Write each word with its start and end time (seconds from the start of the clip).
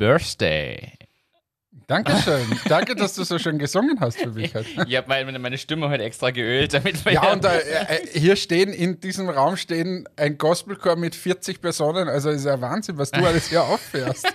Birthday. 0.00 0.94
Dankeschön. 1.86 2.58
Danke, 2.64 2.94
dass 2.96 3.16
du 3.16 3.24
so 3.24 3.38
schön 3.38 3.58
gesungen 3.58 4.00
hast 4.00 4.18
für 4.18 4.30
mich 4.30 4.54
heute. 4.54 4.66
Ich 4.88 4.96
habe 4.96 5.08
meine, 5.08 5.38
meine 5.38 5.58
Stimme 5.58 5.90
heute 5.90 6.04
extra 6.04 6.30
geölt, 6.30 6.72
damit 6.72 7.04
wir 7.04 7.12
Ja, 7.12 7.32
und 7.32 7.44
äh, 7.44 7.58
äh, 7.58 8.18
hier 8.18 8.36
stehen, 8.36 8.72
in 8.72 8.98
diesem 9.00 9.28
Raum 9.28 9.58
stehen 9.58 10.08
ein 10.16 10.38
Gospelchor 10.38 10.96
mit 10.96 11.14
40 11.14 11.60
Personen. 11.60 12.08
Also 12.08 12.30
ist 12.30 12.46
ja 12.46 12.58
Wahnsinn, 12.62 12.96
was 12.96 13.10
du 13.10 13.22
alles 13.22 13.50
hier 13.50 13.62
auffährst. 13.62 14.26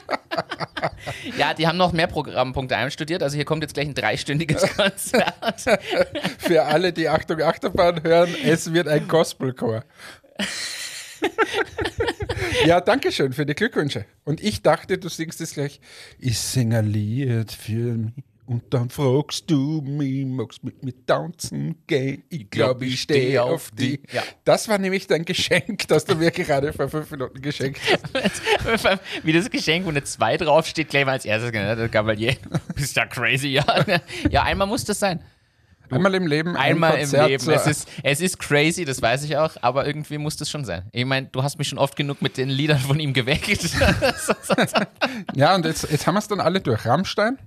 ja, 1.37 1.55
die 1.55 1.65
haben 1.65 1.77
noch 1.77 1.93
mehr 1.93 2.07
Programmpunkte 2.07 2.77
einstudiert. 2.77 3.23
Also 3.23 3.35
hier 3.35 3.45
kommt 3.45 3.63
jetzt 3.63 3.73
gleich 3.73 3.87
ein 3.87 3.95
dreistündiges 3.95 4.61
Konzert. 4.77 5.33
Für 6.37 6.65
alle, 6.65 6.93
die 6.93 7.09
Achtung 7.09 7.41
Achterbahn 7.41 8.03
hören, 8.03 8.35
es 8.43 8.71
wird 8.71 8.87
ein 8.87 9.07
Gospelchor. 9.07 9.83
ja, 12.65 12.81
danke 12.81 13.11
schön 13.11 13.33
für 13.33 13.45
die 13.45 13.55
Glückwünsche. 13.55 14.05
Und 14.23 14.43
ich 14.43 14.61
dachte, 14.61 14.97
du 14.97 15.09
singst 15.09 15.41
es 15.41 15.53
gleich. 15.53 15.79
Ich 16.19 16.39
singe 16.39 16.79
ein 16.79 16.87
Lied 16.87 17.51
für 17.51 17.93
mich. 17.95 18.23
Und 18.47 18.75
dann 18.75 18.91
fragst 18.91 19.49
du 19.49 19.81
mich, 19.81 20.23
magst 20.23 20.63
mit 20.63 20.83
mir 20.83 20.93
tanzen 21.07 21.83
gehen? 21.87 22.23
Ich 22.29 22.47
glaube, 22.51 22.85
ich 22.85 23.01
stehe 23.01 23.41
auf 23.41 23.71
die. 23.71 23.99
Ja. 24.11 24.21
Das 24.43 24.67
war 24.67 24.77
nämlich 24.77 25.07
dein 25.07 25.25
Geschenk, 25.25 25.87
das 25.87 26.05
du 26.05 26.13
mir 26.13 26.29
gerade 26.29 26.71
vor 26.71 26.87
fünf 26.87 27.09
Minuten 27.09 27.41
geschenkt 27.41 27.81
hast. 28.13 28.99
Wie 29.23 29.33
das 29.33 29.49
Geschenk, 29.49 29.85
wo 29.85 29.89
eine 29.89 30.03
2 30.03 30.37
draufsteht, 30.37 30.89
gleich 30.89 31.05
mal 31.05 31.13
als 31.13 31.25
erstes 31.25 31.51
genannt. 31.51 31.79
Der 31.79 31.89
Gavalier. 31.89 32.35
Bist 32.75 32.95
ja 32.95 33.07
crazy, 33.07 33.47
ja. 33.47 33.65
Ja, 34.29 34.43
einmal 34.43 34.67
muss 34.67 34.85
das 34.85 34.99
sein. 34.99 35.21
Einmal 35.89 36.15
im 36.15 36.27
Leben, 36.27 36.51
ein 36.55 36.73
Einmal 36.73 36.97
im 36.97 37.11
Leben. 37.11 37.49
Es 37.49 37.67
ist, 37.67 37.87
es 38.03 38.21
ist 38.21 38.39
crazy, 38.39 38.85
das 38.85 39.01
weiß 39.01 39.23
ich 39.23 39.37
auch, 39.37 39.51
aber 39.61 39.85
irgendwie 39.85 40.17
muss 40.17 40.37
das 40.37 40.49
schon 40.49 40.65
sein. 40.65 40.83
Ich 40.91 41.05
meine, 41.05 41.27
du 41.31 41.43
hast 41.43 41.57
mich 41.57 41.67
schon 41.67 41.77
oft 41.79 41.95
genug 41.95 42.21
mit 42.21 42.37
den 42.37 42.49
Liedern 42.49 42.79
von 42.79 42.99
ihm 42.99 43.13
geweckt. 43.13 43.45
Ja, 45.35 45.55
und 45.55 45.65
jetzt, 45.65 45.89
jetzt 45.91 46.07
haben 46.07 46.15
wir 46.15 46.19
es 46.19 46.27
dann 46.27 46.39
alle 46.39 46.59
durch. 46.61 46.85
Rammstein, 46.85 47.37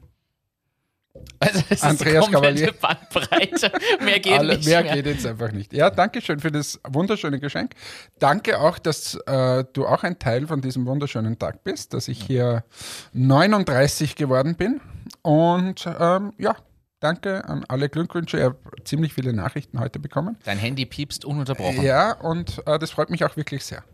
Also 1.40 1.62
es 1.68 1.82
Andreas 1.82 2.26
ist 2.26 2.32
Gavalier. 2.32 2.72
Bandbreite. 2.80 3.72
Mehr 4.04 4.20
geht 4.20 4.32
Alle, 4.38 4.56
nicht 4.56 4.66
mehr 4.66 4.82
mehr. 4.82 4.94
geht 4.94 5.06
jetzt 5.06 5.26
einfach 5.26 5.52
nicht. 5.52 5.72
Ja, 5.72 5.90
danke 5.90 6.20
schön 6.20 6.38
für 6.40 6.50
das 6.50 6.80
wunderschöne 6.88 7.38
Geschenk. 7.40 7.72
Danke 8.18 8.60
auch, 8.60 8.78
dass 8.78 9.14
äh, 9.26 9.64
du 9.72 9.86
auch 9.86 10.02
ein 10.02 10.18
Teil 10.18 10.46
von 10.46 10.60
diesem 10.60 10.86
wunderschönen 10.86 11.38
Tag 11.38 11.64
bist, 11.64 11.94
dass 11.94 12.08
ich 12.08 12.22
hier 12.22 12.64
39 13.12 14.16
geworden 14.16 14.56
bin. 14.56 14.80
Und 15.22 15.86
ähm, 15.98 16.32
ja, 16.38 16.56
danke 17.00 17.44
an 17.44 17.64
alle 17.68 17.88
Glückwünsche. 17.88 18.38
Ich 18.38 18.44
habe 18.44 18.58
ziemlich 18.84 19.14
viele 19.14 19.32
Nachrichten 19.32 19.80
heute 19.80 19.98
bekommen. 19.98 20.36
Dein 20.44 20.58
Handy 20.58 20.86
piepst 20.86 21.24
ununterbrochen. 21.24 21.82
Ja, 21.82 22.12
und 22.12 22.62
äh, 22.66 22.78
das 22.78 22.90
freut 22.90 23.10
mich 23.10 23.24
auch 23.24 23.36
wirklich 23.36 23.64
sehr. 23.64 23.84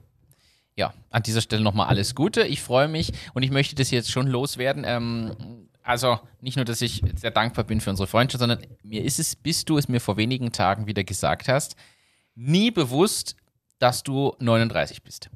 Ja, 0.76 0.92
an 1.10 1.22
dieser 1.22 1.40
Stelle 1.40 1.62
nochmal 1.62 1.88
alles 1.88 2.14
Gute. 2.14 2.42
Ich 2.42 2.60
freue 2.62 2.88
mich 2.88 3.12
und 3.32 3.42
ich 3.42 3.50
möchte 3.50 3.76
das 3.76 3.90
jetzt 3.90 4.10
schon 4.10 4.26
loswerden. 4.26 4.84
Ähm, 4.86 5.68
also 5.82 6.18
nicht 6.40 6.56
nur, 6.56 6.64
dass 6.64 6.80
ich 6.80 7.02
sehr 7.14 7.30
dankbar 7.30 7.64
bin 7.64 7.80
für 7.80 7.90
unsere 7.90 8.06
Freundschaft, 8.06 8.40
sondern 8.40 8.58
mir 8.82 9.04
ist 9.04 9.20
es, 9.20 9.36
bis 9.36 9.64
du 9.64 9.78
es 9.78 9.86
mir 9.86 10.00
vor 10.00 10.16
wenigen 10.16 10.50
Tagen 10.50 10.86
wieder 10.86 11.04
gesagt 11.04 11.46
hast, 11.46 11.76
nie 12.34 12.70
bewusst, 12.70 13.36
dass 13.78 14.02
du 14.02 14.34
39 14.40 15.02
bist. 15.02 15.30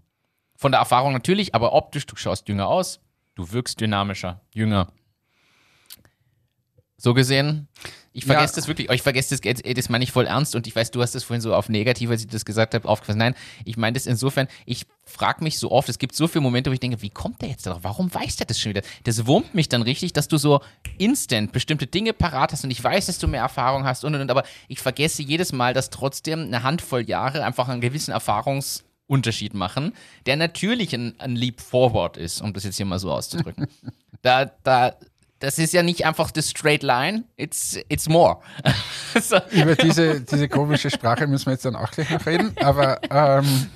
Von 0.56 0.72
der 0.72 0.80
Erfahrung 0.80 1.12
natürlich, 1.12 1.54
aber 1.54 1.72
optisch, 1.72 2.06
du 2.06 2.16
schaust 2.16 2.48
jünger 2.48 2.66
aus, 2.66 3.00
du 3.34 3.52
wirkst 3.52 3.80
dynamischer, 3.80 4.40
jünger. 4.54 4.88
So 7.00 7.14
gesehen, 7.14 7.68
ich 8.12 8.24
Ja. 8.24 8.34
vergesse 8.34 8.56
das 8.56 8.66
wirklich, 8.66 8.90
ich 8.90 9.02
vergesse 9.02 9.36
das, 9.38 9.62
das 9.62 9.88
meine 9.88 10.02
ich 10.02 10.10
voll 10.10 10.26
ernst 10.26 10.56
und 10.56 10.66
ich 10.66 10.74
weiß, 10.74 10.90
du 10.90 11.00
hast 11.00 11.14
das 11.14 11.22
vorhin 11.22 11.40
so 11.40 11.54
auf 11.54 11.68
negativ, 11.68 12.10
als 12.10 12.22
ich 12.22 12.26
das 12.26 12.44
gesagt 12.44 12.74
habe, 12.74 12.88
aufgefasst. 12.88 13.16
Nein, 13.16 13.36
ich 13.64 13.76
meine 13.76 13.94
das 13.94 14.06
insofern, 14.06 14.48
ich 14.66 14.84
frage 15.04 15.44
mich 15.44 15.60
so 15.60 15.70
oft, 15.70 15.88
es 15.88 16.00
gibt 16.00 16.16
so 16.16 16.26
viele 16.26 16.42
Momente, 16.42 16.70
wo 16.70 16.74
ich 16.74 16.80
denke, 16.80 17.00
wie 17.00 17.10
kommt 17.10 17.40
der 17.40 17.50
jetzt 17.50 17.64
darauf? 17.66 17.84
Warum 17.84 18.12
weiß 18.12 18.34
der 18.36 18.46
das 18.46 18.58
schon 18.58 18.70
wieder? 18.70 18.82
Das 19.04 19.26
wurmt 19.26 19.54
mich 19.54 19.68
dann 19.68 19.82
richtig, 19.82 20.12
dass 20.12 20.26
du 20.26 20.38
so 20.38 20.60
instant 20.98 21.52
bestimmte 21.52 21.86
Dinge 21.86 22.12
parat 22.12 22.52
hast 22.52 22.64
und 22.64 22.72
ich 22.72 22.82
weiß, 22.82 23.06
dass 23.06 23.18
du 23.18 23.28
mehr 23.28 23.42
Erfahrung 23.42 23.84
hast 23.84 24.04
und 24.04 24.16
und 24.16 24.22
und, 24.22 24.30
aber 24.32 24.42
ich 24.66 24.80
vergesse 24.80 25.22
jedes 25.22 25.52
Mal, 25.52 25.74
dass 25.74 25.90
trotzdem 25.90 26.40
eine 26.40 26.64
Handvoll 26.64 27.08
Jahre 27.08 27.44
einfach 27.44 27.68
einen 27.68 27.80
gewissen 27.80 28.10
Erfahrungsunterschied 28.10 29.54
machen, 29.54 29.92
der 30.26 30.36
natürlich 30.36 30.94
ein, 30.94 31.14
ein 31.18 31.36
Leap 31.36 31.60
Forward 31.60 32.16
ist, 32.16 32.40
um 32.40 32.52
das 32.52 32.64
jetzt 32.64 32.76
hier 32.76 32.86
mal 32.86 32.98
so 32.98 33.12
auszudrücken. 33.12 33.68
da, 34.22 34.46
da, 34.64 34.96
das 35.40 35.58
ist 35.58 35.72
ja 35.72 35.82
nicht 35.82 36.04
einfach 36.04 36.30
the 36.34 36.42
straight 36.42 36.82
line, 36.82 37.24
it's, 37.36 37.78
it's 37.88 38.08
more. 38.08 38.38
so, 39.20 39.36
Über 39.52 39.76
diese, 39.76 40.20
diese 40.20 40.48
komische 40.48 40.90
Sprache 40.90 41.26
müssen 41.26 41.46
wir 41.46 41.52
jetzt 41.52 41.64
dann 41.64 41.76
auch 41.76 41.90
gleich 41.90 42.10
noch 42.10 42.26
reden. 42.26 42.54
Aber 42.60 43.00
ähm, 43.10 43.68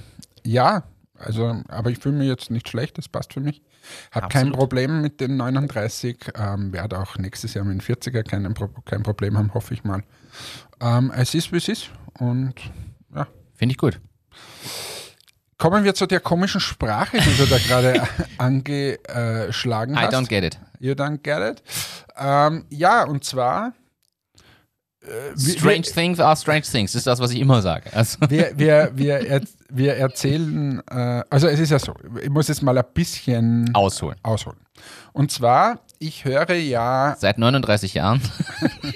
ja, 0.44 0.84
also, 1.18 1.62
aber 1.68 1.90
ich 1.90 1.98
fühle 1.98 2.16
mich 2.16 2.28
jetzt 2.28 2.50
nicht 2.50 2.68
schlecht, 2.68 2.98
das 2.98 3.08
passt 3.08 3.32
für 3.32 3.40
mich. 3.40 3.62
Habe 4.10 4.28
kein. 4.28 4.52
Problem 4.52 5.00
mit 5.02 5.20
den 5.20 5.36
39. 5.36 6.16
Ähm, 6.34 6.72
werde 6.72 6.98
auch 6.98 7.16
nächstes 7.16 7.54
Jahr 7.54 7.64
mit 7.64 7.74
den 7.74 7.96
40er 7.96 8.22
kein, 8.22 8.52
Pro 8.54 8.68
kein 8.84 9.02
Problem 9.02 9.38
haben, 9.38 9.54
hoffe 9.54 9.74
ich 9.74 9.84
mal. 9.84 10.02
Ähm, 10.80 11.12
es 11.14 11.34
ist, 11.34 11.52
wie 11.52 11.56
es 11.58 11.68
ist. 11.68 11.90
Und 12.18 12.54
ja. 13.14 13.26
Finde 13.54 13.72
ich 13.72 13.78
gut. 13.78 14.00
Kommen 15.62 15.84
wir 15.84 15.94
zu 15.94 16.06
der 16.06 16.18
komischen 16.18 16.60
Sprache, 16.60 17.18
die 17.18 17.36
du 17.36 17.46
da 17.46 17.56
gerade 17.58 18.02
angeschlagen 18.38 19.94
I 19.94 19.98
hast. 19.98 20.12
don't 20.12 20.26
get 20.28 20.42
it. 20.42 20.58
You 20.80 20.92
don't 20.94 21.18
get 21.22 21.38
it. 21.38 21.62
Ähm, 22.18 22.64
ja, 22.68 23.04
und 23.04 23.22
zwar. 23.22 23.72
äh, 25.02 25.06
wir- 25.36 25.58
Strange 25.58 25.82
things 25.82 26.18
are 26.18 26.36
strange 26.36 26.62
things. 26.62 26.90
Das 26.92 27.00
ist 27.00 27.06
das, 27.06 27.20
was 27.20 27.30
ich 27.30 27.38
immer 27.38 27.62
sage. 27.62 27.92
Also, 27.94 28.18
wir, 28.28 28.52
wir, 28.58 28.90
wir, 28.94 29.20
er, 29.28 29.40
wir 29.68 29.94
erzählen, 29.96 30.82
äh, 30.90 31.22
also 31.30 31.46
es 31.46 31.60
ist 31.60 31.70
ja 31.70 31.78
so, 31.78 31.94
ich 32.20 32.28
muss 32.28 32.48
jetzt 32.48 32.62
mal 32.62 32.76
ein 32.76 32.84
bisschen 32.92 33.72
ausholen. 33.72 34.16
ausholen. 34.24 34.58
Und 35.12 35.30
zwar, 35.30 35.78
ich 36.02 36.24
höre 36.24 36.54
ja, 36.54 37.16
Seit 37.18 37.38
39 37.38 37.94
Jahren. 37.94 38.20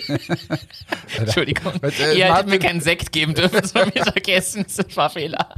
Entschuldigung. 1.18 1.72
Was, 1.80 1.98
äh, 2.00 2.18
Ihr 2.18 2.34
hättet 2.34 2.48
mir 2.48 2.58
keinen 2.58 2.80
Sekt 2.80 3.12
geben 3.12 3.34
dürfen 3.34 3.62
zum 3.64 3.84
Mittagessen. 3.94 4.66
Das 4.76 4.96
war 4.96 5.10
Fehler. 5.10 5.48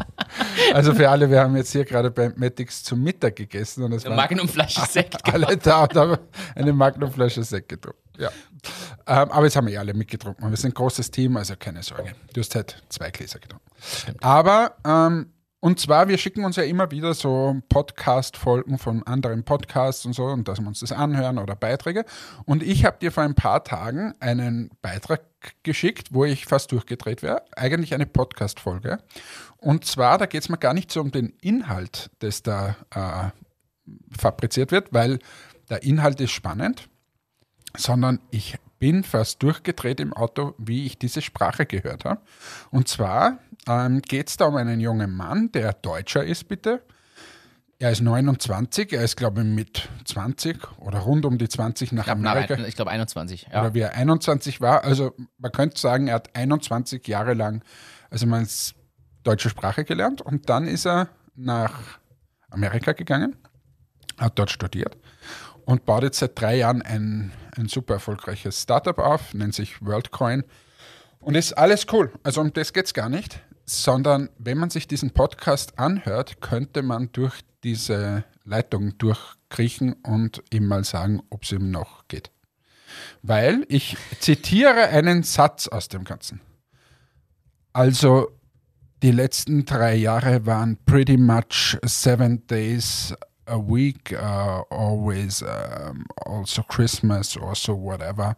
also 0.74 0.94
für 0.94 1.08
alle, 1.08 1.30
wir 1.30 1.40
haben 1.40 1.56
jetzt 1.56 1.72
hier 1.72 1.84
gerade 1.84 2.10
bei 2.10 2.30
Matix 2.36 2.84
zum 2.84 3.02
Mittag 3.02 3.36
gegessen 3.36 3.82
und 3.84 3.92
es 3.92 4.04
waren 4.04 4.16
Magnumflasche 4.16 4.82
Sekt. 4.90 5.16
alle 5.32 5.56
da 5.56 5.84
und 5.84 5.94
haben 5.96 6.18
eine 6.54 6.72
Magnumflasche 6.72 7.42
Sekt 7.42 7.70
getrunken. 7.70 7.98
Ja. 8.18 8.30
Ähm, 9.06 9.30
aber 9.30 9.44
jetzt 9.44 9.56
haben 9.56 9.66
wir 9.66 9.74
eh 9.74 9.78
alle 9.78 9.94
mitgetrunken. 9.94 10.48
Wir 10.50 10.56
sind 10.56 10.70
ein 10.72 10.74
großes 10.74 11.10
Team, 11.10 11.36
also 11.36 11.54
keine 11.58 11.82
Sorge. 11.82 12.12
Du 12.34 12.40
hast 12.40 12.54
halt 12.54 12.82
zwei 12.88 13.10
Gläser 13.10 13.38
getrunken. 13.38 13.64
Aber, 14.20 14.74
ähm, 14.84 15.32
und 15.60 15.80
zwar, 15.80 16.06
wir 16.06 16.18
schicken 16.18 16.44
uns 16.44 16.54
ja 16.54 16.62
immer 16.62 16.92
wieder 16.92 17.14
so 17.14 17.60
Podcast-Folgen 17.68 18.78
von 18.78 19.02
anderen 19.02 19.42
Podcasts 19.42 20.06
und 20.06 20.12
so, 20.12 20.26
und 20.26 20.46
dass 20.46 20.60
wir 20.60 20.68
uns 20.68 20.80
das 20.80 20.92
anhören 20.92 21.38
oder 21.38 21.56
Beiträge. 21.56 22.04
Und 22.44 22.62
ich 22.62 22.84
habe 22.84 22.98
dir 23.00 23.10
vor 23.10 23.24
ein 23.24 23.34
paar 23.34 23.64
Tagen 23.64 24.14
einen 24.20 24.70
Beitrag 24.82 25.22
geschickt, 25.64 26.12
wo 26.12 26.24
ich 26.24 26.46
fast 26.46 26.70
durchgedreht 26.70 27.22
wäre. 27.22 27.42
Eigentlich 27.56 27.92
eine 27.92 28.06
Podcast-Folge. 28.06 28.98
Und 29.56 29.84
zwar, 29.84 30.18
da 30.18 30.26
geht 30.26 30.42
es 30.42 30.48
mir 30.48 30.58
gar 30.58 30.74
nicht 30.74 30.92
so 30.92 31.00
um 31.00 31.10
den 31.10 31.32
Inhalt, 31.40 32.10
das 32.20 32.44
da 32.44 32.76
äh, 32.94 33.30
fabriziert 34.16 34.70
wird, 34.70 34.92
weil 34.92 35.18
der 35.70 35.82
Inhalt 35.82 36.20
ist 36.20 36.30
spannend, 36.30 36.88
sondern 37.76 38.20
ich 38.30 38.58
bin 38.78 39.02
fast 39.02 39.42
durchgedreht 39.42 39.98
im 39.98 40.12
Auto, 40.12 40.54
wie 40.56 40.86
ich 40.86 40.98
diese 40.98 41.20
Sprache 41.20 41.66
gehört 41.66 42.04
habe. 42.04 42.20
Und 42.70 42.86
zwar 42.86 43.38
ähm, 43.68 44.00
geht 44.02 44.28
es 44.28 44.36
da 44.36 44.46
um 44.46 44.56
einen 44.56 44.80
jungen 44.80 45.14
Mann, 45.14 45.52
der 45.52 45.74
Deutscher 45.74 46.24
ist, 46.24 46.48
bitte. 46.48 46.82
Er 47.80 47.92
ist 47.92 48.00
29, 48.00 48.92
er 48.92 49.04
ist, 49.04 49.16
glaube 49.16 49.42
ich, 49.42 49.46
mit 49.46 49.88
20 50.04 50.80
oder 50.80 50.98
rund 50.98 51.24
um 51.24 51.38
die 51.38 51.48
20 51.48 51.92
nach 51.92 52.08
Ich 52.08 52.12
glaube, 52.12 52.28
Amerika. 52.28 52.54
ich 52.66 52.74
glaube 52.74 52.90
21. 52.90 53.48
Ja. 53.52 53.60
Oder 53.60 53.74
wie 53.74 53.80
er 53.80 53.94
21 53.94 54.60
war. 54.60 54.82
Also 54.82 55.14
man 55.36 55.52
könnte 55.52 55.78
sagen, 55.78 56.08
er 56.08 56.14
hat 56.16 56.34
21 56.34 57.06
Jahre 57.06 57.34
lang, 57.34 57.62
also 58.10 58.26
man 58.26 58.42
ist 58.42 58.74
deutsche 59.22 59.48
Sprache 59.48 59.84
gelernt 59.84 60.22
und 60.22 60.48
dann 60.48 60.66
ist 60.66 60.86
er 60.86 61.08
nach 61.36 62.00
Amerika 62.50 62.92
gegangen, 62.92 63.36
hat 64.18 64.38
dort 64.40 64.50
studiert 64.50 64.96
und 65.64 65.84
baut 65.84 66.02
jetzt 66.02 66.18
seit 66.18 66.40
drei 66.40 66.56
Jahren 66.56 66.82
ein, 66.82 67.30
ein 67.56 67.68
super 67.68 67.94
erfolgreiches 67.94 68.62
Startup 68.62 68.98
auf, 68.98 69.34
nennt 69.34 69.54
sich 69.54 69.84
WorldCoin. 69.84 70.42
Und 71.20 71.34
ist 71.34 71.52
alles 71.52 71.86
cool. 71.92 72.12
Also 72.22 72.40
um 72.40 72.52
das 72.52 72.72
geht 72.72 72.86
es 72.86 72.94
gar 72.94 73.08
nicht, 73.08 73.40
sondern 73.68 74.30
wenn 74.38 74.58
man 74.58 74.70
sich 74.70 74.88
diesen 74.88 75.10
Podcast 75.10 75.78
anhört, 75.78 76.40
könnte 76.40 76.82
man 76.82 77.12
durch 77.12 77.40
diese 77.62 78.24
Leitung 78.44 78.96
durchkriechen 78.98 79.92
und 79.92 80.42
ihm 80.50 80.66
mal 80.66 80.84
sagen, 80.84 81.22
ob 81.30 81.42
es 81.42 81.52
ihm 81.52 81.70
noch 81.70 82.08
geht. 82.08 82.30
Weil 83.22 83.66
ich 83.68 83.96
zitiere 84.20 84.88
einen 84.88 85.22
Satz 85.22 85.68
aus 85.68 85.88
dem 85.88 86.04
Ganzen. 86.04 86.40
Also 87.74 88.30
die 89.02 89.12
letzten 89.12 89.66
drei 89.66 89.94
Jahre 89.96 90.46
waren 90.46 90.78
pretty 90.86 91.18
much 91.18 91.76
seven 91.84 92.46
days 92.46 93.14
a 93.46 93.58
week, 93.58 94.12
uh, 94.12 94.62
always 94.70 95.42
um, 95.42 96.04
also 96.24 96.62
Christmas, 96.62 97.36
also 97.36 97.74
whatever, 97.74 98.34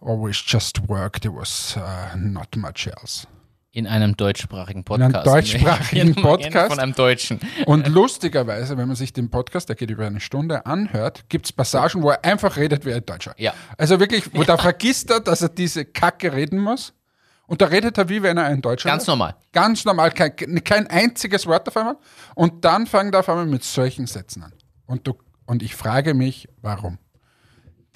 always 0.00 0.36
just 0.36 0.88
work. 0.88 1.20
There 1.20 1.34
was 1.34 1.76
uh, 1.76 2.16
not 2.16 2.54
much 2.56 2.86
else. 2.86 3.26
In 3.70 3.86
einem 3.86 4.16
deutschsprachigen 4.16 4.82
In 4.88 5.02
einem 5.02 5.12
Podcast. 5.12 5.26
deutschsprachigen 5.26 6.14
Podcast. 6.22 6.70
Von 6.70 6.78
einem 6.80 6.94
Deutschen. 6.94 7.38
Und 7.66 7.86
lustigerweise, 7.88 8.78
wenn 8.78 8.88
man 8.88 8.96
sich 8.96 9.12
den 9.12 9.28
Podcast, 9.30 9.68
der 9.68 9.76
geht 9.76 9.90
über 9.90 10.06
eine 10.06 10.20
Stunde, 10.20 10.64
anhört, 10.64 11.28
gibt 11.28 11.46
es 11.46 11.52
Passagen, 11.52 12.02
wo 12.02 12.10
er 12.10 12.24
einfach 12.24 12.56
redet 12.56 12.86
wie 12.86 12.94
ein 12.94 13.04
Deutscher. 13.04 13.34
Ja. 13.36 13.52
Also 13.76 14.00
wirklich, 14.00 14.34
wo 14.34 14.42
da 14.42 14.56
vergisst 14.56 15.10
er, 15.10 15.20
dass 15.20 15.42
er 15.42 15.50
diese 15.50 15.84
Kacke 15.84 16.32
reden 16.32 16.58
muss. 16.58 16.94
Und 17.46 17.60
da 17.60 17.66
redet 17.66 17.96
er 17.98 18.08
wie 18.08 18.22
wenn 18.22 18.36
er 18.38 18.44
ein 18.46 18.62
Deutscher 18.62 18.88
Ganz 18.88 19.06
wäre. 19.06 19.16
normal. 19.16 19.36
Ganz 19.52 19.84
normal, 19.84 20.12
kein, 20.12 20.34
kein 20.64 20.86
einziges 20.86 21.46
Wort 21.46 21.68
auf 21.68 21.76
einmal. 21.76 21.96
Und 22.34 22.64
dann 22.64 22.86
fangen 22.86 23.12
er 23.12 23.20
auf 23.20 23.28
einmal 23.28 23.46
mit 23.46 23.64
solchen 23.64 24.06
Sätzen 24.06 24.42
an. 24.42 24.52
Und, 24.86 25.06
du, 25.06 25.14
und 25.46 25.62
ich 25.62 25.74
frage 25.74 26.14
mich, 26.14 26.48
warum? 26.62 26.98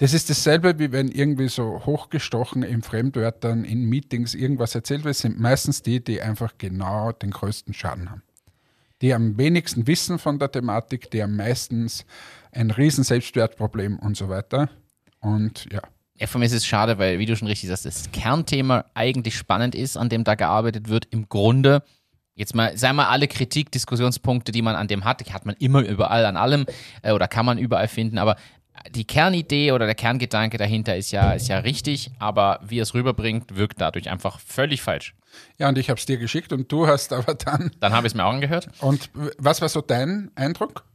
Das 0.03 0.13
ist 0.13 0.29
dasselbe, 0.29 0.79
wie 0.79 0.91
wenn 0.91 1.07
irgendwie 1.07 1.47
so 1.47 1.81
hochgestochen 1.85 2.61
in 2.61 2.81
Fremdwörtern, 2.81 3.63
in 3.63 3.85
Meetings 3.85 4.33
irgendwas 4.33 4.75
erzählt 4.75 5.05
wird, 5.05 5.15
sind 5.15 5.39
meistens 5.39 5.81
die, 5.81 6.03
die 6.03 6.21
einfach 6.21 6.55
genau 6.57 7.13
den 7.13 7.31
größten 7.31 7.73
Schaden 7.73 8.11
haben. 8.11 8.21
Die 9.01 9.13
am 9.13 9.37
wenigsten 9.37 9.87
wissen 9.87 10.19
von 10.19 10.39
der 10.39 10.51
Thematik, 10.51 11.09
die 11.09 11.23
am 11.23 11.37
meistens 11.37 12.05
ein 12.51 12.69
riesen 12.69 13.05
Selbstwertproblem 13.05 13.97
und 13.97 14.17
so 14.17 14.27
weiter. 14.27 14.69
Und 15.21 15.67
ja, 15.71 15.79
Ja, 16.19 16.27
für 16.27 16.37
mich 16.37 16.47
ist 16.47 16.57
es 16.57 16.65
schade, 16.65 16.97
weil, 16.97 17.17
wie 17.17 17.25
du 17.25 17.37
schon 17.37 17.47
richtig 17.47 17.69
sagst, 17.69 17.85
das 17.85 18.11
Kernthema 18.11 18.83
eigentlich 18.95 19.37
spannend 19.37 19.73
ist, 19.73 19.95
an 19.95 20.09
dem 20.09 20.25
da 20.25 20.35
gearbeitet 20.35 20.89
wird. 20.89 21.05
Im 21.11 21.29
Grunde, 21.29 21.81
jetzt 22.35 22.55
mal, 22.55 22.77
sei 22.77 22.91
mal 22.91 23.07
alle 23.07 23.29
Kritik, 23.29 23.71
Diskussionspunkte, 23.71 24.51
die 24.51 24.63
man 24.63 24.75
an 24.75 24.89
dem 24.89 25.05
hat, 25.05 25.25
die 25.25 25.31
hat 25.31 25.45
man 25.45 25.55
immer 25.59 25.79
überall 25.79 26.25
an 26.25 26.35
allem 26.35 26.65
äh, 27.03 27.13
oder 27.13 27.29
kann 27.29 27.45
man 27.45 27.57
überall 27.57 27.87
finden, 27.87 28.17
aber 28.17 28.35
die 28.91 29.05
Kernidee 29.05 29.71
oder 29.71 29.85
der 29.85 29.95
Kerngedanke 29.95 30.57
dahinter 30.57 30.95
ist 30.95 31.11
ja, 31.11 31.33
ist 31.33 31.47
ja 31.47 31.59
richtig, 31.59 32.11
aber 32.19 32.59
wie 32.63 32.79
er 32.79 32.83
es 32.83 32.93
rüberbringt, 32.93 33.55
wirkt 33.55 33.79
dadurch 33.79 34.09
einfach 34.09 34.39
völlig 34.39 34.81
falsch. 34.81 35.15
ja 35.57 35.69
und 35.69 35.77
ich 35.77 35.89
habe 35.89 35.99
es 35.99 36.05
dir 36.05 36.17
geschickt 36.17 36.51
und 36.53 36.71
du 36.71 36.87
hast 36.87 37.13
aber 37.13 37.35
dann. 37.35 37.71
Dann 37.79 37.93
habe 37.93 38.07
ich 38.07 38.11
es 38.11 38.15
mir 38.15 38.25
auch 38.25 38.33
angehört. 38.33 38.67
Und 38.79 39.09
was 39.37 39.61
war 39.61 39.69
so 39.69 39.81
dein 39.81 40.31
Eindruck? 40.35 40.85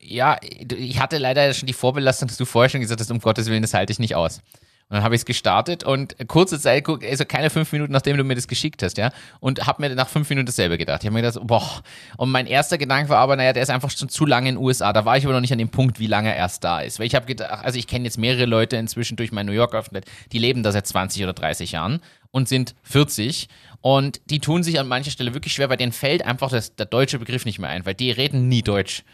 Ja, 0.00 0.38
ich 0.40 1.00
hatte 1.00 1.18
leider 1.18 1.52
schon 1.54 1.66
die 1.66 1.72
Vorbelastung, 1.72 2.28
dass 2.28 2.36
du 2.36 2.44
vorher 2.44 2.70
schon 2.70 2.80
gesagt 2.80 3.00
hast, 3.00 3.10
um 3.10 3.18
Gottes 3.18 3.46
Willen, 3.46 3.62
das 3.62 3.74
halte 3.74 3.92
ich 3.92 3.98
nicht 3.98 4.14
aus. 4.14 4.40
Und 4.90 4.96
dann 4.96 5.04
habe 5.04 5.14
ich 5.14 5.20
es 5.20 5.24
gestartet 5.26 5.84
und 5.84 6.16
kurze 6.28 6.58
Zeit, 6.58 6.88
also 6.88 7.26
keine 7.26 7.50
fünf 7.50 7.70
Minuten, 7.72 7.92
nachdem 7.92 8.16
du 8.16 8.24
mir 8.24 8.34
das 8.34 8.48
geschickt 8.48 8.82
hast, 8.82 8.96
ja, 8.96 9.10
und 9.38 9.66
habe 9.66 9.82
mir 9.82 9.94
nach 9.94 10.08
fünf 10.08 10.30
Minuten 10.30 10.46
dasselbe 10.46 10.78
gedacht. 10.78 11.02
Ich 11.02 11.06
habe 11.06 11.14
mir 11.14 11.20
gedacht, 11.20 11.46
boah, 11.46 11.82
und 12.16 12.30
mein 12.30 12.46
erster 12.46 12.78
Gedanke 12.78 13.10
war 13.10 13.18
aber, 13.18 13.36
naja, 13.36 13.52
der 13.52 13.62
ist 13.62 13.68
einfach 13.68 13.90
schon 13.90 14.08
zu 14.08 14.24
lange 14.24 14.48
in 14.48 14.54
den 14.54 14.64
USA. 14.64 14.94
Da 14.94 15.04
war 15.04 15.18
ich 15.18 15.24
aber 15.24 15.34
noch 15.34 15.42
nicht 15.42 15.52
an 15.52 15.58
dem 15.58 15.68
Punkt, 15.68 16.00
wie 16.00 16.06
lange 16.06 16.30
er 16.30 16.36
erst 16.36 16.64
da 16.64 16.80
ist. 16.80 16.98
Weil 16.98 17.06
ich 17.06 17.14
habe 17.14 17.26
gedacht, 17.26 17.64
also 17.64 17.78
ich 17.78 17.86
kenne 17.86 18.06
jetzt 18.06 18.16
mehrere 18.16 18.46
Leute 18.46 18.76
inzwischen 18.76 19.16
durch 19.16 19.30
mein 19.30 19.44
New 19.44 19.52
York 19.52 19.74
Aufenthalt, 19.74 20.06
die 20.32 20.38
leben 20.38 20.62
da 20.62 20.72
seit 20.72 20.86
20 20.86 21.22
oder 21.22 21.34
30 21.34 21.72
Jahren 21.72 22.00
und 22.30 22.48
sind 22.48 22.74
40 22.82 23.48
und 23.80 24.20
die 24.30 24.40
tun 24.40 24.62
sich 24.62 24.80
an 24.80 24.88
mancher 24.88 25.10
Stelle 25.10 25.34
wirklich 25.34 25.52
schwer, 25.52 25.68
weil 25.68 25.76
denen 25.76 25.92
fällt 25.92 26.24
einfach 26.24 26.50
das, 26.50 26.74
der 26.76 26.86
deutsche 26.86 27.18
Begriff 27.18 27.44
nicht 27.44 27.58
mehr 27.58 27.70
ein, 27.70 27.86
weil 27.86 27.94
die 27.94 28.10
reden 28.10 28.48
nie 28.48 28.62
Deutsch. 28.62 29.04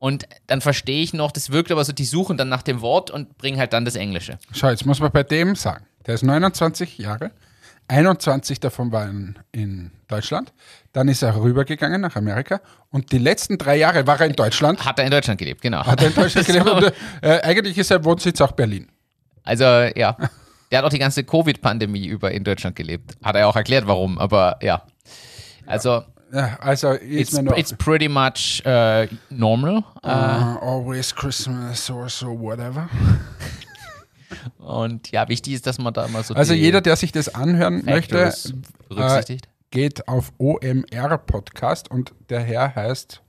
Und 0.00 0.26
dann 0.46 0.62
verstehe 0.62 1.02
ich 1.02 1.12
noch, 1.12 1.30
das 1.30 1.52
wirkt 1.52 1.70
aber 1.70 1.84
so, 1.84 1.92
die 1.92 2.06
suchen 2.06 2.38
dann 2.38 2.48
nach 2.48 2.62
dem 2.62 2.80
Wort 2.80 3.10
und 3.10 3.36
bringen 3.36 3.58
halt 3.58 3.74
dann 3.74 3.84
das 3.84 3.96
Englische. 3.96 4.38
Schau, 4.50 4.70
jetzt 4.70 4.86
muss 4.86 4.98
man 4.98 5.12
bei 5.12 5.22
dem 5.22 5.54
sagen, 5.54 5.84
der 6.06 6.14
ist 6.14 6.22
29 6.22 6.96
Jahre, 6.96 7.32
21 7.86 8.60
davon 8.60 8.92
waren 8.92 9.38
in 9.52 9.90
Deutschland, 10.08 10.54
dann 10.94 11.08
ist 11.08 11.20
er 11.20 11.36
rübergegangen 11.36 12.00
nach 12.00 12.16
Amerika 12.16 12.62
und 12.88 13.12
die 13.12 13.18
letzten 13.18 13.58
drei 13.58 13.76
Jahre 13.76 14.06
war 14.06 14.18
er 14.18 14.28
in 14.28 14.32
Deutschland, 14.32 14.82
Hat 14.86 14.98
er 14.98 15.04
in 15.04 15.10
Deutschland 15.10 15.38
gelebt, 15.38 15.60
genau. 15.60 15.84
hat 15.84 16.00
er 16.00 16.08
in 16.08 16.14
Deutschland 16.14 16.46
gelebt 16.46 16.66
und 16.70 16.92
äh, 17.20 17.42
eigentlich 17.42 17.76
ist 17.76 17.88
sein 17.88 18.02
Wohnsitz 18.02 18.40
auch 18.40 18.52
Berlin. 18.52 18.88
Also, 19.44 19.64
ja. 19.64 20.16
Der 20.70 20.78
hat 20.78 20.84
auch 20.86 20.90
die 20.90 20.98
ganze 20.98 21.24
Covid-Pandemie 21.24 22.06
über 22.06 22.30
in 22.30 22.44
Deutschland 22.44 22.74
gelebt. 22.74 23.16
Hat 23.22 23.36
er 23.36 23.48
auch 23.48 23.56
erklärt, 23.56 23.86
warum, 23.86 24.18
aber 24.18 24.58
ja. 24.62 24.82
Also, 25.66 26.04
also 26.32 26.92
ist 26.92 27.32
it's, 27.32 27.38
it's 27.56 27.72
pretty 27.72 28.08
much 28.08 28.62
äh, 28.64 29.08
normal. 29.30 29.84
uh, 30.04 30.58
always 30.60 31.14
Christmas 31.14 31.90
or 31.90 32.08
so 32.08 32.28
whatever. 32.28 32.88
Und 34.58 35.10
ja, 35.10 35.28
wichtig 35.28 35.54
ist, 35.54 35.66
dass 35.66 35.78
man 35.78 35.92
da 35.92 36.06
immer 36.06 36.22
so. 36.22 36.34
Also 36.34 36.54
jeder, 36.54 36.80
der 36.80 36.96
sich 36.96 37.12
das 37.12 37.34
anhören 37.34 37.84
möchte, 37.84 38.16
Factors 38.16 38.54
berücksichtigt. 38.88 39.48
geht 39.70 40.06
auf 40.08 40.32
OMR 40.38 41.18
Podcast 41.18 41.90
und 41.90 42.12
der 42.28 42.40
Herr 42.40 42.74
heißt 42.74 43.22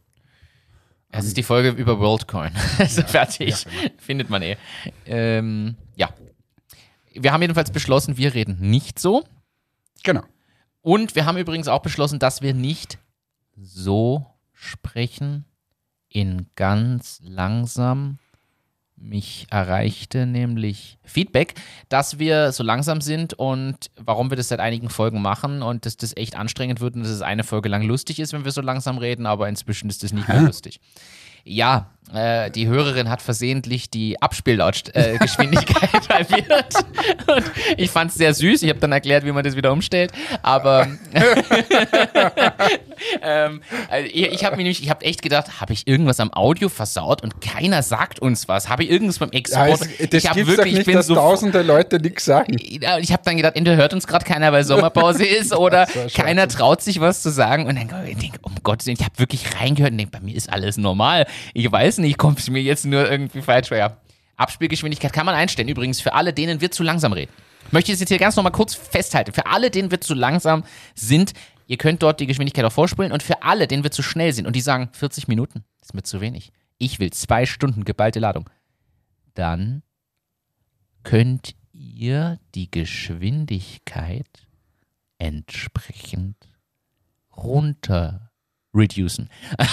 Es 1.09 1.25
ist 1.25 1.37
die 1.37 1.43
Folge 1.43 1.69
über 1.69 1.99
WorldCoin. 1.99 2.51
Also 2.79 3.01
fertig. 3.03 3.65
Findet 3.97 4.29
man 4.29 4.41
eh. 4.41 4.57
Ähm, 5.05 5.75
ja. 5.95 6.09
Wir 7.13 7.33
haben 7.33 7.41
jedenfalls 7.41 7.71
beschlossen, 7.71 8.17
wir 8.17 8.33
reden 8.33 8.57
nicht 8.59 8.99
so. 8.99 9.23
genau. 10.03 10.23
Und 10.81 11.15
wir 11.15 11.25
haben 11.25 11.37
übrigens 11.37 11.67
auch 11.67 11.81
beschlossen, 11.81 12.19
dass 12.19 12.41
wir 12.41 12.53
nicht 12.53 12.97
so 13.55 14.25
sprechen, 14.53 15.45
in 16.09 16.47
ganz 16.55 17.19
langsam. 17.23 18.19
Mich 18.95 19.47
erreichte 19.49 20.27
nämlich 20.27 20.99
Feedback, 21.03 21.55
dass 21.89 22.19
wir 22.19 22.51
so 22.51 22.63
langsam 22.63 23.01
sind 23.01 23.33
und 23.33 23.89
warum 23.95 24.29
wir 24.29 24.37
das 24.37 24.49
seit 24.49 24.59
einigen 24.59 24.89
Folgen 24.89 25.23
machen 25.23 25.63
und 25.63 25.87
dass 25.87 25.97
das 25.97 26.15
echt 26.15 26.35
anstrengend 26.35 26.81
wird 26.81 26.93
und 26.95 27.01
dass 27.01 27.09
es 27.09 27.23
eine 27.23 27.43
Folge 27.43 27.69
lang 27.69 27.81
lustig 27.81 28.19
ist, 28.19 28.31
wenn 28.33 28.45
wir 28.45 28.51
so 28.51 28.61
langsam 28.61 28.99
reden, 28.99 29.25
aber 29.25 29.49
inzwischen 29.49 29.89
ist 29.89 30.03
das 30.03 30.13
nicht 30.13 30.27
mehr 30.27 30.41
lustig. 30.45 30.79
Ja, 31.43 31.89
äh, 32.13 32.51
die 32.51 32.67
Hörerin 32.67 33.09
hat 33.09 33.21
versehentlich 33.21 33.89
die 33.89 34.21
Abspiellautgeschwindigkeit 34.21 36.09
äh, 36.09 36.13
halbiert. 36.13 36.75
Und 37.27 37.43
ich 37.77 37.89
fand 37.89 38.11
es 38.11 38.17
sehr 38.17 38.33
süß. 38.33 38.63
Ich 38.63 38.69
habe 38.69 38.79
dann 38.79 38.91
erklärt, 38.91 39.25
wie 39.25 39.31
man 39.31 39.43
das 39.43 39.55
wieder 39.55 39.71
umstellt. 39.71 40.11
Aber 40.41 40.87
ähm, 43.21 43.61
also 43.89 44.09
ich, 44.11 44.27
ich 44.27 44.43
habe 44.45 44.57
mir 44.57 44.63
nämlich, 44.63 44.83
ich 44.83 44.89
habe 44.89 45.05
echt 45.05 45.21
gedacht, 45.21 45.61
habe 45.61 45.71
ich 45.73 45.87
irgendwas 45.87 46.19
am 46.19 46.33
Audio 46.33 46.69
versaut 46.69 47.23
und 47.23 47.39
keiner 47.39 47.81
sagt 47.83 48.19
uns 48.19 48.47
was. 48.47 48.67
Habe 48.67 48.83
ich 48.83 48.91
irgendwas 48.91 49.19
beim 49.19 49.29
Ja, 49.31 49.39
Export? 49.39 49.81
es, 49.97 50.09
das 50.09 50.23
ich 50.23 50.29
habe 50.29 50.45
wirklich, 50.47 50.67
ich 50.73 50.73
nicht, 50.79 50.85
bin 50.87 50.95
dass 50.95 51.07
so 51.07 51.15
tausende 51.15 51.61
Leute 51.61 51.99
nichts 51.99 52.25
sagen. 52.25 52.57
ja, 52.59 52.97
ich 52.97 53.13
habe 53.13 53.23
dann 53.23 53.37
gedacht, 53.37 53.55
entweder 53.55 53.77
hört 53.77 53.93
uns 53.93 54.05
gerade 54.07 54.25
keiner, 54.25 54.51
weil 54.51 54.63
Sommerpause 54.63 55.25
ist, 55.39 55.53
oder 55.53 55.87
keiner 56.13 56.47
traut 56.47 56.81
sich 56.81 56.99
was 56.99 57.21
zu 57.21 57.29
sagen. 57.29 57.67
Und 57.67 57.75
dann 57.77 57.89
ich 58.05 58.17
denke, 58.17 58.39
um 58.41 58.55
Gottes 58.63 58.87
Willen, 58.87 58.97
ich 58.99 59.05
habe 59.05 59.17
wirklich 59.17 59.45
reingehört 59.59 59.91
und 59.91 59.97
denke, 59.97 60.11
bei 60.17 60.23
mir 60.23 60.35
ist 60.35 60.51
alles 60.51 60.75
normal. 60.77 61.25
Ich 61.53 61.71
weiß 61.71 61.90
nicht, 61.97 62.17
kommt 62.17 62.39
es 62.39 62.49
mir 62.49 62.61
jetzt 62.61 62.85
nur 62.85 63.09
irgendwie 63.09 63.41
falsch 63.41 63.69
vor. 63.69 63.97
Abspielgeschwindigkeit 64.37 65.13
kann 65.13 65.25
man 65.25 65.35
einstellen. 65.35 65.69
Übrigens, 65.69 66.01
für 66.01 66.13
alle, 66.13 66.33
denen 66.33 66.61
wir 66.61 66.71
zu 66.71 66.83
langsam 66.83 67.13
reden. 67.13 67.31
Ich 67.67 67.71
möchte 67.71 67.91
es 67.91 67.99
jetzt 67.99 68.09
hier 68.09 68.17
ganz 68.17 68.35
nochmal 68.35 68.51
kurz 68.51 68.73
festhalten. 68.73 69.33
Für 69.33 69.45
alle, 69.45 69.69
denen 69.69 69.91
wir 69.91 70.01
zu 70.01 70.13
langsam 70.13 70.63
sind, 70.95 71.33
ihr 71.67 71.77
könnt 71.77 72.01
dort 72.01 72.19
die 72.19 72.27
Geschwindigkeit 72.27 72.65
auch 72.65 72.71
vorspulen. 72.71 73.11
Und 73.11 73.23
für 73.23 73.43
alle, 73.43 73.67
denen 73.67 73.83
wir 73.83 73.91
zu 73.91 74.01
schnell 74.01 74.33
sind 74.33 74.47
und 74.47 74.55
die 74.55 74.61
sagen, 74.61 74.89
40 74.93 75.27
Minuten 75.27 75.63
ist 75.81 75.93
mir 75.93 76.03
zu 76.03 76.21
wenig. 76.21 76.51
Ich 76.77 76.99
will 76.99 77.11
zwei 77.11 77.45
Stunden 77.45 77.85
geballte 77.85 78.19
Ladung. 78.19 78.49
Dann 79.35 79.83
könnt 81.03 81.55
ihr 81.71 82.39
die 82.55 82.69
Geschwindigkeit 82.69 84.47
entsprechend 85.17 86.35
runter 87.37 88.30
reducen. 88.73 89.29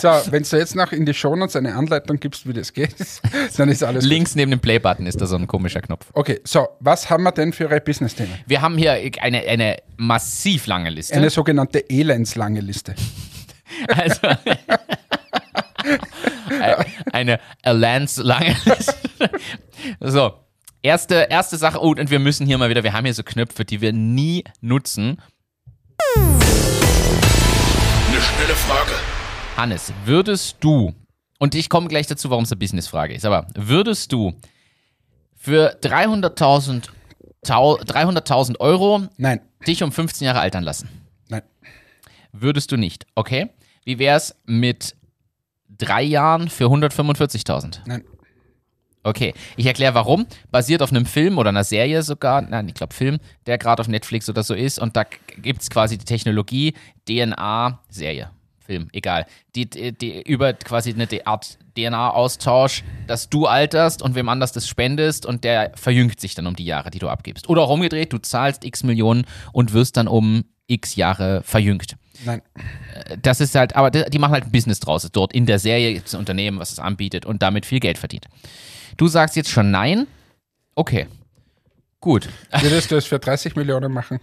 So, 0.00 0.08
wenn 0.30 0.42
du 0.42 0.56
jetzt 0.56 0.74
noch 0.74 0.92
in 0.92 1.04
die 1.04 1.12
Shownotes 1.12 1.56
eine 1.56 1.74
Anleitung 1.74 2.18
gibst, 2.18 2.48
wie 2.48 2.54
das 2.54 2.72
geht, 2.72 2.94
dann 3.56 3.68
ist 3.68 3.82
alles 3.82 4.04
gut. 4.04 4.10
Links 4.10 4.34
neben 4.34 4.50
dem 4.50 4.60
Play-Button 4.60 5.04
ist 5.04 5.20
da 5.20 5.26
so 5.26 5.36
ein 5.36 5.46
komischer 5.46 5.82
Knopf. 5.82 6.06
Okay, 6.14 6.40
so, 6.44 6.68
was 6.80 7.10
haben 7.10 7.24
wir 7.24 7.32
denn 7.32 7.52
für 7.52 7.68
ein 7.70 7.82
Business-Thema? 7.84 8.30
Wir 8.46 8.62
haben 8.62 8.78
hier 8.78 8.92
eine, 9.20 9.40
eine 9.42 9.76
massiv 9.98 10.66
lange 10.66 10.88
Liste. 10.88 11.14
Eine 11.14 11.28
sogenannte 11.28 11.90
elendslange 11.90 12.60
Liste. 12.60 12.94
Also, 13.88 14.20
eine 17.12 17.40
Alliance 17.62 18.22
lange 18.22 18.56
Liste. 18.64 18.94
So, 20.00 20.32
erste, 20.80 21.26
erste 21.28 21.56
Sache. 21.56 21.82
Oh, 21.82 21.90
und 21.90 22.10
wir 22.10 22.20
müssen 22.20 22.46
hier 22.46 22.56
mal 22.56 22.70
wieder, 22.70 22.84
wir 22.84 22.92
haben 22.92 23.04
hier 23.04 23.14
so 23.14 23.24
Knöpfe, 23.24 23.64
die 23.64 23.80
wir 23.80 23.92
nie 23.92 24.44
nutzen. 24.60 25.20
Schnelle 28.44 28.58
Frage. 28.58 28.92
Hannes, 29.56 29.90
würdest 30.04 30.56
du 30.60 30.92
Und 31.38 31.54
ich 31.54 31.70
komme 31.70 31.88
gleich 31.88 32.06
dazu, 32.08 32.28
warum 32.28 32.44
es 32.44 32.52
eine 32.52 32.58
Businessfrage 32.58 33.14
ist. 33.14 33.24
Aber 33.24 33.46
würdest 33.54 34.12
du 34.12 34.34
für 35.34 35.78
300.000 35.80 36.90
Tau- 37.42 37.78
300.000 37.78 38.60
Euro 38.60 39.08
Nein, 39.16 39.40
dich 39.66 39.82
um 39.82 39.92
15 39.92 40.26
Jahre 40.26 40.40
altern 40.40 40.62
lassen? 40.62 40.90
nein, 41.30 41.40
Würdest 42.32 42.70
du 42.70 42.76
nicht. 42.76 43.06
Okay. 43.14 43.48
Wie 43.86 43.98
wär's 43.98 44.34
mit 44.44 44.94
drei 45.70 46.02
Jahren 46.02 46.50
für 46.50 46.66
145.000? 46.66 47.80
nein. 47.86 48.04
Okay, 49.04 49.34
ich 49.56 49.66
erkläre 49.66 49.94
warum. 49.94 50.26
Basiert 50.50 50.80
auf 50.80 50.90
einem 50.90 51.04
Film 51.04 51.36
oder 51.36 51.50
einer 51.50 51.62
Serie 51.62 52.02
sogar, 52.02 52.40
nein, 52.40 52.68
ich 52.68 52.74
glaube 52.74 52.94
Film, 52.94 53.18
der 53.44 53.58
gerade 53.58 53.80
auf 53.80 53.88
Netflix 53.88 54.30
oder 54.30 54.42
so 54.42 54.54
ist. 54.54 54.78
Und 54.78 54.96
da 54.96 55.04
gibt 55.36 55.60
es 55.60 55.68
quasi 55.68 55.98
die 55.98 56.06
Technologie 56.06 56.72
DNA-Serie, 57.06 58.30
Film, 58.60 58.88
egal. 58.92 59.26
Die, 59.54 59.68
die, 59.68 59.92
die 59.92 60.22
über 60.22 60.54
quasi 60.54 60.94
eine 60.94 61.06
Art 61.26 61.58
DNA-Austausch, 61.76 62.82
dass 63.06 63.28
du 63.28 63.46
alterst 63.46 64.00
und 64.00 64.14
wem 64.14 64.30
anders 64.30 64.52
das 64.52 64.66
spendest 64.66 65.26
und 65.26 65.44
der 65.44 65.72
verjüngt 65.74 66.18
sich 66.18 66.34
dann 66.34 66.46
um 66.46 66.56
die 66.56 66.64
Jahre, 66.64 66.90
die 66.90 66.98
du 66.98 67.10
abgibst. 67.10 67.50
Oder 67.50 67.62
auch 67.62 67.70
umgedreht, 67.70 68.12
du 68.12 68.18
zahlst 68.18 68.64
x 68.64 68.84
Millionen 68.84 69.26
und 69.52 69.74
wirst 69.74 69.98
dann 69.98 70.08
um 70.08 70.44
x 70.66 70.96
Jahre 70.96 71.42
verjüngt 71.42 71.96
Nein, 72.24 72.42
das 73.20 73.40
ist 73.40 73.54
halt, 73.54 73.74
aber 73.76 73.90
die 73.90 74.18
machen 74.18 74.32
halt 74.32 74.44
ein 74.44 74.52
Business 74.52 74.80
draus. 74.80 75.08
Dort 75.12 75.32
in 75.32 75.46
der 75.46 75.58
Serie 75.58 75.94
gibt 75.94 76.06
es 76.06 76.14
ein 76.14 76.20
Unternehmen, 76.20 76.58
was 76.58 76.72
es 76.72 76.78
anbietet 76.78 77.26
und 77.26 77.42
damit 77.42 77.66
viel 77.66 77.80
Geld 77.80 77.98
verdient. 77.98 78.26
Du 78.96 79.08
sagst 79.08 79.36
jetzt 79.36 79.50
schon 79.50 79.70
nein? 79.70 80.06
Okay. 80.74 81.08
Gut. 82.00 82.28
würdest 82.60 82.90
du 82.90 82.96
es 82.96 83.06
für 83.06 83.18
30 83.18 83.56
Millionen 83.56 83.92
machen? 83.92 84.20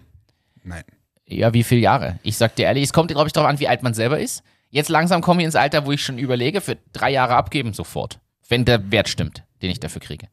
Nein. 0.63 0.83
Ja, 1.25 1.53
wie 1.53 1.63
viele 1.63 1.81
Jahre? 1.81 2.19
Ich 2.23 2.37
sag 2.37 2.55
dir 2.55 2.65
ehrlich, 2.65 2.83
es 2.83 2.93
kommt, 2.93 3.09
glaube 3.09 3.27
ich, 3.27 3.33
darauf 3.33 3.49
an, 3.49 3.59
wie 3.59 3.67
alt 3.67 3.83
man 3.83 3.93
selber 3.93 4.19
ist. 4.19 4.43
Jetzt 4.69 4.89
langsam 4.89 5.21
komme 5.21 5.41
ich 5.41 5.45
ins 5.45 5.55
Alter, 5.55 5.85
wo 5.85 5.91
ich 5.91 6.03
schon 6.03 6.17
überlege, 6.17 6.61
für 6.61 6.77
drei 6.93 7.11
Jahre 7.11 7.35
abgeben 7.35 7.73
sofort. 7.73 8.19
Wenn 8.47 8.65
der 8.65 8.91
Wert 8.91 9.09
stimmt, 9.09 9.43
den 9.61 9.69
ich 9.69 9.79
dafür 9.79 10.01
kriege. 10.01 10.27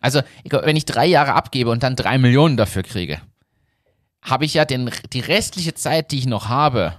Also, 0.00 0.20
ich 0.42 0.50
glaub, 0.50 0.64
wenn 0.66 0.76
ich 0.76 0.84
drei 0.84 1.06
Jahre 1.06 1.34
abgebe 1.34 1.70
und 1.70 1.82
dann 1.82 1.96
drei 1.96 2.18
Millionen 2.18 2.56
dafür 2.56 2.82
kriege, 2.82 3.20
habe 4.26 4.44
ich 4.44 4.54
ja 4.54 4.64
den, 4.64 4.90
die 5.12 5.20
restliche 5.20 5.74
Zeit, 5.74 6.10
die 6.10 6.18
ich 6.18 6.26
noch 6.26 6.48
habe, 6.48 6.94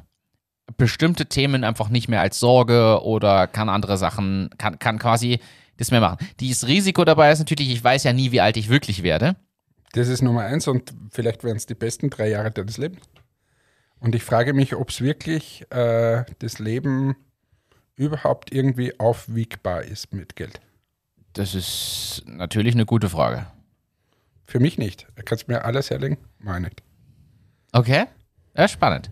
bestimmte 0.78 1.28
Themen 1.28 1.64
einfach 1.64 1.90
nicht 1.90 2.08
mehr 2.08 2.22
als 2.22 2.40
Sorge 2.40 3.02
oder 3.04 3.48
kann 3.48 3.70
andere 3.70 3.98
Sachen, 3.98 4.50
kann, 4.58 4.80
kann 4.80 4.98
quasi 4.98 5.40
das 5.78 5.92
mehr 5.92 6.02
machen. 6.02 6.26
Dieses 6.40 6.68
Risiko 6.68 7.06
dabei 7.06 7.32
ist 7.32 7.40
natürlich, 7.40 7.70
ich 7.70 7.84
weiß 7.84 8.04
ja 8.04 8.14
nie, 8.14 8.32
wie 8.32 8.42
alt 8.42 8.58
ich 8.58 8.70
wirklich 8.70 9.04
werde. 9.04 9.36
Das 9.94 10.08
ist 10.08 10.22
Nummer 10.22 10.42
eins 10.42 10.68
und 10.68 10.94
vielleicht 11.12 11.44
wären 11.44 11.58
es 11.58 11.66
die 11.66 11.76
besten 11.76 12.10
drei 12.10 12.30
Jahre 12.30 12.52
deines 12.52 12.78
Lebens. 12.78 13.02
Und 14.00 14.16
ich 14.16 14.24
frage 14.24 14.54
mich, 14.54 14.76
ob 14.76 14.90
es 14.90 15.02
wirklich 15.02 15.66
äh, 15.72 16.24
das 16.40 16.60
Leben 16.60 17.16
überhaupt 17.96 18.52
irgendwie 18.52 19.00
aufwiegbar 19.00 19.84
ist 19.84 20.14
mit 20.14 20.36
Geld. 20.36 20.60
Das 21.34 21.56
ist 21.56 22.24
natürlich 22.26 22.76
eine 22.76 22.86
gute 22.86 23.10
Frage. 23.10 23.48
Für 24.46 24.60
mich 24.60 24.78
nicht. 24.78 25.08
Kannst 25.26 25.48
du 25.48 25.52
mir 25.52 25.66
alles 25.66 25.90
herlegen? 25.90 26.18
Ich 26.40 26.60
nicht. 26.60 26.84
Okay. 27.72 28.06
Ja, 28.56 28.68
spannend. 28.68 29.12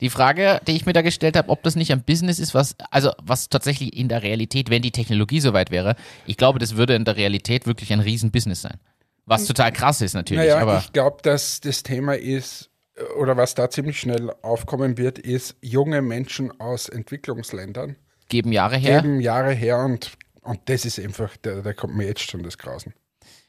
Die 0.00 0.10
Frage, 0.10 0.60
die 0.66 0.72
ich 0.72 0.86
mir 0.86 0.92
da 0.92 1.02
gestellt 1.02 1.36
habe, 1.36 1.48
ob 1.48 1.62
das 1.64 1.74
nicht 1.74 1.90
ein 1.90 2.02
Business 2.02 2.38
ist, 2.38 2.54
was, 2.54 2.76
also 2.90 3.10
was 3.20 3.48
tatsächlich 3.48 3.96
in 3.96 4.08
der 4.08 4.22
Realität, 4.22 4.70
wenn 4.70 4.82
die 4.82 4.92
Technologie 4.92 5.40
soweit 5.40 5.72
wäre, 5.72 5.96
ich 6.24 6.36
glaube, 6.36 6.60
das 6.60 6.76
würde 6.76 6.94
in 6.94 7.04
der 7.04 7.16
Realität 7.16 7.66
wirklich 7.66 7.92
ein 7.92 8.00
Riesenbusiness 8.00 8.62
sein. 8.62 8.78
Was 9.26 9.44
total 9.44 9.72
krass 9.72 10.00
ist 10.00 10.14
natürlich, 10.14 10.44
Naja, 10.44 10.58
aber 10.58 10.78
ich 10.78 10.92
glaube, 10.92 11.18
dass 11.22 11.60
das 11.60 11.82
Thema 11.82 12.16
ist, 12.16 12.70
äh, 12.94 13.02
oder 13.18 13.36
was 13.36 13.54
da 13.54 13.68
ziemlich 13.68 13.98
schnell 14.00 14.32
aufkommen 14.42 14.96
wird, 14.96 15.18
ist, 15.18 15.56
junge 15.60 16.00
Menschen 16.00 16.58
aus 16.60 16.88
Entwicklungsländern 16.88 17.96
geben 18.28 18.52
Jahre 18.52 18.76
her. 18.76 19.02
geben 19.02 19.20
Jahre 19.20 19.52
her 19.52 19.78
und, 19.80 20.12
und 20.42 20.60
das 20.66 20.84
ist 20.84 20.98
einfach, 20.98 21.36
da, 21.42 21.60
da 21.60 21.72
kommt 21.72 21.96
mir 21.96 22.06
jetzt 22.06 22.30
schon 22.30 22.42
das 22.42 22.56
Grausen. 22.56 22.94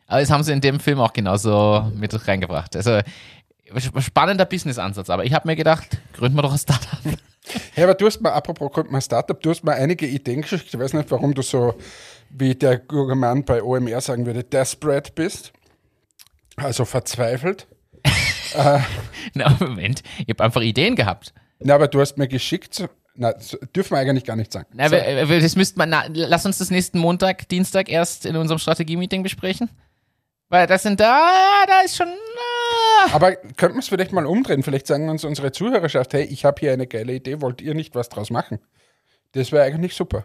Aber 0.08 0.20
das 0.20 0.32
haben 0.32 0.44
sie 0.44 0.52
in 0.52 0.62
dem 0.62 0.80
Film 0.80 1.00
auch 1.00 1.14
genauso 1.14 1.92
mit 1.96 2.28
reingebracht. 2.28 2.76
Also 2.76 3.00
spannender 4.00 4.46
Business-Ansatz, 4.46 5.10
aber 5.10 5.26
ich 5.26 5.34
habe 5.34 5.48
mir 5.48 5.56
gedacht, 5.56 5.88
gründen 6.14 6.38
wir 6.38 6.42
doch 6.44 6.52
ein 6.54 6.60
Startup. 6.60 7.00
Hey, 7.74 7.86
aber 7.86 7.96
du 7.96 8.06
hast 8.06 8.22
mir, 8.22 8.32
apropos 8.32 8.72
kommt 8.72 8.92
mein 8.92 9.02
Startup, 9.02 9.42
du 9.42 9.50
hast 9.50 9.64
mir 9.64 9.74
einige 9.74 10.06
Ideen 10.06 10.42
geschickt. 10.44 10.66
Ich 10.72 10.78
weiß 10.78 10.94
nicht, 10.94 11.10
warum 11.10 11.34
du 11.34 11.42
so, 11.42 11.74
wie 12.30 12.54
der 12.54 12.80
Mann 12.92 13.44
bei 13.44 13.64
OMR 13.64 14.02
sagen 14.02 14.28
würde, 14.28 14.44
desperate 14.44 15.12
bist. 15.16 15.52
Also 16.58 16.86
verzweifelt. 16.86 17.66
Na, 19.34 19.58
Moment, 19.60 20.04
ich 20.20 20.30
habe 20.30 20.44
einfach 20.44 20.62
Ideen 20.62 20.96
gehabt. 20.96 21.34
Na, 21.60 21.74
aber 21.74 21.88
du 21.88 22.00
hast 22.02 22.20
mir 22.20 22.28
geschickt, 22.28 22.76
so- 22.76 22.90
na, 23.16 23.34
so, 23.40 23.58
dürfen 23.76 23.92
wir 23.92 23.98
eigentlich 23.98 24.26
gar 24.26 24.36
nicht 24.36 24.52
sagen. 24.54 24.68
Na, 24.74 24.92
wir, 24.92 25.28
wir, 25.30 25.40
das 25.42 25.56
müsste 25.56 25.80
man, 25.80 25.90
na, 25.90 26.04
lass 26.12 26.46
uns 26.46 26.60
das 26.60 26.70
nächsten 26.70 27.00
Montag, 27.00 27.50
Dienstag 27.50 27.90
erst 27.90 28.28
in 28.28 28.36
unserem 28.36 28.60
Strategie-Meeting 28.60 29.24
besprechen. 29.24 29.70
Weil 30.50 30.68
das 30.68 30.84
sind 30.84 31.00
da, 31.00 31.32
da 31.68 31.82
ist 31.82 31.96
schon. 31.98 32.08
ah. 32.10 32.59
Aber 33.12 33.36
könnten 33.36 33.76
wir 33.76 33.80
es 33.80 33.90
vielleicht 33.90 34.12
mal 34.12 34.26
umdrehen? 34.26 34.64
Vielleicht 34.64 34.88
sagen 34.88 35.10
uns 35.10 35.24
unsere 35.24 35.52
Zuhörerschaft, 35.52 36.14
hey, 36.14 36.24
ich 36.24 36.46
habe 36.46 36.60
hier 36.60 36.74
eine 36.74 36.88
geile 36.88 37.14
Idee, 37.14 37.42
wollt 37.42 37.62
ihr 37.62 37.74
nicht 37.74 37.96
was 37.96 38.10
draus 38.10 38.30
machen? 38.30 38.60
Das 39.34 39.52
wäre 39.52 39.64
eigentlich 39.64 39.96
super. 39.96 40.24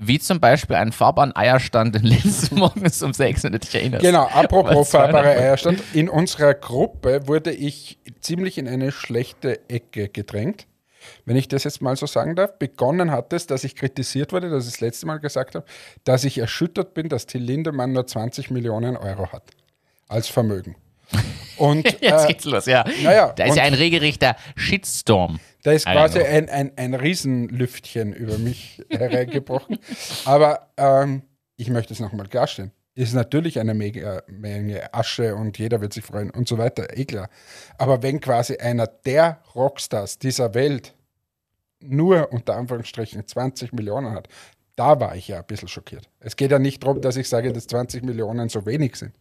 Wie 0.00 0.20
zum 0.20 0.38
Beispiel 0.38 0.76
ein 0.76 0.92
Fahrbahn-Eierstand 0.92 1.96
in 1.96 2.02
Linz 2.04 2.50
morgens 2.52 3.02
um 3.02 3.12
sechs, 3.12 3.42
wenn 3.42 3.52
du 3.52 3.58
dich 3.58 3.74
erinnerst. 3.74 4.04
Genau, 4.04 4.26
apropos 4.26 4.76
Was 4.76 4.94
war 4.94 5.04
fahrbare 5.06 5.34
da? 5.34 5.40
Eierstand. 5.40 5.82
In 5.92 6.08
unserer 6.08 6.54
Gruppe 6.54 7.26
wurde 7.26 7.50
ich 7.50 7.98
ziemlich 8.20 8.58
in 8.58 8.68
eine 8.68 8.92
schlechte 8.92 9.68
Ecke 9.68 10.08
gedrängt. 10.08 10.68
Wenn 11.24 11.36
ich 11.36 11.48
das 11.48 11.64
jetzt 11.64 11.82
mal 11.82 11.96
so 11.96 12.06
sagen 12.06 12.36
darf, 12.36 12.58
begonnen 12.58 13.10
hat 13.10 13.32
es, 13.32 13.46
dass 13.46 13.64
ich 13.64 13.74
kritisiert 13.74 14.32
wurde, 14.32 14.50
dass 14.50 14.66
ich 14.66 14.72
das 14.72 14.80
letzte 14.80 15.06
Mal 15.06 15.18
gesagt 15.18 15.56
habe, 15.56 15.64
dass 16.04 16.24
ich 16.24 16.38
erschüttert 16.38 16.94
bin, 16.94 17.08
dass 17.08 17.26
Till 17.26 17.42
Lindemann 17.42 17.92
nur 17.92 18.06
20 18.06 18.50
Millionen 18.50 18.96
Euro 18.96 19.32
hat 19.32 19.50
als 20.08 20.28
Vermögen. 20.28 20.76
Und 21.56 21.84
Jetzt 22.00 22.24
äh, 22.24 22.28
geht's 22.28 22.44
los, 22.44 22.66
ja. 22.66 22.84
naja, 23.02 23.32
da 23.32 23.44
ist 23.44 23.56
ja 23.56 23.64
ein 23.64 23.74
regelrechter 23.74 24.36
Shitstorm. 24.56 25.40
da 25.64 25.72
ist 25.72 25.86
quasi 25.86 26.20
ein, 26.20 26.48
ein, 26.48 26.72
ein 26.76 26.94
Riesenlüftchen 26.94 28.12
über 28.12 28.38
mich 28.38 28.82
hereingebrochen. 28.90 29.78
Aber 30.24 30.68
ähm, 30.76 31.22
ich 31.56 31.68
möchte 31.68 31.92
es 31.92 32.00
nochmal 32.00 32.28
klarstellen. 32.28 32.70
Ist 32.94 33.14
natürlich 33.14 33.60
eine 33.60 33.74
mega 33.74 34.22
Menge 34.26 34.92
Asche 34.92 35.36
und 35.36 35.58
jeder 35.58 35.80
wird 35.80 35.92
sich 35.92 36.04
freuen 36.04 36.30
und 36.30 36.48
so 36.48 36.58
weiter, 36.58 36.96
eh 36.96 37.04
klar. 37.04 37.28
Aber 37.76 38.02
wenn 38.02 38.20
quasi 38.20 38.56
einer 38.56 38.86
der 38.86 39.40
Rockstars 39.54 40.18
dieser 40.18 40.52
Welt 40.54 40.94
nur 41.80 42.32
unter 42.32 42.56
Anführungsstrichen 42.56 43.26
20 43.26 43.72
Millionen 43.72 44.14
hat, 44.14 44.28
da 44.74 44.98
war 45.00 45.16
ich 45.16 45.28
ja 45.28 45.38
ein 45.38 45.46
bisschen 45.46 45.68
schockiert. 45.68 46.08
Es 46.20 46.36
geht 46.36 46.50
ja 46.50 46.58
nicht 46.58 46.82
darum, 46.82 47.00
dass 47.00 47.16
ich 47.16 47.28
sage, 47.28 47.52
dass 47.52 47.66
20 47.66 48.04
Millionen 48.04 48.48
so 48.48 48.64
wenig 48.66 48.96
sind, 48.96 49.14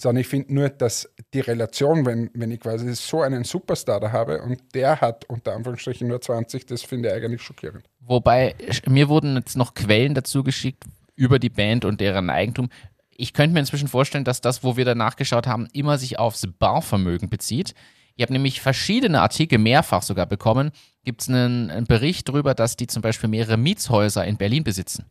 sondern 0.00 0.22
ich 0.22 0.28
finde 0.28 0.54
nur, 0.54 0.70
dass 0.70 1.10
die 1.34 1.40
Relation, 1.40 2.06
wenn, 2.06 2.30
wenn 2.32 2.50
ich 2.50 2.60
quasi 2.60 2.92
so 2.94 3.20
einen 3.20 3.44
Superstar 3.44 4.00
da 4.00 4.12
habe 4.12 4.40
und 4.40 4.74
der 4.74 5.00
hat 5.00 5.26
unter 5.28 5.54
Anführungsstrichen 5.54 6.08
nur 6.08 6.20
20, 6.20 6.64
das 6.64 6.82
finde 6.82 7.10
ich 7.10 7.14
eigentlich 7.14 7.42
schockierend. 7.42 7.84
Wobei, 8.00 8.54
mir 8.86 9.10
wurden 9.10 9.36
jetzt 9.36 9.56
noch 9.56 9.74
Quellen 9.74 10.14
dazu 10.14 10.42
geschickt 10.42 10.84
über 11.16 11.38
die 11.38 11.50
Band 11.50 11.84
und 11.84 12.00
deren 12.00 12.30
Eigentum. 12.30 12.70
Ich 13.10 13.34
könnte 13.34 13.52
mir 13.52 13.60
inzwischen 13.60 13.88
vorstellen, 13.88 14.24
dass 14.24 14.40
das, 14.40 14.64
wo 14.64 14.78
wir 14.78 14.86
da 14.86 14.94
nachgeschaut 14.94 15.46
haben, 15.46 15.68
immer 15.74 15.98
sich 15.98 16.18
aufs 16.18 16.46
Barvermögen 16.58 17.28
bezieht. 17.28 17.74
Ich 18.16 18.22
habe 18.22 18.32
nämlich 18.32 18.62
verschiedene 18.62 19.20
Artikel, 19.20 19.58
mehrfach 19.58 20.02
sogar 20.02 20.24
bekommen, 20.24 20.70
gibt 21.04 21.20
es 21.20 21.28
einen, 21.28 21.70
einen 21.70 21.86
Bericht 21.86 22.28
darüber, 22.28 22.54
dass 22.54 22.76
die 22.76 22.86
zum 22.86 23.02
Beispiel 23.02 23.28
mehrere 23.28 23.58
Mietshäuser 23.58 24.24
in 24.24 24.38
Berlin 24.38 24.64
besitzen. 24.64 25.04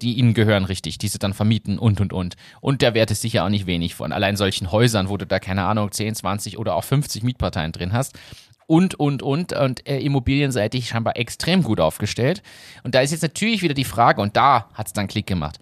Die 0.00 0.14
ihnen 0.14 0.34
gehören 0.34 0.64
richtig, 0.64 0.98
die 0.98 1.08
sie 1.08 1.18
dann 1.18 1.34
vermieten 1.34 1.78
und 1.78 2.00
und 2.00 2.12
und. 2.12 2.34
Und 2.60 2.82
der 2.82 2.94
Wert 2.94 3.10
ist 3.10 3.22
sicher 3.22 3.44
auch 3.44 3.48
nicht 3.48 3.66
wenig 3.66 3.94
von 3.94 4.12
allein 4.12 4.36
solchen 4.36 4.72
Häusern, 4.72 5.08
wo 5.08 5.16
du 5.16 5.26
da, 5.26 5.38
keine 5.38 5.64
Ahnung, 5.64 5.92
10, 5.92 6.16
20 6.16 6.58
oder 6.58 6.74
auch 6.74 6.84
50 6.84 7.22
Mietparteien 7.22 7.72
drin 7.72 7.92
hast 7.92 8.18
und, 8.66 8.94
und, 8.94 9.22
und. 9.22 9.52
Und 9.52 9.86
äh, 9.86 9.98
immobilienseitig 10.00 10.88
scheinbar 10.88 11.16
extrem 11.16 11.62
gut 11.62 11.80
aufgestellt. 11.80 12.42
Und 12.82 12.94
da 12.94 13.00
ist 13.00 13.10
jetzt 13.10 13.22
natürlich 13.22 13.62
wieder 13.62 13.74
die 13.74 13.84
Frage, 13.84 14.20
und 14.20 14.36
da 14.36 14.68
hat 14.74 14.86
es 14.86 14.92
dann 14.92 15.08
Klick 15.08 15.26
gemacht. 15.26 15.58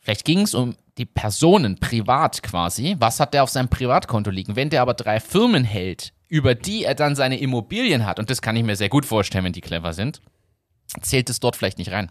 Vielleicht 0.00 0.24
ging 0.24 0.40
es 0.40 0.54
um 0.54 0.74
die 0.98 1.06
Personen 1.06 1.78
privat 1.78 2.42
quasi. 2.42 2.96
Was 2.98 3.20
hat 3.20 3.34
der 3.34 3.42
auf 3.42 3.50
seinem 3.50 3.68
Privatkonto 3.68 4.30
liegen? 4.30 4.56
Wenn 4.56 4.70
der 4.70 4.82
aber 4.82 4.94
drei 4.94 5.20
Firmen 5.20 5.64
hält, 5.64 6.12
über 6.28 6.54
die 6.54 6.84
er 6.84 6.94
dann 6.94 7.16
seine 7.16 7.38
Immobilien 7.38 8.06
hat, 8.06 8.18
und 8.18 8.30
das 8.30 8.42
kann 8.42 8.56
ich 8.56 8.64
mir 8.64 8.76
sehr 8.76 8.88
gut 8.88 9.04
vorstellen, 9.04 9.44
wenn 9.44 9.52
die 9.52 9.60
clever 9.60 9.92
sind, 9.92 10.20
zählt 11.02 11.30
es 11.30 11.40
dort 11.40 11.56
vielleicht 11.56 11.78
nicht 11.78 11.92
rein. 11.92 12.10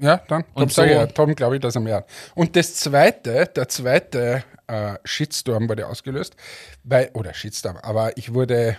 Ja, 0.00 0.18
dann. 0.28 0.42
Tom, 0.44 0.62
Und 0.62 0.72
so- 0.72 0.82
ja, 0.84 1.06
Tom 1.06 1.34
glaube 1.34 1.56
ich, 1.56 1.60
dass 1.60 1.74
er 1.74 1.80
mehr 1.80 1.96
hat. 1.96 2.06
Und 2.34 2.56
das 2.56 2.74
zweite, 2.74 3.46
der 3.54 3.68
zweite 3.68 4.44
äh, 4.66 4.94
Shitstorm 5.04 5.68
wurde 5.68 5.86
ausgelöst, 5.86 6.36
weil, 6.84 7.10
oder 7.14 7.34
Shitstorm, 7.34 7.76
aber 7.78 8.16
ich 8.16 8.32
wurde 8.34 8.76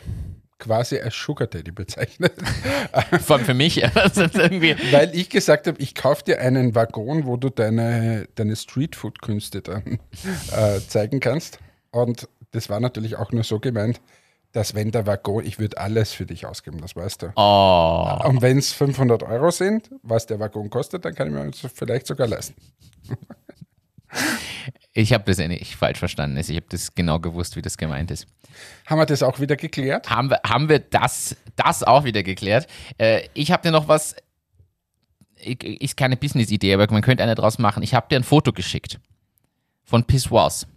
quasi 0.60 1.00
als 1.00 1.16
Sugar 1.16 1.48
Daddy 1.48 1.72
bezeichnet, 1.72 2.34
Vor 3.26 3.38
allem 3.38 3.46
für 3.46 3.54
mich. 3.56 3.78
Weil 4.92 5.10
ich 5.16 5.30
gesagt 5.30 5.66
habe, 5.68 5.82
ich 5.82 5.96
kaufe 5.96 6.24
dir 6.24 6.40
einen 6.40 6.76
Waggon, 6.76 7.26
wo 7.26 7.36
du 7.36 7.50
deine, 7.50 8.28
deine 8.36 8.56
Streetfood-Künste 8.56 9.62
dann 9.64 10.00
äh, 10.56 10.80
zeigen 10.88 11.20
kannst. 11.20 11.58
Und 11.90 12.28
das 12.52 12.70
war 12.70 12.80
natürlich 12.80 13.16
auch 13.16 13.32
nur 13.32 13.44
so 13.44 13.60
gemeint, 13.60 14.00
dass 14.52 14.74
wenn 14.76 14.92
der 14.92 15.06
Waggon, 15.08 15.46
ich 15.46 15.60
würde 15.60 15.78
alles 15.78 16.12
für 16.14 16.26
dich 16.26 16.46
ausgeben, 16.46 16.80
das 16.82 16.96
weißt 16.96 17.22
du. 17.24 17.32
Oh. 17.36 18.20
Und 18.26 18.42
wenn 18.42 18.58
es 18.58 18.74
500 18.74 19.24
Euro 19.24 19.52
sind, 19.52 19.90
was 20.04 20.26
der 20.26 20.40
Waggon 20.40 20.70
kostet, 20.70 21.06
dann 21.06 21.16
kann 21.16 21.28
ich 21.28 21.34
mir 21.34 21.50
das 21.50 21.72
vielleicht 21.74 22.08
sogar 22.08 22.28
leisten. 22.28 22.56
Ich 24.94 25.14
habe 25.14 25.24
das 25.24 25.38
ja 25.38 25.48
nicht 25.48 25.76
falsch 25.76 26.00
verstanden. 26.00 26.36
Ich 26.38 26.50
habe 26.50 26.66
das 26.70 26.94
genau 26.94 27.20
gewusst, 27.20 27.56
wie 27.56 27.62
das 27.62 27.78
gemeint 27.78 28.12
ist. 28.12 28.28
Haben 28.86 29.00
wir 29.00 29.06
das 29.06 29.24
auch 29.24 29.40
wieder 29.40 29.56
geklärt? 29.56 30.10
Haben 30.10 30.30
wir, 30.30 30.42
haben 30.46 30.68
wir 30.68 30.80
das, 30.80 31.38
das 31.56 31.82
auch 31.84 32.04
wieder 32.04 32.24
geklärt? 32.24 32.68
Äh, 32.98 33.22
ich 33.34 33.52
habe 33.54 33.64
dir 33.64 33.72
noch 33.72 33.88
was, 33.88 34.16
ich- 35.38 35.64
ist 35.82 35.96
keine 35.96 36.18
Business-Idee, 36.18 36.74
aber 36.74 36.92
man 36.92 37.02
könnte 37.02 37.24
eine 37.24 37.36
draus 37.36 37.58
machen. 37.58 37.84
Ich 37.84 37.94
habe 37.94 38.08
dir 38.10 38.18
ein 38.18 38.24
Foto 38.24 38.52
geschickt 38.52 39.00
von 39.86 40.04
Pissoirs. 40.04 40.68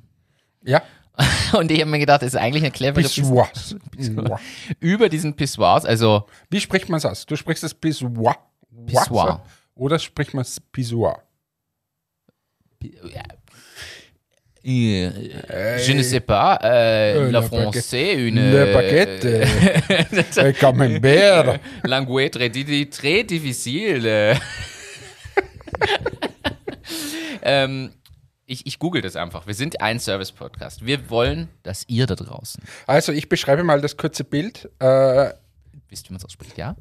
Ja. 0.62 0.81
Und 1.52 1.71
ich 1.71 1.80
habe 1.80 1.90
mir 1.90 1.99
gedacht, 1.99 2.23
das 2.23 2.28
ist 2.35 2.37
eigentlich 2.37 2.64
eine 2.64 2.73
clevere 2.73 3.02
Pissoir. 3.02 3.49
Pissoir. 3.97 4.40
über 4.80 5.09
diesen 5.09 5.35
Pissoirs, 5.35 5.85
also 5.85 6.26
Wie 6.50 6.61
spricht 6.61 6.88
man 6.88 7.02
aus? 7.04 7.25
Du 7.26 7.37
sprichst 7.37 7.62
es 7.64 7.75
Pissoir. 7.75 8.37
Pissoir. 8.87 9.44
Oder 9.76 9.99
spricht 9.99 10.35
man 10.35 10.42
es 10.42 10.61
Pissoir? 10.61 11.23
Euh, 14.66 15.11
je 15.78 15.92
ne 15.92 16.02
sais 16.02 16.21
pas, 16.21 16.59
euh, 16.64 17.26
Euh, 17.26 17.30
la 17.30 17.40
le 17.40 17.47
français, 17.47 18.14
une 18.14 18.50
Le 18.50 18.73
paquet. 18.73 19.21
euh, 20.38 20.52
camembert. 20.52 21.61
langue 21.85 22.30
très, 22.30 22.50
très 22.87 23.25
difficile. 23.25 24.06
äh. 24.06 24.35
ähm, 27.42 27.90
ich, 28.46 28.66
ich 28.66 28.78
google 28.78 29.02
das 29.02 29.16
einfach. 29.16 29.46
Wir 29.46 29.54
sind 29.54 29.80
ein 29.80 29.98
Service-Podcast. 29.98 30.84
Wir 30.84 31.08
wollen, 31.10 31.48
dass 31.62 31.84
ihr 31.88 32.06
da 32.06 32.14
draußen, 32.14 32.62
Also, 32.86 33.12
ich 33.12 33.28
beschreibe 33.28 33.64
mal 33.64 33.80
das 33.80 33.96
kurze 33.96 34.24
Bild. 34.24 34.70
Äh, 34.78 35.30
wisst, 35.88 36.08
wie 36.08 36.12
man 36.12 36.18
es 36.18 36.24
ausspricht, 36.24 36.58
ja? 36.58 36.76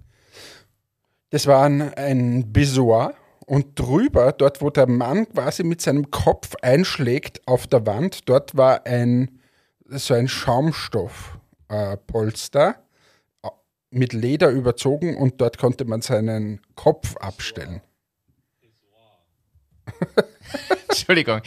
Das 1.29 1.47
war 1.47 1.65
ein, 1.65 1.93
ein 1.95 2.53
Besoir 2.53 3.15
und 3.45 3.79
drüber, 3.79 4.31
dort 4.31 4.61
wo 4.61 4.69
der 4.69 4.87
Mann 4.87 5.27
quasi 5.29 5.63
mit 5.63 5.81
seinem 5.81 6.11
Kopf 6.11 6.55
einschlägt 6.61 7.47
auf 7.47 7.67
der 7.67 7.85
Wand, 7.85 8.29
dort 8.29 8.55
war 8.55 8.85
ein 8.85 9.39
so 9.85 10.13
ein 10.13 10.27
Schaumstoffpolster 10.27 12.75
äh, 13.43 13.49
mit 13.89 14.13
Leder 14.13 14.49
überzogen 14.49 15.17
und 15.17 15.41
dort 15.41 15.57
konnte 15.57 15.85
man 15.85 16.01
seinen 16.01 16.61
Kopf 16.75 17.17
abstellen. 17.17 17.81
Entschuldigung. 20.89 21.41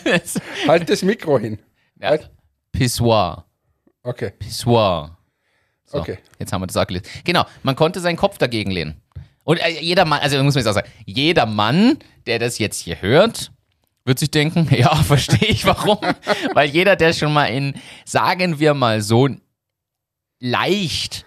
Halt 0.68 0.88
das 0.88 1.02
Mikro 1.02 1.38
hin. 1.38 1.58
Halt. 2.00 2.30
Pissoir. 2.72 3.46
Okay, 4.02 4.30
Pissoir. 4.38 5.16
So, 5.84 5.98
Okay. 5.98 6.18
jetzt 6.38 6.52
haben 6.52 6.62
wir 6.62 6.66
das 6.66 6.76
auch 6.76 6.86
gelesen. 6.86 7.06
Genau, 7.24 7.44
man 7.62 7.76
konnte 7.76 8.00
seinen 8.00 8.16
Kopf 8.16 8.38
dagegen 8.38 8.70
lehnen. 8.70 9.00
Und 9.44 9.58
äh, 9.58 9.80
jeder 9.80 10.04
Mann, 10.04 10.20
also 10.20 10.42
muss 10.42 10.54
man 10.54 10.62
jetzt 10.62 10.68
auch 10.70 10.74
sagen, 10.74 10.88
jeder 11.04 11.46
Mann, 11.46 11.98
der 12.26 12.38
das 12.38 12.58
jetzt 12.58 12.80
hier 12.80 13.00
hört, 13.02 13.52
wird 14.04 14.18
sich 14.18 14.30
denken, 14.30 14.68
ja, 14.74 14.94
verstehe 14.96 15.48
ich 15.48 15.64
warum. 15.66 15.98
Weil 16.54 16.68
jeder, 16.70 16.96
der 16.96 17.12
schon 17.12 17.32
mal 17.32 17.46
in, 17.46 17.74
sagen 18.04 18.58
wir 18.58 18.74
mal 18.74 19.02
so, 19.02 19.28
leicht 20.40 21.24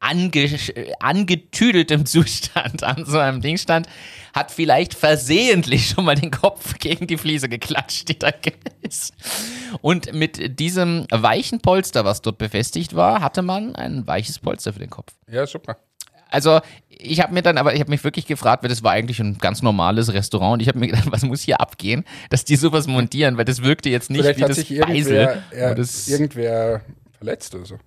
ange 0.00 0.58
angetüdeltem 0.98 2.06
Zustand 2.06 2.82
an 2.82 3.04
so 3.06 3.18
einem 3.18 3.40
Ding 3.40 3.56
stand, 3.56 3.86
hat 4.32 4.50
vielleicht 4.50 4.94
versehentlich 4.94 5.88
schon 5.88 6.04
mal 6.04 6.14
den 6.14 6.30
Kopf 6.30 6.74
gegen 6.78 7.06
die 7.06 7.18
Fliese 7.18 7.48
geklatscht, 7.48 8.08
die 8.08 8.18
da 8.18 8.30
ist. 8.82 9.12
Und 9.80 10.12
mit 10.12 10.58
diesem 10.58 11.06
weichen 11.10 11.60
Polster, 11.60 12.04
was 12.04 12.22
dort 12.22 12.38
befestigt 12.38 12.94
war, 12.94 13.20
hatte 13.20 13.42
man 13.42 13.74
ein 13.74 14.06
weiches 14.06 14.38
Polster 14.38 14.72
für 14.72 14.78
den 14.80 14.90
Kopf. 14.90 15.12
ja, 15.28 15.46
super. 15.46 15.76
Also, 16.28 16.60
ich 16.88 17.20
habe 17.20 17.34
mir 17.34 17.42
dann, 17.42 17.58
aber 17.58 17.74
ich 17.74 17.80
habe 17.80 17.90
mich 17.90 18.02
wirklich 18.04 18.26
gefragt, 18.26 18.62
weil 18.62 18.70
das 18.70 18.82
war 18.82 18.92
eigentlich 18.92 19.20
ein 19.20 19.36
ganz 19.36 19.60
normales 19.60 20.14
Restaurant 20.14 20.54
und 20.54 20.60
ich 20.60 20.68
habe 20.68 20.78
mir 20.78 20.86
gedacht, 20.86 21.04
was 21.12 21.22
muss 21.24 21.42
hier 21.42 21.60
abgehen, 21.60 22.04
dass 22.30 22.46
die 22.46 22.56
sowas 22.56 22.86
montieren, 22.86 23.36
weil 23.36 23.44
das 23.44 23.62
wirkte 23.62 23.90
jetzt 23.90 24.08
nicht 24.08 24.22
Vielleicht 24.22 24.38
wie 24.38 24.44
hat 24.44 24.50
das 24.50 24.56
sich 24.56 24.80
Beisel. 24.80 25.42
irgendwer, 25.50 25.74
das 25.74 26.08
irgendwer 26.08 26.80
verletzt 27.18 27.54
oder 27.54 27.66
so. 27.66 27.78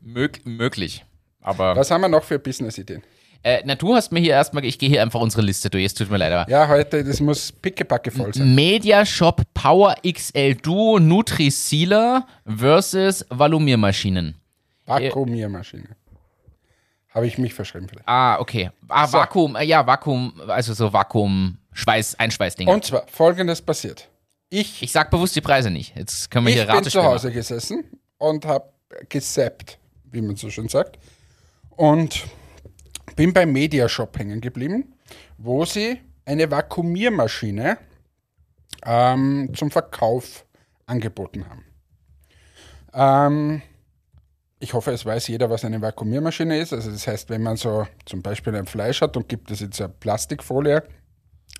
mög 0.00 0.44
möglich. 0.44 1.04
Aber 1.40 1.76
Was 1.76 1.90
haben 1.92 2.00
wir 2.00 2.08
noch 2.08 2.24
für 2.24 2.38
Business-Ideen? 2.40 3.02
Äh, 3.42 3.62
na, 3.64 3.74
du 3.74 3.94
hast 3.94 4.12
mir 4.12 4.20
hier 4.20 4.32
erstmal, 4.32 4.64
ich 4.64 4.78
gehe 4.78 4.88
hier 4.88 5.02
einfach 5.02 5.20
unsere 5.20 5.42
Liste 5.42 5.68
durch, 5.70 5.84
es 5.84 5.94
tut 5.94 6.10
mir 6.10 6.16
leid, 6.18 6.32
aber 6.32 6.50
Ja, 6.50 6.68
heute, 6.68 7.02
das 7.04 7.20
muss 7.20 7.52
pickepacke 7.52 8.10
voll 8.10 8.32
sein. 8.34 8.54
Mediashop 8.54 9.42
Power 9.54 9.94
XL 10.06 10.54
Duo 10.54 10.98
Nutri-Sealer 10.98 12.26
versus 12.46 13.24
Valumiermaschinen. 13.30 14.36
Vakuumiermaschine. 14.86 15.88
Habe 17.14 17.26
ich 17.26 17.36
mich 17.38 17.52
verschrieben 17.54 17.88
vielleicht. 17.88 18.08
Ah, 18.08 18.38
okay. 18.40 18.70
Ah, 18.88 19.06
So. 19.06 19.18
Vakuum, 19.18 19.56
äh, 19.56 19.64
ja, 19.64 19.86
Vakuum, 19.86 20.32
also 20.48 20.72
so 20.72 20.92
Vakuum, 20.92 21.58
Schweiß, 21.72 22.18
Einschweißdinger. 22.18 22.72
Und 22.72 22.84
zwar, 22.84 23.06
folgendes 23.06 23.60
passiert. 23.60 24.08
Ich, 24.48 24.82
Ich 24.82 24.92
sag 24.92 25.10
bewusst 25.10 25.36
die 25.36 25.40
Preise 25.40 25.70
nicht. 25.70 25.94
Jetzt 25.96 26.30
können 26.30 26.46
wir 26.46 26.50
ich 26.50 26.56
hier 26.56 26.66
bin 26.66 26.74
Ratespiel 26.76 27.00
zu 27.02 27.06
Hause 27.06 27.26
machen. 27.28 27.34
gesessen 27.36 27.84
und 28.18 28.44
habe 28.46 28.66
gesappt, 29.08 29.78
wie 30.10 30.20
man 30.22 30.36
so 30.36 30.48
schön 30.50 30.68
sagt. 30.68 30.98
Und 31.70 32.24
bin 33.16 33.32
beim 33.32 33.52
Mediashop 33.52 34.18
hängen 34.18 34.40
geblieben, 34.40 34.94
wo 35.38 35.64
sie 35.64 36.00
eine 36.24 36.50
Vakuumiermaschine 36.50 37.78
ähm, 38.84 39.50
zum 39.54 39.70
Verkauf 39.70 40.46
angeboten 40.86 41.46
haben. 41.48 41.64
Ähm, 42.94 43.62
ich 44.60 44.74
hoffe, 44.74 44.92
es 44.92 45.04
weiß 45.04 45.26
jeder, 45.28 45.50
was 45.50 45.64
eine 45.64 45.82
Vakuumiermaschine 45.82 46.58
ist. 46.58 46.72
Also 46.72 46.90
das 46.90 47.06
heißt, 47.06 47.30
wenn 47.30 47.42
man 47.42 47.56
so 47.56 47.86
zum 48.04 48.22
Beispiel 48.22 48.54
ein 48.54 48.66
Fleisch 48.66 49.00
hat 49.00 49.16
und 49.16 49.28
gibt 49.28 49.50
es 49.50 49.60
jetzt 49.60 49.80
eine 49.80 49.88
Plastikfolie 49.88 50.84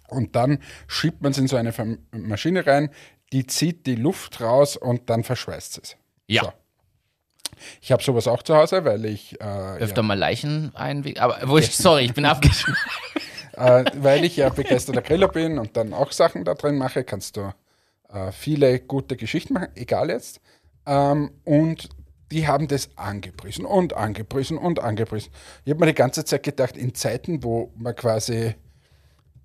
und 0.09 0.37
dann 0.37 0.59
schiebt 0.87 1.23
man 1.23 1.33
es 1.33 1.39
in 1.39 1.49
so 1.49 1.57
eine 1.57 1.75
Maschine 2.13 2.67
rein, 2.67 2.91
die 3.33 3.47
zieht 3.47 3.87
die 3.87 3.97
Luft 3.97 4.41
raus 4.41 4.77
und 4.77 5.11
dann 5.11 5.25
verschweißt 5.25 5.79
es. 5.83 5.97
Ja. 6.29 6.45
So. 6.45 6.53
Ich 7.81 7.93
habe 7.93 8.03
sowas 8.03 8.29
auch 8.29 8.43
zu 8.43 8.57
Hause, 8.57 8.85
weil 8.85 9.05
ich, 9.05 9.41
äh, 9.41 9.79
Öfter 9.79 10.03
mal 10.03 10.19
Leichen 10.19 10.75
einweg. 10.75 11.21
Aber 11.21 11.39
wurscht, 11.49 11.73
sorry, 11.73 12.05
ich 12.05 12.15
bin 12.15 12.25
abgeschlossen. 12.25 12.77
äh, 13.53 13.85
weil 13.95 14.25
ich 14.25 14.37
ja 14.37 14.49
begeisterter 14.49 15.03
Griller 15.03 15.29
bin 15.29 15.59
und 15.59 15.77
dann 15.77 15.93
auch 15.93 16.13
Sachen 16.13 16.45
da 16.45 16.55
drin 16.55 16.77
mache, 16.77 17.05
kannst 17.05 17.37
du 17.37 17.53
äh, 18.13 18.33
viele 18.33 18.81
gute 18.81 19.17
Geschichten 19.17 19.55
machen, 19.55 19.69
egal 19.75 20.11
jetzt. 20.11 20.41
Ähm, 20.87 21.33
und 21.45 21.89
die 22.31 22.47
haben 22.47 22.67
das 22.67 22.91
angepriesen 22.97 23.67
und 23.67 23.93
angepriesen 23.93 24.57
und 24.57 24.81
angepriesen. 24.81 25.31
Ich 25.65 25.71
habe 25.71 25.81
mir 25.81 25.87
die 25.87 25.95
ganze 25.95 26.25
Zeit 26.25 26.43
gedacht, 26.43 26.77
in 26.77 26.95
Zeiten, 26.95 27.45
wo 27.45 27.73
man 27.77 27.95
quasi 27.95 28.55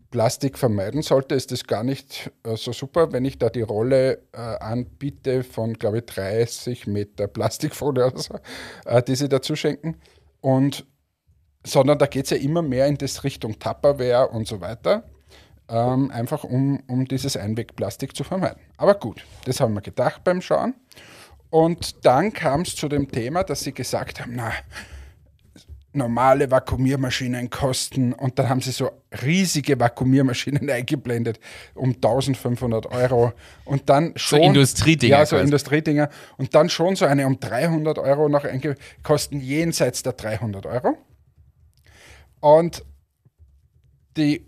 Plastik 0.09 0.57
vermeiden 0.57 1.01
sollte, 1.01 1.35
ist 1.35 1.51
das 1.51 1.65
gar 1.65 1.83
nicht 1.83 2.31
äh, 2.43 2.55
so 2.55 2.71
super, 2.71 3.11
wenn 3.11 3.25
ich 3.25 3.37
da 3.37 3.49
die 3.49 3.61
Rolle 3.61 4.23
äh, 4.33 4.37
anbiete 4.37 5.43
von, 5.43 5.73
glaube 5.73 5.99
ich, 5.99 6.05
30 6.05 6.87
Meter 6.87 7.27
Plastikfolie 7.27 8.07
oder 8.07 8.17
so, 8.19 8.35
äh, 8.85 9.03
die 9.03 9.15
sie 9.15 9.29
dazu 9.29 9.55
schenken. 9.55 9.97
Und 10.41 10.85
sondern 11.65 11.97
da 11.97 12.05
geht 12.05 12.25
es 12.25 12.29
ja 12.31 12.37
immer 12.37 12.61
mehr 12.61 12.87
in 12.87 12.97
das 12.97 13.23
Richtung 13.23 13.59
Tupperware 13.59 14.29
und 14.29 14.47
so 14.47 14.61
weiter. 14.61 15.03
Ähm, 15.69 16.11
einfach 16.11 16.45
um, 16.45 16.81
um 16.87 17.05
dieses 17.05 17.35
Einwegplastik 17.35 18.15
zu 18.15 18.23
vermeiden. 18.23 18.61
Aber 18.77 18.95
gut, 18.95 19.25
das 19.43 19.59
haben 19.59 19.73
wir 19.73 19.81
gedacht 19.81 20.23
beim 20.23 20.41
Schauen. 20.41 20.75
Und 21.49 22.05
dann 22.05 22.31
kam 22.31 22.61
es 22.61 22.75
zu 22.75 22.87
dem 22.87 23.11
Thema, 23.11 23.43
dass 23.43 23.61
sie 23.61 23.73
gesagt 23.73 24.21
haben, 24.21 24.33
na, 24.35 24.53
normale 25.97 26.49
Vakuumiermaschinen 26.49 27.49
kosten 27.49 28.13
und 28.13 28.39
dann 28.39 28.49
haben 28.49 28.61
sie 28.61 28.71
so 28.71 28.91
riesige 29.23 29.79
Vakuumiermaschinen 29.79 30.69
eingeblendet 30.69 31.39
um 31.73 31.93
1500 31.95 32.85
Euro 32.87 33.33
und 33.65 33.89
dann 33.89 34.13
schon 34.15 34.41
Industriedinger 34.41 35.17
ja 35.17 35.25
so 35.25 35.35
quasi. 35.35 35.45
Industriedinger 35.45 36.09
und 36.37 36.55
dann 36.55 36.69
schon 36.69 36.95
so 36.95 37.05
eine 37.05 37.27
um 37.27 37.39
300 37.39 37.99
Euro 37.99 38.29
noch 38.29 38.45
kosten 39.03 39.39
jenseits 39.39 40.03
der 40.03 40.13
300 40.13 40.65
Euro 40.65 40.97
und 42.39 42.85
die 44.15 44.45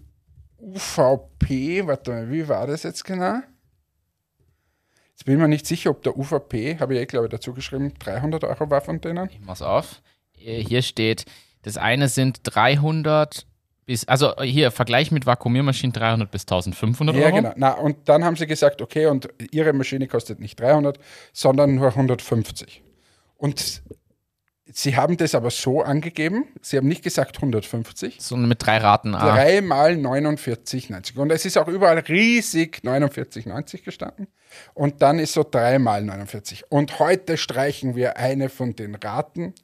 UVP 0.60 1.86
warte 1.88 2.12
mal 2.12 2.32
wie 2.32 2.48
war 2.48 2.68
das 2.68 2.84
jetzt 2.84 3.04
genau 3.04 3.40
Jetzt 5.20 5.26
bin 5.26 5.36
ich 5.36 5.42
mir 5.42 5.50
nicht 5.50 5.68
sicher, 5.68 5.90
ob 5.90 6.02
der 6.04 6.18
UVP, 6.18 6.80
habe 6.80 6.94
ich 6.96 7.02
eh, 7.02 7.06
glaube 7.06 7.26
ich, 7.26 7.32
dazu 7.32 7.54
geschrieben, 7.54 7.94
300 8.00 8.46
Euro 8.46 8.70
war 8.70 8.80
von 8.80 9.02
denen. 9.02 9.28
Ich 9.30 9.42
mach's 9.42 9.62
auf. 9.62 10.02
Äh, 10.44 10.64
Hier 10.64 10.82
steht, 10.82 11.26
das 11.64 11.78
eine 11.78 12.08
sind 12.08 12.40
300 12.44 13.46
bis, 13.86 14.08
also 14.08 14.36
hier, 14.42 14.70
Vergleich 14.70 15.10
mit 15.12 15.26
Vakuumiermaschinen 15.26 15.92
300 15.94 16.30
bis 16.30 16.44
1500 16.44 17.16
Ja, 17.16 17.26
Euro. 17.26 17.36
genau. 17.38 17.54
Na, 17.56 17.72
und 17.72 18.08
dann 18.08 18.24
haben 18.24 18.36
sie 18.36 18.46
gesagt, 18.46 18.82
okay, 18.84 19.08
und 19.08 19.30
ihre 19.52 19.74
Maschine 19.74 20.08
kostet 20.08 20.40
nicht 20.40 20.60
300, 20.60 21.00
sondern 21.34 21.74
nur 21.76 21.88
150. 21.88 22.84
Und 23.38 23.82
Sie 24.72 24.96
haben 24.96 25.18
das 25.18 25.34
aber 25.34 25.50
so 25.50 25.82
angegeben, 25.82 26.46
Sie 26.62 26.78
haben 26.78 26.88
nicht 26.88 27.02
gesagt 27.04 27.38
150, 27.38 28.18
So 28.20 28.38
mit 28.38 28.64
drei 28.64 28.78
Raten. 28.78 29.16
Ah. 29.16 29.34
dreimal 29.36 29.94
49,90. 29.94 31.18
Und 31.18 31.32
es 31.32 31.44
ist 31.46 31.58
auch 31.58 31.68
überall 31.68 31.98
riesig 31.98 32.82
49,90 32.84 33.84
gestanden. 33.84 34.28
Und 34.76 35.02
dann 35.02 35.18
ist 35.18 35.34
so 35.34 35.44
dreimal 35.50 36.04
49. 36.04 36.66
Und 36.70 37.00
heute 37.00 37.38
streichen 37.38 37.96
wir 37.96 38.18
eine 38.18 38.50
von 38.50 38.76
den 38.76 38.94
Raten 38.94 39.56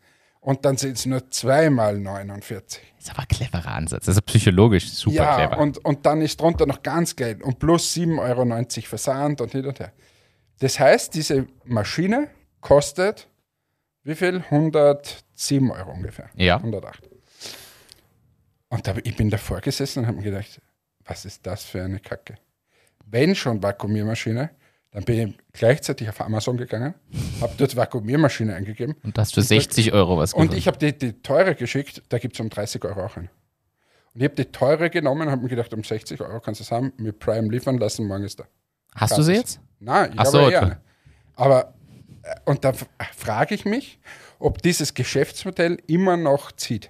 und 0.46 0.64
dann 0.64 0.78
sind 0.78 0.98
es 0.98 1.06
nur 1.06 1.30
zweimal 1.32 1.98
49. 1.98 2.82
Ist 3.00 3.10
aber 3.10 3.22
ein 3.22 3.28
cleverer 3.28 3.72
Ansatz. 3.74 4.06
Das 4.06 4.16
ist 4.16 4.22
psychologisch 4.22 4.90
super 4.92 5.16
ja, 5.16 5.36
clever. 5.36 5.58
und, 5.60 5.84
und 5.84 6.06
dann 6.06 6.22
ist 6.22 6.40
drunter 6.40 6.66
noch 6.66 6.84
ganz 6.84 7.16
Geld 7.16 7.42
und 7.42 7.60
plus 7.60 7.96
7,90 7.96 8.20
Euro 8.20 8.88
Versand 8.88 9.42
und 9.42 9.52
hin 9.52 9.66
und 9.66 9.80
her. 9.80 9.92
Das 10.60 10.80
heißt, 10.80 11.14
diese 11.16 11.48
Maschine 11.66 12.30
kostet 12.62 13.28
wie 14.06 14.14
viel? 14.14 14.44
107 14.52 15.72
Euro 15.72 15.92
ungefähr. 15.92 16.30
Ja. 16.36 16.58
108. 16.58 17.10
Und 18.70 18.88
da, 18.88 18.94
ich 19.04 19.16
bin 19.16 19.32
davor 19.32 19.62
gesessen 19.62 20.00
und 20.00 20.08
habe 20.08 20.18
mir 20.18 20.26
gedacht, 20.26 20.62
was 21.06 21.26
ist 21.26 21.46
das 21.48 21.64
für 21.64 21.84
eine 21.84 22.00
Kacke? 22.00 22.36
Wenn 23.08 23.34
schon 23.34 23.64
Vakuumiermaschine, 23.64 24.52
dann 24.96 25.04
bin 25.04 25.30
ich 25.30 25.38
gleichzeitig 25.54 26.08
auf 26.10 26.22
Amazon 26.22 26.58
gegangen, 26.58 26.94
habe 27.42 27.54
dort 27.58 27.76
Vakuumiermaschine 27.76 28.56
eingegeben 28.56 28.96
Und 29.04 29.18
das 29.18 29.32
für 29.34 29.42
60 29.42 29.92
Euro 29.94 30.18
was 30.18 30.34
und 30.34 30.42
gefunden. 30.44 30.58
ich 30.58 30.68
habe 30.68 30.78
die, 30.78 30.98
die 30.98 31.14
teure 31.22 31.54
geschickt, 31.56 32.02
da 32.10 32.18
gibt 32.18 32.36
es 32.36 32.40
um 32.40 32.50
30 32.50 32.84
Euro 32.86 33.06
auch 33.06 33.18
eine. 33.18 33.30
Und 34.14 34.22
ich 34.22 34.24
habe 34.24 34.36
die 34.36 34.46
teure 34.46 34.90
genommen 34.90 35.24
und 35.24 35.32
habe 35.32 35.42
mir 35.44 35.50
gedacht, 35.50 35.74
um 35.74 35.84
60 35.84 36.22
Euro 36.22 36.40
kannst 36.40 36.62
du 36.62 36.64
es 36.64 36.72
haben, 36.72 36.94
mit 36.98 37.20
Prime 37.20 37.50
liefern 37.50 37.78
lassen, 37.78 38.08
morgen 38.08 38.24
ist 38.24 38.40
da. 38.40 38.46
Hast 38.96 39.18
du 39.18 39.22
sie 39.22 39.34
jetzt? 39.34 39.60
Nein, 39.80 40.12
ich 40.14 40.20
Ach 40.20 40.26
habe 40.26 40.30
so, 40.32 40.40
eh 40.40 40.46
okay. 40.46 40.56
eine. 40.58 40.82
Aber, 41.36 41.74
äh, 42.24 42.36
und 42.46 42.64
da 42.64 42.70
f- 42.70 42.88
frage 43.18 43.54
ich 43.54 43.66
mich, 43.66 44.00
ob 44.40 44.62
dieses 44.62 44.94
Geschäftsmodell 44.94 45.78
immer 45.88 46.16
noch 46.16 46.54
zieht. 46.54 46.90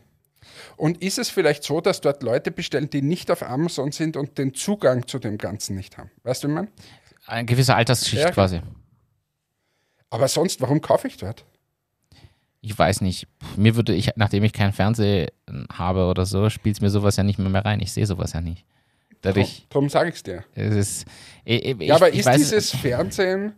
Und 0.78 1.02
ist 1.02 1.18
es 1.18 1.30
vielleicht 1.30 1.64
so, 1.64 1.82
dass 1.82 2.02
dort 2.02 2.22
Leute 2.22 2.52
bestellen, 2.52 2.90
die 2.90 3.02
nicht 3.02 3.32
auf 3.32 3.42
Amazon 3.42 3.92
sind 3.92 4.16
und 4.18 4.38
den 4.38 4.54
Zugang 4.54 5.08
zu 5.08 5.18
dem 5.18 5.38
Ganzen 5.40 5.76
nicht 5.76 5.98
haben? 5.98 6.12
Weißt 6.24 6.44
du, 6.44 6.48
wie 6.50 6.54
man? 6.54 6.68
Eine 7.28 7.46
gewisse 7.46 7.76
Altersschicht 7.76 8.22
Ja, 8.22 8.32
quasi. 8.32 8.62
Aber 10.10 10.28
sonst, 10.28 10.62
warum 10.62 10.82
kaufe 10.82 11.08
ich 11.08 11.18
dort? 11.18 11.46
Ich 12.62 12.78
weiß 12.78 13.02
nicht. 13.02 13.28
Mir 13.58 13.76
würde 13.76 13.94
ich, 13.94 14.12
nachdem 14.16 14.44
ich 14.44 14.54
keinen 14.54 14.74
Fernseher 14.74 15.32
habe 15.72 16.06
oder 16.08 16.26
so, 16.26 16.50
spielt 16.50 16.78
es 16.78 16.82
mir 16.82 16.90
sowas 16.90 17.16
ja 17.16 17.24
nicht 17.24 17.38
mehr, 17.38 17.50
mehr 17.50 17.66
rein. 17.66 17.80
Ich 17.80 17.92
sehe 17.92 18.06
sowas 18.06 18.34
ja 18.34 18.42
nicht. 18.42 18.66
Dadurch, 19.22 19.66
Darum 19.70 19.90
sage 19.90 20.10
ich 20.10 20.16
es 20.16 20.24
dir. 20.24 20.44
es 20.54 20.76
ist. 20.76 21.06
Ich, 21.44 21.66
ich, 21.66 21.82
Ja, 21.82 21.96
aber 21.96 22.10
ich 22.10 22.20
ist 22.20 22.26
weiß, 22.26 22.38
dieses 22.38 22.72
Fernsehen, 22.72 23.54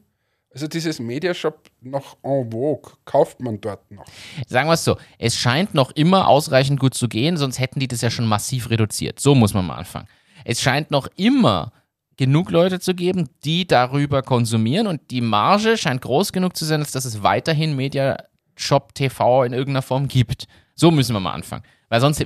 also 0.53 0.67
dieses 0.67 0.99
Mediashop 0.99 1.69
noch 1.81 2.17
en 2.23 2.51
vogue? 2.51 2.93
Kauft 3.05 3.39
man 3.41 3.59
dort 3.59 3.89
noch? 3.91 4.05
Sagen 4.47 4.67
wir 4.69 4.73
es 4.73 4.83
so, 4.83 4.97
es 5.19 5.35
scheint 5.37 5.73
noch 5.73 5.91
immer 5.91 6.27
ausreichend 6.27 6.79
gut 6.79 6.93
zu 6.93 7.07
gehen, 7.07 7.37
sonst 7.37 7.59
hätten 7.59 7.79
die 7.79 7.87
das 7.87 8.01
ja 8.01 8.09
schon 8.09 8.25
massiv 8.25 8.69
reduziert. 8.69 9.19
So 9.19 9.35
muss 9.35 9.53
man 9.53 9.65
mal 9.65 9.75
anfangen. 9.75 10.07
Es 10.45 10.61
scheint 10.61 10.89
noch 10.91 11.07
immer 11.17 11.71
genug 12.17 12.51
Leute 12.51 12.79
zu 12.79 12.93
geben, 12.95 13.29
die 13.43 13.67
darüber 13.67 14.23
konsumieren 14.23 14.87
und 14.87 15.01
die 15.11 15.21
Marge 15.21 15.77
scheint 15.77 16.01
groß 16.01 16.33
genug 16.33 16.57
zu 16.57 16.65
sein, 16.65 16.79
dass 16.79 17.05
es 17.05 17.23
weiterhin 17.23 17.75
Mediashop 17.75 18.93
TV 18.95 19.43
in 19.43 19.53
irgendeiner 19.53 19.83
Form 19.83 20.07
gibt. 20.07 20.47
So 20.75 20.91
müssen 20.91 21.13
wir 21.13 21.19
mal 21.19 21.33
anfangen. 21.33 21.63
Weil 21.89 22.01
sonst, 22.01 22.25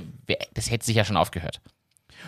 das 0.54 0.70
hätte 0.70 0.84
sich 0.84 0.96
ja 0.96 1.04
schon 1.04 1.16
aufgehört. 1.16 1.60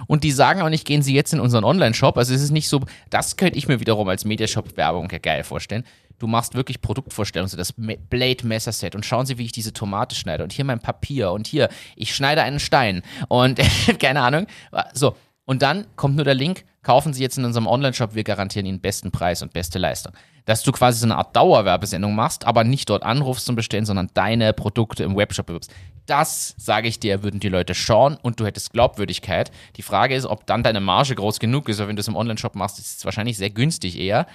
Und 0.07 0.24
die 0.24 0.33
sagen 0.33 0.61
auch 0.61 0.68
nicht, 0.68 0.87
gehen 0.87 1.03
Sie 1.03 1.14
jetzt 1.14 1.33
in 1.33 1.40
unseren 1.40 1.64
Online-Shop. 1.64 2.18
Also 2.18 2.35
es 2.35 2.42
ist 2.42 2.50
nicht 2.50 2.68
so, 2.68 2.81
das 3.11 3.37
könnte 3.37 3.59
ich 3.59 3.68
mir 3.68 3.81
wiederum 3.81 4.09
als 4.09 4.24
Mediashop-Werbung 4.24 5.09
ja 5.11 5.18
geil 5.18 5.44
vorstellen. 5.44 5.85
Du 6.18 6.27
machst 6.27 6.55
wirklich 6.55 6.81
Produktvorstellungen, 6.81 7.48
so 7.48 7.57
das 7.57 7.77
Me- 7.77 7.98
Blade-Messer-Set 7.98 8.94
und 8.94 9.05
schauen 9.05 9.27
Sie, 9.27 9.38
wie 9.38 9.44
ich 9.44 9.53
diese 9.53 9.72
Tomate 9.72 10.14
schneide 10.14 10.44
und 10.44 10.53
hier 10.53 10.64
mein 10.64 10.81
Papier 10.81 11.33
und 11.33 11.46
hier, 11.46 11.68
ich 11.96 12.14
schneide 12.14 12.42
einen 12.42 12.61
Stein 12.61 13.03
und 13.29 13.61
keine 13.98 14.20
Ahnung. 14.22 14.46
So, 14.94 15.16
und 15.44 15.62
dann 15.62 15.87
kommt 15.96 16.16
nur 16.16 16.24
der 16.24 16.35
Link, 16.35 16.64
kaufen 16.85 17.12
Sie 17.12 17.23
jetzt 17.23 17.38
in 17.38 17.44
unserem 17.44 17.66
Online-Shop, 17.66 18.14
wir 18.14 18.23
garantieren 18.23 18.66
Ihnen 18.66 18.81
besten 18.81 19.11
Preis 19.11 19.42
und 19.42 19.53
beste 19.53 19.79
Leistung. 19.79 20.12
Dass 20.44 20.62
du 20.62 20.73
quasi 20.73 21.01
so 21.01 21.07
eine 21.07 21.16
Art 21.16 21.35
Dauerwerbesendung 21.35 22.14
machst, 22.14 22.47
aber 22.47 22.62
nicht 22.62 22.90
dort 22.90 23.03
anrufst 23.03 23.47
zum 23.47 23.57
Bestellen, 23.57 23.87
sondern 23.87 24.11
deine 24.14 24.53
Produkte 24.53 25.03
im 25.03 25.16
Webshop 25.16 25.47
bewirbst. 25.47 25.73
Das, 26.07 26.55
sage 26.59 26.87
ich 26.87 27.01
dir, 27.01 27.23
würden 27.23 27.40
die 27.40 27.49
Leute 27.49 27.75
schauen 27.75 28.18
und 28.20 28.38
du 28.38 28.47
hättest 28.47 28.73
Glaubwürdigkeit. 28.73 29.51
Die 29.77 29.83
Frage 29.83 30.14
ist, 30.14 30.27
ob 30.27 30.47
dann 30.47 30.62
deine 30.62 30.81
Marge 30.81 31.14
groß 31.14 31.40
genug 31.40 31.68
ist, 31.68 31.79
weil 31.79 31.88
wenn 31.88 31.97
du 31.97 32.01
es 32.01 32.09
im 32.09 32.16
Online-Shop 32.16 32.55
machst, 32.55 32.79
ist 32.79 32.99
es 32.99 33.05
wahrscheinlich 33.05 33.38
sehr 33.38 33.51
günstig 33.51 33.99
eher. 33.99 34.27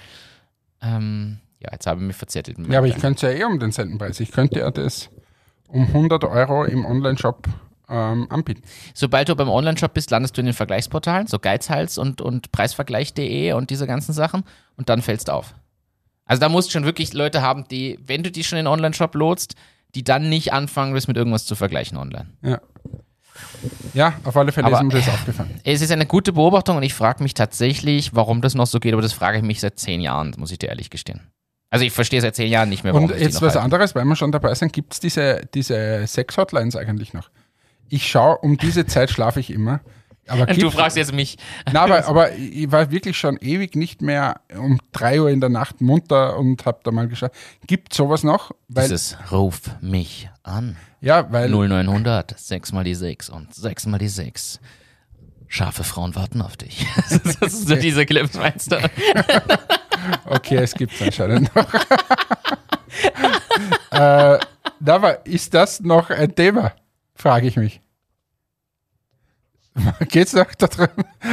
Ähm, 0.82 1.38
ja, 1.60 1.68
jetzt 1.72 1.86
habe 1.86 2.00
ich 2.00 2.06
mich 2.06 2.16
verzettelt. 2.16 2.58
Ja, 2.68 2.78
aber 2.78 2.88
ich 2.88 2.98
könnte 2.98 3.26
es 3.26 3.34
ja 3.34 3.38
eh 3.38 3.44
um 3.44 3.60
denselben 3.60 3.98
Preis. 3.98 4.18
Ich 4.18 4.32
könnte 4.32 4.58
ja 4.58 4.70
das 4.70 5.10
um 5.68 5.86
100 5.86 6.24
Euro 6.24 6.64
im 6.64 6.84
Online-Shop 6.84 7.46
ähm, 7.90 8.26
anbieten. 8.30 8.62
Sobald 8.94 9.28
du 9.28 9.34
beim 9.36 9.48
Online-Shop 9.48 9.92
bist, 9.92 10.10
landest 10.10 10.36
du 10.36 10.40
in 10.40 10.46
den 10.46 10.54
Vergleichsportalen, 10.54 11.26
so 11.26 11.38
Geizhals 11.38 11.98
und, 11.98 12.20
und 12.20 12.52
Preisvergleich.de 12.52 13.52
und 13.52 13.70
diese 13.70 13.86
ganzen 13.86 14.12
Sachen 14.12 14.44
und 14.76 14.88
dann 14.88 15.02
fällst 15.02 15.28
du 15.28 15.32
auf. 15.32 15.54
Also 16.24 16.40
da 16.40 16.48
musst 16.48 16.68
du 16.68 16.72
schon 16.72 16.84
wirklich 16.84 17.12
Leute 17.12 17.42
haben, 17.42 17.64
die, 17.68 17.98
wenn 18.06 18.22
du 18.22 18.30
die 18.30 18.44
schon 18.44 18.58
in 18.58 18.64
den 18.66 18.72
Online-Shop 18.72 19.14
lotst, 19.14 19.54
die 19.96 20.04
dann 20.04 20.28
nicht 20.28 20.52
anfangen, 20.52 20.94
das 20.94 21.08
mit 21.08 21.16
irgendwas 21.16 21.44
zu 21.44 21.56
vergleichen 21.56 21.98
online. 21.98 22.28
Ja. 22.42 22.60
Ja, 23.94 24.14
auf 24.24 24.36
alle 24.36 24.52
Fälle 24.52 24.66
Aber- 24.66 24.76
ist 24.76 24.82
mir 24.82 24.90
das 25.00 25.08
aufgefallen. 25.08 25.60
Es 25.64 25.80
ist 25.80 25.90
eine 25.90 26.06
gute 26.06 26.32
Beobachtung 26.32 26.76
und 26.76 26.82
ich 26.82 26.94
frage 26.94 27.22
mich 27.22 27.34
tatsächlich, 27.34 28.14
warum 28.14 28.42
das 28.42 28.54
noch 28.54 28.66
so 28.66 28.78
geht, 28.80 28.92
aber 28.92 29.02
das 29.02 29.12
frage 29.12 29.38
ich 29.38 29.42
mich 29.44 29.60
seit 29.60 29.78
zehn 29.78 30.00
Jahren, 30.00 30.34
muss 30.38 30.50
ich 30.52 30.58
dir 30.58 30.68
ehrlich 30.68 30.90
gestehen. 30.90 31.20
Also 31.70 31.84
ich 31.84 31.92
verstehe 31.92 32.20
seit 32.20 32.34
zehn 32.34 32.50
Jahren 32.50 32.68
nicht 32.68 32.82
mehr, 32.84 32.92
warum 32.92 33.10
Und 33.10 33.18
jetzt 33.18 33.36
was 33.36 33.54
halten. 33.54 33.64
anderes, 33.64 33.94
weil 33.94 34.04
wir 34.04 34.16
schon 34.16 34.32
dabei 34.32 34.54
sind, 34.54 34.72
gibt 34.72 34.92
es 34.92 35.00
diese, 35.00 35.42
diese 35.54 36.04
Sex-Hotlines 36.06 36.74
eigentlich 36.76 37.12
noch? 37.12 37.30
Ich 37.90 38.08
schaue, 38.08 38.38
um 38.38 38.56
diese 38.56 38.86
Zeit 38.86 39.10
schlafe 39.10 39.40
ich 39.40 39.50
immer. 39.50 39.80
Aber 40.28 40.46
du 40.46 40.70
fragst 40.70 40.96
jetzt 40.96 41.12
mich. 41.12 41.38
Na, 41.72 41.82
aber, 41.82 42.06
aber 42.06 42.32
ich 42.36 42.70
war 42.70 42.90
wirklich 42.92 43.18
schon 43.18 43.36
ewig 43.38 43.74
nicht 43.74 44.00
mehr 44.00 44.40
um 44.56 44.78
drei 44.92 45.20
Uhr 45.20 45.28
in 45.28 45.40
der 45.40 45.50
Nacht 45.50 45.80
munter 45.80 46.38
und 46.38 46.64
habe 46.66 46.78
da 46.84 46.92
mal 46.92 47.08
geschaut. 47.08 47.32
Gibt 47.66 47.92
sowas 47.92 48.22
noch? 48.22 48.52
Weil, 48.68 48.84
Dieses 48.84 49.16
Ruf 49.32 49.60
mich 49.80 50.30
an. 50.44 50.76
ja, 51.00 51.30
weil 51.32 51.48
0900, 51.50 52.38
6 52.38 52.72
mal 52.72 52.84
die 52.84 52.94
6 52.94 53.28
und 53.30 53.52
6 53.52 53.86
mal 53.86 53.98
die 53.98 54.08
6. 54.08 54.60
Scharfe 55.48 55.82
Frauen 55.82 56.14
warten 56.14 56.42
auf 56.42 56.56
dich. 56.56 56.86
Das 57.40 57.52
ist 57.52 57.66
so 57.66 57.74
diese 57.74 58.06
Clips, 58.06 58.34
meinst 58.34 58.70
du? 58.70 58.76
Okay, 60.24 60.56
es 60.56 60.72
gibt 60.74 60.94
es 60.94 61.02
anscheinend 61.02 61.54
noch. 61.54 61.66
äh, 63.90 64.38
aber 64.86 65.26
ist 65.26 65.52
das 65.52 65.80
noch 65.80 66.08
ein 66.08 66.34
Thema? 66.34 66.72
Frage 67.20 67.46
ich 67.46 67.56
mich. 67.56 67.80
Geht's 70.08 70.32
noch 70.32 70.52
da 70.54 70.66
drin? 70.66 70.88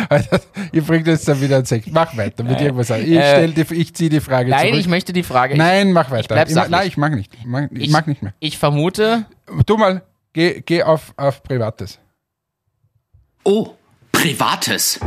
Alter, 0.10 0.42
Ich 0.72 0.86
bringe 0.86 1.10
jetzt 1.10 1.28
dann 1.28 1.42
wieder 1.42 1.58
einen 1.58 1.66
Sekt. 1.66 1.88
Mach 1.92 2.16
weiter 2.16 2.44
mit 2.44 2.62
irgendwas 2.62 2.92
an. 2.92 3.02
Ich, 3.02 3.10
äh, 3.18 3.48
die, 3.48 3.62
ich 3.74 3.94
ziehe 3.96 4.10
die 4.10 4.20
Frage 4.20 4.50
Nein, 4.52 4.68
zurück. 4.68 4.80
ich 4.80 4.88
möchte 4.88 5.12
die 5.14 5.24
Frage. 5.24 5.58
Nein, 5.58 5.92
mach 5.92 6.12
weiter. 6.12 6.36
bleib 6.36 6.48
Ich 6.48 6.54
sachlich. 6.54 6.72
nein, 6.72 6.88
ich 6.88 6.98
mag 6.98 7.16
nicht. 7.16 7.34
Ich 7.34 7.46
mag, 7.46 7.70
ich 7.72 7.82
Ich- 7.84 7.90
mag 7.90 8.08
nicht 8.08 8.22
mehr. 8.22 8.34
Ich 8.40 8.58
vermute, 8.58 9.26
Du 9.66 9.78
mal, 9.78 10.04
geh, 10.34 10.62
geh 10.62 10.84
auf, 10.84 11.14
auf 11.18 11.42
Privates. 11.42 12.00
Oh, 13.44 13.74
Privates. 14.12 15.00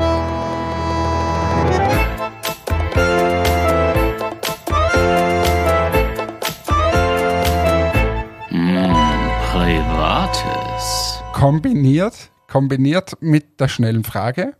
Kombiniert, 11.40 12.30
kombiniert 12.48 13.16
mit 13.22 13.58
der 13.60 13.68
schnellen 13.68 14.04
Frage. 14.04 14.54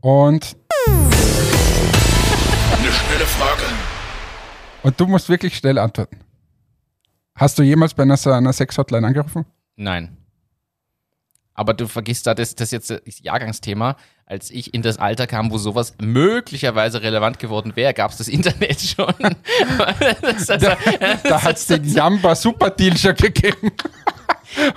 Und, 0.00 0.56
Eine 0.86 1.10
schnelle 2.92 3.26
Frage. 3.26 3.62
und 4.84 5.00
du 5.00 5.06
musst 5.08 5.28
wirklich 5.28 5.56
schnell 5.56 5.78
antworten. 5.78 6.20
Hast 7.34 7.58
du 7.58 7.64
jemals 7.64 7.94
bei 7.94 8.04
einer, 8.04 8.24
einer 8.26 8.52
Sex-Hotline 8.52 9.04
angerufen? 9.04 9.46
nein. 9.74 10.14
Aber 11.54 11.74
du 11.74 11.88
vergisst 11.88 12.28
da, 12.28 12.34
das, 12.34 12.54
das 12.54 12.70
jetzt 12.70 12.90
das 12.90 13.00
Jahrgangsthema. 13.20 13.96
Als 14.26 14.52
ich 14.52 14.74
in 14.74 14.82
das 14.82 14.98
Alter 14.98 15.26
kam, 15.26 15.50
wo 15.50 15.58
sowas 15.58 15.96
möglicherweise 16.00 17.02
relevant 17.02 17.40
geworden 17.40 17.74
wäre, 17.74 17.92
gab 17.94 18.12
es 18.12 18.18
das 18.18 18.28
Internet 18.28 18.80
schon. 18.80 19.12
das, 20.22 20.46
das, 20.46 20.62
Da 21.24 21.42
hat 21.42 21.56
es 21.56 21.66
den 21.66 21.82
Jamba 21.82 22.36
Super 22.36 22.70
Deal 22.70 22.96
schon 22.96 23.16
gegeben. 23.16 23.72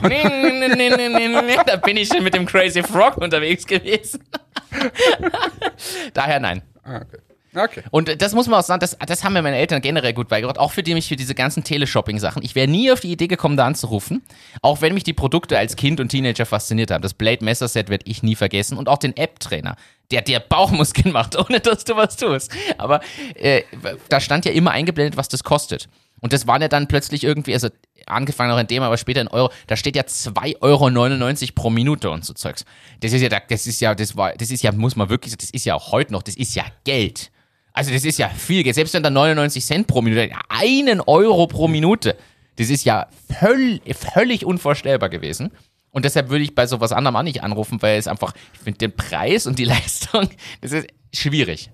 Nee, 0.02 0.24
nee, 0.24 0.68
nee, 0.68 0.90
nee, 0.90 1.10
nee, 1.10 1.28
nee, 1.28 1.58
da 1.66 1.76
bin 1.78 1.98
ich 1.98 2.08
schon 2.08 2.24
mit 2.24 2.34
dem 2.34 2.46
Crazy 2.46 2.84
Frog 2.84 3.18
unterwegs 3.18 3.66
gewesen. 3.66 4.24
Daher 6.14 6.40
nein. 6.40 6.62
Ah, 6.84 6.98
okay. 6.98 7.18
Okay. 7.54 7.84
Und 7.92 8.22
das 8.22 8.34
muss 8.34 8.48
man 8.48 8.60
auch 8.60 8.64
sagen, 8.64 8.80
das, 8.80 8.98
das 9.06 9.24
haben 9.24 9.34
mir 9.34 9.42
meine 9.42 9.58
Eltern 9.58 9.82
generell 9.82 10.14
gut 10.14 10.30
beigebracht, 10.30 10.58
auch 10.58 10.72
für 10.72 10.84
die 10.84 10.94
mich 10.94 11.10
für 11.10 11.18
diese 11.18 11.36
ganzen 11.36 11.64
Teleshopping-Sachen. 11.64 12.44
Ich 12.44 12.56
wäre 12.56 12.68
nie 12.68 12.92
auf 12.92 13.02
die 13.02 13.12
Idee 13.12 13.28
gekommen, 13.28 13.58
da 13.58 13.66
anzurufen, 13.66 14.24
auch 14.62 14.82
wenn 14.82 14.94
mich 14.94 15.04
die 15.04 15.14
Produkte 15.14 15.58
als 15.58 15.76
Kind 15.76 16.00
und 16.00 16.10
Teenager 16.10 16.46
fasziniert 16.46 16.92
haben. 16.92 17.02
Das 17.02 17.14
Blade 17.14 17.44
Messer 17.44 17.68
Set 17.68 17.90
werde 17.90 18.06
ich 18.08 18.24
nie 18.24 18.36
vergessen 18.36 18.78
und 18.78 18.88
auch 18.88 19.00
den 19.00 19.18
App-Trainer, 19.18 19.76
der 20.12 20.22
dir 20.22 20.40
Bauchmuskeln 20.40 21.12
macht, 21.12 21.38
ohne 21.50 21.60
dass 21.60 21.84
du 21.84 21.96
was 21.98 22.16
tust. 22.16 22.52
Aber 22.78 23.02
äh, 23.36 23.64
da 24.08 24.22
stand 24.22 24.46
ja 24.46 24.54
immer 24.54 24.72
eingeblendet, 24.72 25.18
was 25.18 25.28
das 25.28 25.44
kostet. 25.44 25.90
Und 26.22 26.34
das 26.34 26.46
waren 26.48 26.62
ja 26.62 26.68
dann 26.68 26.88
plötzlich 26.88 27.24
irgendwie, 27.24 27.54
also 27.54 27.70
angefangen 28.06 28.52
auch 28.52 28.60
in 28.60 28.68
dem, 28.68 28.84
aber 28.84 28.98
später 28.98 29.22
in 29.22 29.28
Euro, 29.28 29.52
da 29.68 29.76
steht 29.76 29.96
ja 29.96 30.04
2,99 30.04 30.62
Euro 30.62 31.54
pro 31.56 31.70
Minute 31.72 32.12
und 32.12 32.24
so 32.24 32.34
Zeugs. 32.34 32.64
Das 33.00 33.12
ist 33.12 33.22
ja, 33.22 33.30
das 33.30 33.68
ist 33.68 33.82
ja, 33.82 33.96
das 33.96 34.16
war, 34.16 34.34
das 34.34 34.52
ist 34.52 34.62
ja, 34.62 34.72
muss 34.72 34.96
man 34.96 35.10
wirklich 35.10 35.32
sagen, 35.32 35.42
das 35.42 35.50
ist 35.50 35.66
ja 35.66 35.76
auch 35.76 35.92
heute 35.92 36.14
noch, 36.14 36.22
das 36.22 36.36
ist 36.36 36.56
ja 36.56 36.64
Geld. 36.84 37.32
Also 37.74 37.92
das 37.92 38.06
ist 38.06 38.20
ja 38.20 38.30
viel 38.30 38.64
Geld. 38.64 38.76
Selbst 38.76 38.94
wenn 38.94 39.02
da 39.02 39.10
99 39.10 39.66
Cent 39.66 39.88
pro 39.88 40.02
Minute, 40.02 40.30
einen 40.50 41.02
Euro 41.02 41.48
pro 41.48 41.68
Minute, 41.68 42.16
das 42.58 42.70
ist 42.70 42.86
ja 42.86 43.08
völl, 43.40 43.82
völlig 43.94 44.46
unvorstellbar 44.46 45.10
gewesen. 45.10 45.52
Und 45.90 46.06
deshalb 46.06 46.30
würde 46.30 46.44
ich 46.44 46.54
bei 46.54 46.68
sowas 46.68 46.92
anderem 46.92 47.16
auch 47.16 47.24
nicht 47.24 47.44
anrufen, 47.44 47.82
weil 47.82 47.98
es 47.98 48.08
einfach, 48.08 48.34
ich 48.54 48.60
finde 48.60 48.78
den 48.78 48.96
Preis 48.96 49.48
und 49.48 49.58
die 49.58 49.66
Leistung, 49.66 50.30
das 50.62 50.72
ist 50.72 50.88
schwierig. 51.14 51.72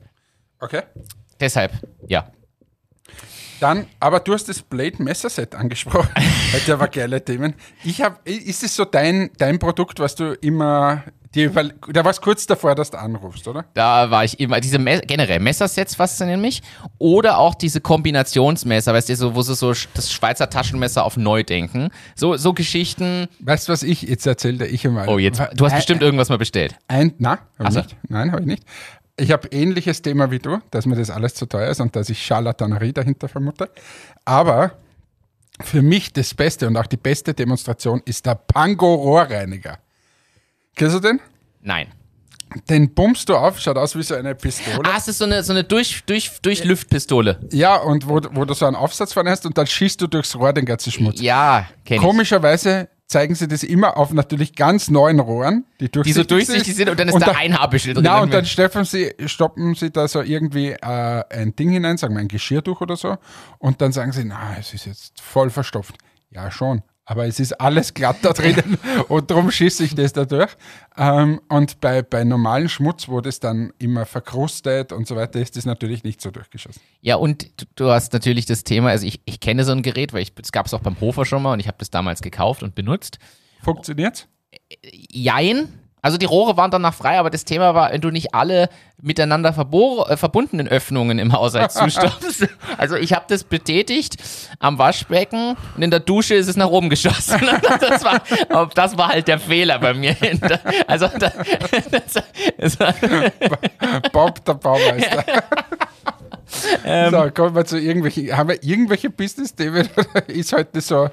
Okay. 0.60 0.84
Deshalb, 1.40 1.74
ja. 2.08 2.32
Dann, 3.60 3.88
aber 4.00 4.20
du 4.20 4.34
hast 4.34 4.48
das 4.50 4.62
Blade 4.62 5.02
Messerset 5.02 5.56
angesprochen. 5.56 6.10
Ja 6.66 6.74
aber 6.74 6.88
geile 6.88 7.24
Themen. 7.24 7.54
Ich 7.84 8.02
habe, 8.02 8.18
ist 8.30 8.64
es 8.64 8.76
so 8.76 8.86
dein, 8.86 9.30
dein 9.38 9.60
Produkt, 9.60 10.00
was 10.00 10.16
du 10.16 10.34
immer, 10.42 11.04
da 11.34 12.04
war 12.04 12.12
es 12.12 12.22
kurz 12.22 12.48
davor, 12.48 12.74
dass 12.74 12.92
du 12.92 13.00
anrufst, 13.00 13.48
oder? 13.48 13.66
Da 13.74 14.10
war 14.10 14.24
ich 14.24 14.40
immer, 14.40 14.60
diese 14.60 14.80
Me 14.80 15.02
generell 15.02 15.40
Messersets 15.40 15.96
faszinieren 15.96 16.42
mich. 16.42 16.62
Oder 16.98 17.38
auch 17.38 17.54
diese 17.56 17.82
Kombinationsmesser, 17.82 18.94
weißt 18.94 19.10
du, 19.10 19.16
so, 19.16 19.36
wo 19.36 19.42
sie 19.42 19.56
so 19.56 19.74
das 19.94 20.12
Schweizer 20.12 20.50
Taschenmesser 20.50 21.04
auf 21.04 21.18
neu 21.18 21.44
denken. 21.44 21.90
So, 22.16 22.38
so 22.38 22.54
Geschichten. 22.54 23.28
Weißt 23.40 23.68
du, 23.68 23.74
was 23.74 23.84
ich 23.84 24.04
jetzt 24.04 24.26
erzähle? 24.26 24.68
Ich 24.68 24.86
einmal. 24.86 25.08
Oh, 25.08 25.18
jetzt, 25.18 25.42
du 25.56 25.66
hast 25.66 25.76
bestimmt 25.76 26.02
irgendwas 26.02 26.30
mal 26.30 26.38
bestellt. 26.38 26.76
Ein, 26.88 27.14
na, 27.20 27.40
hab 27.60 27.70
ich 27.70 27.76
nicht. 27.76 27.96
Nein, 28.10 28.32
habe 28.32 28.42
ich 28.42 28.48
nicht. 28.48 28.64
Ich 29.20 29.32
habe 29.32 29.48
ähnliches 29.50 30.02
Thema 30.04 30.30
wie 30.30 30.40
du, 30.40 30.60
dass 30.70 30.86
mir 30.86 30.96
das 30.96 31.10
alles 31.10 31.34
zu 31.34 31.48
teuer 31.48 31.70
ist 31.70 31.82
und 31.82 31.96
dass 31.96 32.10
ich 32.10 32.24
Charlatanerie 32.24 32.94
dahinter 32.94 33.28
vermute. 33.28 33.70
Aber 34.26 34.74
für 35.62 35.82
mich 35.82 36.14
das 36.14 36.36
Beste 36.36 36.68
und 36.68 36.78
auch 36.78 36.86
die 36.86 36.98
beste 36.98 37.34
Demonstration 37.34 38.02
ist 38.06 38.26
der 38.28 38.36
Pango 38.36 38.94
Rohrreiniger. 38.94 39.80
Kennst 40.76 40.96
du 40.96 41.00
den? 41.00 41.20
Nein. 41.62 41.88
Den 42.70 42.94
bummst 42.94 43.28
du 43.28 43.36
auf, 43.36 43.60
schaut 43.60 43.78
aus 43.78 43.96
wie 43.96 44.04
so 44.04 44.16
eine 44.16 44.36
Pistole. 44.36 44.88
Ah, 44.90 44.98
es 44.98 45.08
ist 45.08 45.18
so 45.18 45.26
eine, 45.26 45.44
so 45.44 45.52
eine 45.52 45.64
durch, 45.64 46.04
durch, 46.06 46.40
Durchlüftpistole. 46.42 47.40
Ja, 47.52 47.76
und 47.78 48.08
wo, 48.08 48.22
wo 48.32 48.46
du 48.46 48.54
so 48.54 48.66
einen 48.66 48.76
Aufsatz 48.76 49.14
vorne 49.14 49.32
hast 49.32 49.46
und 49.46 49.58
dann 49.58 49.68
schießt 49.68 50.00
du 50.00 50.08
durchs 50.08 50.36
Rohr 50.36 50.54
den 50.54 50.66
ganzen 50.66 50.92
Schmutz. 50.92 51.20
Ja, 51.20 51.68
kenn 51.84 51.98
ich. 51.98 52.04
Komischerweise 52.04 52.88
zeigen 53.08 53.36
sie 53.36 53.48
das 53.48 53.64
immer 53.64 53.98
auf 53.98 54.12
natürlich 54.12 54.56
ganz 54.56 54.90
neuen 54.90 55.20
Rohren, 55.20 55.66
die 55.80 55.90
Die 55.90 55.98
so 56.12 56.24
durchsichtig, 56.24 56.28
durchsichtig 56.28 56.76
sind 56.76 56.90
und 56.90 57.00
dann 57.00 57.08
ist 57.08 57.14
Und 57.14 57.22
da 57.22 57.28
da- 57.34 57.38
ein 57.38 57.58
Haarbüschel 57.58 57.94
drin. 57.94 58.04
Na, 58.04 58.20
und 58.20 58.34
dann 58.34 58.46
stoppen 58.46 58.84
sie, 58.84 59.14
stoppen 59.26 59.76
sie 59.76 59.92
da 59.92 60.08
so 60.08 60.22
irgendwie 60.22 60.72
äh, 60.72 61.24
ein 61.30 61.56
Ding 61.56 61.70
hinein, 61.70 61.98
sagen 61.98 62.14
wir 62.16 62.20
ein 62.20 62.28
Geschirrtuch 62.28 62.82
oder 62.82 62.96
so, 62.98 63.18
und 63.60 63.82
dann 63.82 63.92
sagen 63.94 64.12
sie, 64.12 64.26
na, 64.26 64.58
es 64.60 64.74
ist 64.74 64.86
jetzt 64.86 65.22
voll 65.22 65.50
verstopft. 65.50 65.96
Ja, 66.32 66.52
schon. 66.52 66.84
Aber 67.10 67.26
es 67.26 67.40
ist 67.40 67.54
alles 67.54 67.94
glatt 67.94 68.18
da 68.22 68.34
drinnen 68.34 68.78
und 69.08 69.32
darum 69.32 69.50
schieße 69.50 69.86
ich 69.86 69.96
das 69.96 70.12
da 70.12 70.26
durch. 70.26 70.52
Ähm, 70.98 71.40
und 71.48 71.80
bei, 71.80 72.02
bei 72.02 72.26
normalen 72.26 72.68
Schmutz, 72.68 73.08
wo 73.08 73.22
das 73.22 73.40
dann 73.40 73.72
immer 73.80 74.06
verkrustet 74.06 74.92
und 74.92 75.08
so 75.08 75.16
weiter, 75.16 75.40
ist 75.40 75.56
das 75.56 75.66
natürlich 75.66 76.04
nicht 76.04 76.20
so 76.20 76.32
durchgeschossen. 76.32 76.82
Ja, 77.00 77.16
und 77.16 77.50
du, 77.78 77.90
hast 77.90 78.12
natürlich 78.12 78.46
das 78.46 78.66
Thema, 78.66 78.90
also 78.90 79.08
ich, 79.08 79.22
ich 79.24 79.40
kenne 79.40 79.64
so 79.64 79.72
ein 79.72 79.84
Gerät, 79.84 80.12
weil 80.12 80.26
das 80.36 80.52
gab 80.52 80.66
es 80.66 80.74
auch 80.74 80.82
beim 80.82 81.00
Hofer 81.00 81.26
schon 81.26 81.42
mal 81.42 81.54
und 81.54 81.62
ich 81.62 81.68
habe 81.68 81.78
das 81.80 81.90
damals 81.90 82.22
gekauft 82.22 82.62
und 82.62 82.76
benutzt. 82.76 83.20
Funktioniert's? 83.64 84.28
Jein. 84.84 85.70
Also 86.02 86.18
die 86.18 86.26
Rohre 86.26 86.58
waren 86.58 86.70
danach 86.70 86.94
frei, 86.94 87.18
aber 87.18 87.30
das 87.30 87.44
Thema 87.44 87.74
war, 87.74 87.92
wenn 87.92 88.02
du 88.02 88.12
nicht 88.12 88.34
alle 88.34 88.70
miteinander 89.02 89.50
äh, 89.50 90.18
verbundenen 90.18 90.68
Öffnungen 90.68 91.20
im 91.20 91.34
Haushalt 91.34 91.72
zustopfst. 91.74 92.48
Also 92.78 92.96
ich 92.96 93.14
habe 93.14 93.26
das 93.28 93.44
betätigt 93.44 94.16
am 94.60 94.78
Waschbecken 94.78 95.56
und 95.76 95.82
in 95.82 95.92
der 95.92 96.00
Dusche 96.00 96.36
ist 96.36 96.48
es 96.48 96.56
nach 96.56 96.70
oben 96.70 96.90
geschossen. 96.90 97.42
Das 97.80 98.04
war, 98.04 98.22
das 98.74 98.98
war 98.98 99.10
halt 99.10 99.28
der 99.28 99.40
Fehler 99.40 99.80
bei 99.80 99.94
mir. 99.94 100.16
Also 100.88 101.08
das, 101.08 101.34
das, 101.92 102.24
das 102.58 102.78
Bob, 104.12 104.44
der 104.46 104.54
Baumeister. 104.54 105.24
Ähm. 106.86 107.12
so, 107.12 107.30
kommen 107.32 107.56
wir 107.56 107.66
zu 107.66 107.80
irgendwelchen, 107.80 108.36
haben 108.36 108.50
wir 108.50 108.64
irgendwelche 108.64 109.10
Business-Themen 109.10 109.90
ist 110.28 110.54
heute 110.54 110.82
so, 110.82 111.10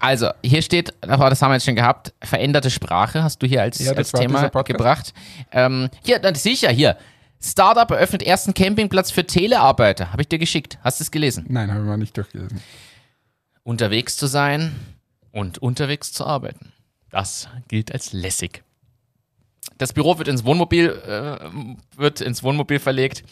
Also, 0.00 0.30
hier 0.42 0.62
steht, 0.62 0.94
aber 1.02 1.28
das 1.28 1.42
haben 1.42 1.50
wir 1.50 1.56
jetzt 1.56 1.66
schon 1.66 1.76
gehabt, 1.76 2.14
veränderte 2.22 2.70
Sprache 2.70 3.22
hast 3.22 3.42
du 3.42 3.46
hier 3.46 3.60
als, 3.60 3.78
Ja, 3.78 3.92
als 3.92 4.12
Thema 4.12 4.48
gebracht. 4.48 5.12
Ähm, 5.52 5.90
hier, 6.02 6.18
dann 6.18 6.34
sicher, 6.34 6.70
hier. 6.70 6.96
Startup 7.42 7.90
eröffnet 7.90 8.22
ersten 8.22 8.54
Campingplatz 8.54 9.10
für 9.10 9.26
Telearbeiter. 9.26 10.12
Habe 10.12 10.22
ich 10.22 10.28
dir 10.28 10.38
geschickt. 10.38 10.78
Hast 10.82 11.00
du 11.00 11.04
es 11.04 11.10
gelesen? 11.10 11.44
nein, 11.48 11.72
haben 11.72 11.86
wir 11.86 11.96
nicht 11.96 12.16
durchgelesen. 12.16 12.60
Unterwegs 13.62 14.16
zu 14.16 14.26
sein 14.26 14.74
und 15.32 15.58
unterwegs 15.58 16.12
zu 16.12 16.26
arbeiten. 16.26 16.72
Das 17.10 17.48
gilt 17.68 17.92
als 17.92 18.12
lässig. 18.12 18.62
Das 19.78 19.92
Büro 19.92 20.18
wird 20.18 20.28
ins 20.28 20.44
Wohnmobil, 20.44 20.90
äh, 20.90 21.98
wird 21.98 22.20
ins 22.20 22.42
Wohnmobil 22.42 22.78
verlegt 22.78 23.22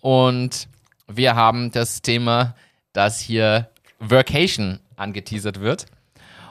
und 0.00 0.68
wir 1.06 1.34
haben 1.34 1.70
das 1.70 2.02
Thema, 2.02 2.54
dass 2.92 3.20
hier 3.20 3.70
Workation 4.00 4.80
angeteasert 4.96 5.60
wird. 5.60 5.86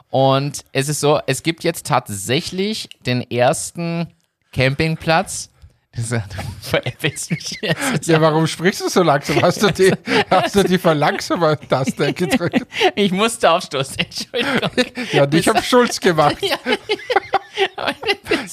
Und 0.09 0.63
es 0.71 0.89
ist 0.89 0.99
so, 0.99 1.19
es 1.27 1.43
gibt 1.43 1.63
jetzt 1.63 1.85
tatsächlich 1.85 2.89
den 3.05 3.29
ersten 3.29 4.07
Campingplatz. 4.53 5.49
Das, 5.97 6.09
du 6.09 6.19
veräppelst 6.61 7.31
mich 7.31 7.57
jetzt. 7.59 8.05
Ja, 8.05 8.21
warum 8.21 8.45
sprichst 8.45 8.81
du 8.81 8.87
so 8.89 9.01
langsam? 9.01 9.41
Hast 9.41 9.63
du 9.63 9.71
die, 9.71 9.91
hast 10.29 10.53
du 10.53 10.61
die 10.61 10.77
Verlangsamer-Taste 10.77 12.13
gedrückt? 12.13 12.67
Ich 12.95 13.11
musste 13.11 13.49
aufstoßen, 13.49 13.97
Entschuldigung. 13.97 14.69
Ja, 15.11 15.23
und 15.23 15.33
ich 15.33 15.47
habe 15.47 15.63
Schulz 15.63 15.99
gemacht. 15.99 16.37
Ja. 16.41 16.57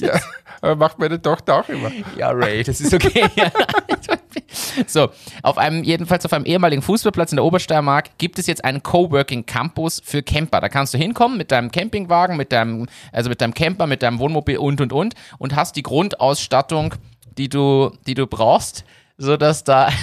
Ja, 0.01 0.21
aber 0.65 0.77
macht 0.77 0.99
meine 0.99 1.21
Tochter 1.21 1.57
auch 1.57 1.69
immer. 1.69 1.93
Ja, 2.17 2.31
Ray, 2.31 2.65
das 2.65 2.81
ist 2.81 2.95
okay. 2.95 3.29
so, 4.87 5.11
auf 5.43 5.59
einem, 5.59 5.85
jedenfalls 5.85 6.25
auf 6.25 6.33
einem 6.33 6.47
ehemaligen 6.47 6.81
Fußballplatz 6.81 7.33
in 7.33 7.37
der 7.37 7.45
Obersteiermark 7.45 8.17
gibt 8.17 8.39
es 8.39 8.47
jetzt 8.47 8.65
einen 8.65 8.83
Coworking 8.83 9.45
Campus 9.45 10.01
für 10.03 10.23
Camper. 10.23 10.63
Da 10.63 10.71
kannst 10.71 10.95
du 10.95 10.99
hinkommen 10.99 11.37
mit 11.37 11.51
deinem 11.51 11.71
Campingwagen, 11.71 12.39
mit 12.39 12.51
deinem, 12.51 12.87
also 13.13 13.29
mit 13.29 13.43
deinem 13.43 13.53
Camper, 13.53 13.87
mit 13.87 14.03
deinem 14.03 14.19
Wohnmobil 14.19 14.57
und 14.57 14.81
und 14.81 14.95
und 14.95 15.15
und 15.39 15.55
hast 15.55 15.77
die 15.77 15.83
Grundausstattung, 15.83 16.95
die 17.37 17.51
du, 17.51 17.93
die 18.07 18.15
du 18.15 18.27
brauchst, 18.27 18.85
sodass 19.19 19.65
da. 19.65 19.91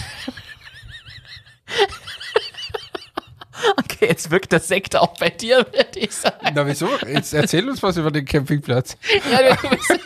Okay, 3.77 4.07
jetzt 4.07 4.31
wirkt 4.31 4.51
der 4.51 4.59
Sekt 4.59 4.95
auch 4.95 5.17
bei 5.17 5.29
dir, 5.29 5.57
würde 5.71 5.99
ich 5.99 6.11
sagen. 6.13 6.51
Na, 6.55 6.65
wieso? 6.65 6.89
Jetzt 7.07 7.33
erzähl 7.33 7.67
uns 7.69 7.81
was 7.83 7.97
über 7.97 8.11
den 8.11 8.25
Campingplatz. 8.25 8.97
Ja, 9.31 9.55
bist, 9.69 9.89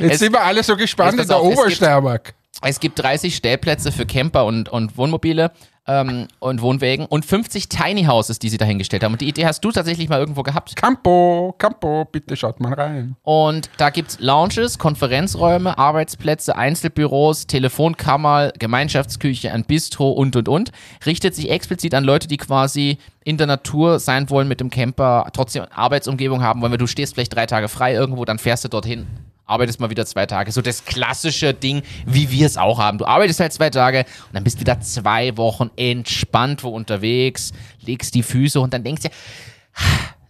Jetzt 0.00 0.12
Es- 0.14 0.18
sind 0.20 0.32
wir 0.32 0.42
alle 0.42 0.62
so 0.62 0.76
gespannt 0.76 1.18
in 1.20 1.26
der 1.26 1.36
auf, 1.36 1.44
es 1.44 1.48
gibt- 1.50 1.60
Obersteiermark. 1.66 2.34
Es 2.62 2.80
gibt 2.80 2.98
30 2.98 3.36
Stellplätze 3.36 3.92
für 3.92 4.06
Camper 4.06 4.46
und, 4.46 4.68
und 4.70 4.96
Wohnmobile 4.96 5.52
ähm, 5.86 6.28
und 6.38 6.60
Wohnwägen 6.62 7.06
und 7.06 7.24
50 7.24 7.68
Tiny 7.68 8.04
Houses, 8.04 8.38
die 8.38 8.48
sie 8.48 8.58
dahingestellt 8.58 9.04
haben. 9.04 9.12
Und 9.12 9.20
die 9.20 9.28
Idee 9.28 9.46
hast 9.46 9.64
du 9.64 9.70
tatsächlich 9.70 10.08
mal 10.08 10.18
irgendwo 10.18 10.42
gehabt. 10.42 10.76
Campo, 10.76 11.54
Campo, 11.58 12.04
bitte 12.10 12.36
schaut 12.36 12.60
mal 12.60 12.74
rein. 12.74 13.16
Und 13.22 13.70
da 13.76 13.90
gibt's 13.90 14.18
Lounges, 14.20 14.78
Konferenzräume, 14.78 15.78
Arbeitsplätze, 15.78 16.56
Einzelbüros, 16.56 17.46
Telefonkammer, 17.46 18.52
Gemeinschaftsküche, 18.58 19.52
ein 19.52 19.64
Bistro 19.64 20.10
und 20.10 20.36
und 20.36 20.48
und. 20.48 20.72
Richtet 21.04 21.34
sich 21.34 21.50
explizit 21.50 21.94
an 21.94 22.04
Leute, 22.04 22.28
die 22.28 22.36
quasi 22.36 22.98
in 23.24 23.36
der 23.36 23.46
Natur 23.46 23.98
sein 23.98 24.30
wollen 24.30 24.46
mit 24.46 24.60
dem 24.60 24.70
Camper, 24.70 25.28
trotzdem 25.32 25.64
Arbeitsumgebung 25.74 26.42
haben 26.42 26.62
wollen, 26.62 26.72
weil 26.72 26.78
du 26.78 26.86
stehst 26.86 27.14
vielleicht 27.14 27.34
drei 27.34 27.46
Tage 27.46 27.68
frei 27.68 27.92
irgendwo, 27.92 28.24
dann 28.24 28.38
fährst 28.38 28.64
du 28.64 28.68
dorthin. 28.68 29.06
Arbeitest 29.46 29.78
mal 29.80 29.90
wieder 29.90 30.04
zwei 30.06 30.26
Tage. 30.26 30.50
So 30.50 30.60
das 30.60 30.84
klassische 30.84 31.54
Ding, 31.54 31.82
wie 32.04 32.30
wir 32.30 32.46
es 32.46 32.56
auch 32.56 32.78
haben. 32.78 32.98
Du 32.98 33.04
arbeitest 33.04 33.40
halt 33.40 33.52
zwei 33.52 33.70
Tage 33.70 34.00
und 34.00 34.34
dann 34.34 34.44
bist 34.44 34.56
du 34.56 34.60
wieder 34.60 34.80
zwei 34.80 35.36
Wochen 35.36 35.70
entspannt 35.76 36.64
wo 36.64 36.68
unterwegs, 36.68 37.52
legst 37.80 38.14
die 38.14 38.22
Füße 38.22 38.60
und 38.60 38.74
dann 38.74 38.82
denkst 38.82 39.02
du, 39.02 39.08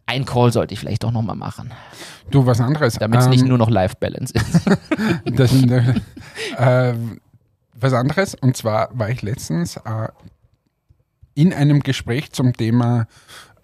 ein 0.07 0.24
Call 0.24 0.52
sollte 0.52 0.74
ich 0.74 0.81
vielleicht 0.81 1.02
doch 1.02 1.11
nochmal 1.11 1.37
machen 1.37 1.72
Du, 2.31 2.44
was 2.44 2.61
anderes. 2.61 2.94
damit 2.94 3.20
es 3.20 3.26
Ähm, 3.26 3.31
nicht 3.31 3.44
nur 3.46 3.59
noch 3.59 3.70
Life 3.70 3.96
Balance 3.98 4.35
ist. 4.35 4.61
Das, 5.37 5.52
äh, 5.52 6.94
was 7.74 7.92
anderes, 7.92 8.35
und 8.35 8.57
zwar 8.57 8.88
war 8.92 9.11
ich 9.11 9.22
letztens 9.22 9.76
äh, 9.76 10.09
in 11.35 11.52
einem 11.52 11.81
Gespräch 11.81 12.33
zum 12.33 12.52
Thema, 12.55 13.07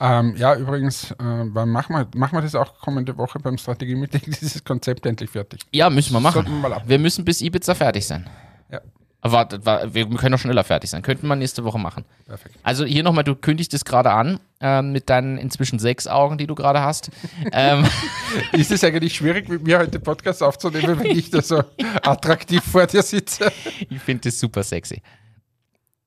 Ähm, 0.00 0.34
ja, 0.36 0.54
übrigens, 0.56 1.10
äh, 1.10 1.14
wann 1.18 1.68
machen 1.68 1.94
wir, 2.14 2.40
das 2.42 2.54
auch 2.54 2.78
kommende 2.80 3.16
Woche 3.18 3.38
beim 3.38 3.58
Strategie-Meeting, 3.58 4.22
dieses 4.26 4.64
Konzept 4.64 5.04
endlich 5.04 5.28
fertig. 5.30 5.60
Ja, 5.72 5.90
müssen 5.90 6.12
wir 6.14 6.20
machen. 6.20 6.46
Wir 6.46 6.52
mal. 6.70 6.82
Wir 6.86 6.98
müssen 6.98 7.24
bis 7.24 7.42
Ibiza 7.42 7.74
fertig 7.74 8.06
sein. 8.06 8.26
Ja, 8.72 8.80
Aber 9.20 9.32
warte, 9.34 9.66
wa- 9.66 9.82
wir 9.92 10.08
können 10.08 10.32
doch 10.32 10.38
schneller 10.38 10.64
fertig 10.64 10.88
sein. 10.88 11.02
Könnten 11.02 11.26
wir 11.26 11.36
nächste 11.36 11.64
Woche 11.64 11.78
machen. 11.78 12.06
perfekt. 12.26 12.54
Also 12.62 12.86
hier 12.86 13.02
nochmal, 13.02 13.24
du 13.24 13.34
kündigst 13.34 13.74
es 13.74 13.84
gerade 13.84 14.10
an, 14.10 14.40
ähm, 14.60 14.92
mit 14.92 15.10
deinen 15.10 15.36
inzwischen 15.36 15.78
sechs 15.78 16.06
Augen, 16.06 16.38
die 16.38 16.46
du 16.46 16.54
gerade 16.54 16.80
hast. 16.80 17.10
ähm, 17.52 17.84
Ist 18.52 18.70
es 18.70 18.82
eigentlich 18.82 19.14
schwierig, 19.14 19.50
mit 19.50 19.62
mir 19.64 19.78
heute 19.80 20.00
Podcast 20.00 20.42
aufzunehmen, 20.42 20.98
wenn 20.98 21.10
ich 21.18 21.28
da 21.28 21.42
so 21.42 21.62
attraktiv 22.02 22.62
vor 22.64 22.86
dir 22.86 23.02
sitze? 23.02 23.52
ich 23.90 24.00
finde 24.00 24.30
das 24.30 24.40
super 24.40 24.62
sexy. 24.62 25.02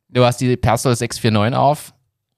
Du 0.09 0.23
hast 0.25 0.41
die 0.41 0.57
Persol 0.57 0.95
649 0.95 1.55
auf 1.55 1.92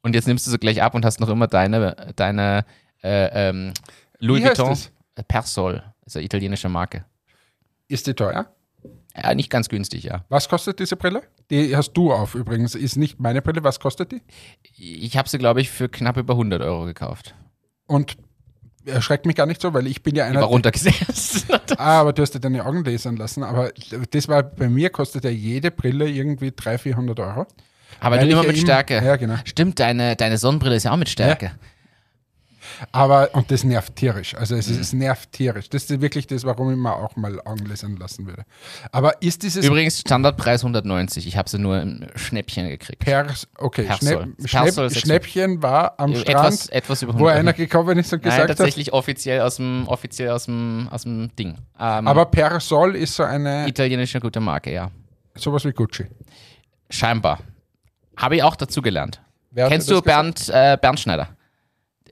und 0.05 0.13
jetzt 0.13 0.27
nimmst 0.27 0.45
du 0.45 0.51
sie 0.51 0.59
gleich 0.59 0.83
ab 0.83 0.93
und 0.93 1.03
hast 1.03 1.19
noch 1.19 1.29
immer 1.29 1.47
deine, 1.47 2.13
deine 2.15 2.63
äh, 3.03 3.49
ähm, 3.49 3.73
Louis 4.19 4.43
Wie 4.43 4.45
Vuitton 4.45 4.71
es? 4.71 4.91
Persol, 5.27 5.81
ist 6.05 6.15
eine 6.15 6.25
italienische 6.25 6.69
Marke. 6.69 7.05
Ist 7.87 8.05
die 8.05 8.13
teuer? 8.13 8.45
Ja, 9.17 9.33
nicht 9.33 9.49
ganz 9.49 9.67
günstig, 9.67 10.03
ja. 10.03 10.23
Was 10.29 10.47
kostet 10.47 10.79
diese 10.79 10.95
Brille? 10.95 11.23
Die 11.49 11.75
hast 11.75 11.93
du 11.93 12.13
auf 12.13 12.35
übrigens, 12.35 12.75
ist 12.75 12.97
nicht 12.97 13.19
meine 13.19 13.41
Brille. 13.41 13.63
Was 13.63 13.79
kostet 13.79 14.11
die? 14.11 14.21
Ich 14.77 15.17
habe 15.17 15.27
sie, 15.27 15.39
glaube 15.39 15.61
ich, 15.61 15.71
für 15.71 15.89
knapp 15.89 16.17
über 16.17 16.33
100 16.33 16.61
Euro 16.61 16.85
gekauft. 16.85 17.33
Und 17.87 18.15
erschreckt 18.85 19.25
mich 19.25 19.35
gar 19.35 19.47
nicht 19.47 19.59
so, 19.59 19.73
weil 19.73 19.87
ich 19.87 20.03
bin 20.03 20.15
ja 20.15 20.25
War 20.25 20.29
einer. 20.29 20.43
runtergesetzt. 20.43 21.47
Ah, 21.77 21.99
aber 21.99 22.13
du 22.13 22.21
hast 22.21 22.31
dir 22.35 22.39
deine 22.39 22.63
Augen 22.65 22.85
lasern 22.85 23.17
lassen. 23.17 23.43
Aber 23.43 23.71
das 24.11 24.27
war 24.27 24.43
bei 24.43 24.69
mir, 24.69 24.91
kostet 24.91 25.23
ja 25.23 25.31
jede 25.31 25.71
Brille 25.71 26.07
irgendwie 26.07 26.51
300, 26.55 26.81
400 26.81 27.19
Euro. 27.19 27.47
Aber 27.99 28.17
du 28.17 28.27
immer 28.27 28.41
ja 28.43 28.47
mit 28.47 28.57
Stärke. 28.57 28.95
Ja, 29.03 29.15
genau. 29.15 29.35
Stimmt, 29.45 29.79
deine, 29.79 30.15
deine 30.15 30.37
Sonnenbrille 30.37 30.75
ist 30.75 30.83
ja 30.83 30.91
auch 30.91 30.97
mit 30.97 31.09
Stärke. 31.09 31.51
Aber, 32.91 33.29
und 33.33 33.51
das 33.51 33.63
nervt 33.63 33.95
tierisch. 33.95 34.35
Also 34.35 34.55
es, 34.55 34.67
ist, 34.67 34.75
Mhm. 34.75 34.81
es 34.81 34.93
nervt 34.93 35.31
tierisch. 35.31 35.69
Das 35.69 35.83
ist 35.83 36.01
wirklich 36.01 36.27
das, 36.27 36.43
warum 36.43 36.71
ich 36.71 36.77
mir 36.77 36.93
auch 36.93 37.15
mal 37.15 37.39
Augen 37.41 37.65
lassen 37.65 38.25
würde. 38.25 38.43
Aber 38.91 39.21
ist 39.21 39.43
dieses 39.43 39.65
Übrigens 39.65 39.99
Standardpreis 39.99 40.61
190. 40.63 41.27
Ich 41.27 41.37
habe 41.37 41.49
sie 41.49 41.57
nur 41.57 41.81
im 41.81 42.07
Schnäppchen 42.15 42.67
gekriegt. 42.67 42.99
Pers, 42.99 43.47
okay, 43.57 43.83
Persol. 43.83 44.33
Schnäpp, 44.45 44.49
Schnäpp, 44.49 44.91
Schnäppchen 44.95 45.63
war 45.63 45.99
am 45.99 46.15
Strand, 46.15 46.27
etwas, 46.27 46.67
etwas 46.69 47.01
über 47.01 47.13
100 47.13 47.33
wo 47.35 47.39
einer 47.39 47.53
gekommen 47.53 47.97
ist 47.97 48.11
und 48.13 48.23
Nein, 48.23 48.31
gesagt 48.31 48.49
hat, 48.49 48.57
tatsächlich 48.57 48.93
offiziell 48.93 49.41
aus 49.41 49.57
dem, 49.57 49.87
offiziell 49.87 50.29
aus 50.29 50.45
dem, 50.45 50.87
aus 50.91 51.03
dem 51.03 51.35
Ding. 51.35 51.55
Ähm, 51.79 52.07
aber 52.07 52.25
Persol 52.25 52.95
ist 52.95 53.15
so 53.15 53.23
eine, 53.23 53.67
italienische 53.67 54.19
gute 54.19 54.39
Marke, 54.39 54.71
ja. 54.71 54.91
sowas 55.35 55.65
wie 55.65 55.71
Gucci. 55.71 56.05
Scheinbar. 56.89 57.39
Habe 58.17 58.35
ich 58.37 58.43
auch 58.43 58.55
dazu 58.55 58.81
gelernt. 58.81 59.21
Wer 59.51 59.67
Kennst 59.69 59.89
du 59.89 60.01
Bernd, 60.01 60.49
äh, 60.49 60.77
Bernd 60.79 60.99
Schneider? 60.99 61.29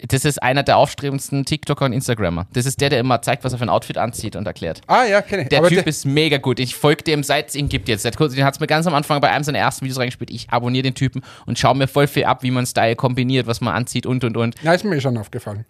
Das 0.07 0.25
ist 0.25 0.41
einer 0.43 0.63
der 0.63 0.77
aufstrebendsten 0.77 1.45
TikToker 1.45 1.85
und 1.85 1.93
Instagrammer. 1.93 2.47
Das 2.51 2.65
ist 2.65 2.81
der, 2.81 2.89
der 2.89 2.99
immer 2.99 3.21
zeigt, 3.21 3.45
was 3.45 3.53
er 3.53 3.57
für 3.57 3.63
ein 3.65 3.69
Outfit 3.69 3.97
anzieht 3.97 4.35
und 4.35 4.45
erklärt. 4.45 4.81
Ah 4.87 5.05
ja, 5.05 5.21
kenne 5.21 5.43
ich. 5.43 5.49
Der 5.49 5.59
aber 5.59 5.69
Typ 5.69 5.77
der, 5.77 5.87
ist 5.87 6.05
mega 6.05 6.37
gut. 6.39 6.59
Ich 6.59 6.75
folge 6.75 7.03
dem, 7.03 7.23
seit 7.23 7.49
es 7.49 7.55
ihn 7.55 7.69
gibt 7.69 7.87
jetzt. 7.87 8.03
Seit 8.03 8.17
kurz- 8.17 8.33
Den 8.33 8.43
hat 8.43 8.53
es 8.53 8.59
mir 8.59 8.67
ganz 8.67 8.85
am 8.85 8.93
Anfang 8.95 9.21
bei 9.21 9.29
einem 9.31 9.45
seiner 9.45 9.59
ersten 9.59 9.85
Videos 9.85 9.99
reingespielt. 9.99 10.29
Ich 10.29 10.49
abonniere 10.49 10.83
den 10.83 10.93
Typen 10.95 11.21
und 11.45 11.57
schaue 11.57 11.75
mir 11.77 11.87
voll 11.87 12.07
viel 12.07 12.25
ab, 12.25 12.43
wie 12.43 12.51
man 12.51 12.65
Style 12.65 12.97
kombiniert, 12.97 13.47
was 13.47 13.61
man 13.61 13.73
anzieht 13.75 14.05
und 14.05 14.25
und 14.25 14.35
und. 14.35 14.55
na, 14.61 14.73
ist 14.73 14.83
mir 14.83 14.99
schon 14.99 15.17
aufgefallen. 15.17 15.65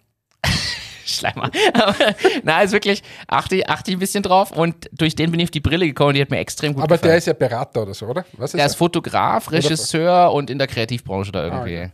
Schleimer. 1.06 1.50
Aber, 1.74 1.94
na, 2.42 2.62
ist 2.62 2.72
wirklich, 2.72 3.02
achte, 3.26 3.56
ich- 3.56 3.68
achte 3.68 3.90
ich 3.90 3.96
ein 3.96 4.00
bisschen 4.00 4.22
drauf 4.22 4.50
und 4.52 4.88
durch 4.92 5.14
den 5.14 5.30
bin 5.30 5.40
ich 5.40 5.46
auf 5.46 5.50
die 5.50 5.60
Brille 5.60 5.86
gekommen 5.86 6.08
und 6.08 6.14
die 6.14 6.20
hat 6.22 6.30
mir 6.30 6.38
extrem 6.38 6.74
gut 6.74 6.82
Aber 6.84 6.96
gefallen. 6.96 7.10
der 7.10 7.18
ist 7.18 7.26
ja 7.26 7.32
Berater 7.32 7.82
oder 7.82 7.94
so, 7.94 8.06
oder? 8.06 8.24
Was 8.38 8.50
ist 8.54 8.58
Der 8.58 8.66
ist 8.66 8.76
Fotograf, 8.76 9.50
Regisseur 9.50 10.32
und 10.32 10.50
in 10.50 10.58
der 10.58 10.66
Kreativbranche 10.66 11.32
da 11.32 11.40
Ah, 11.40 11.44
irgendwie. 11.66 11.92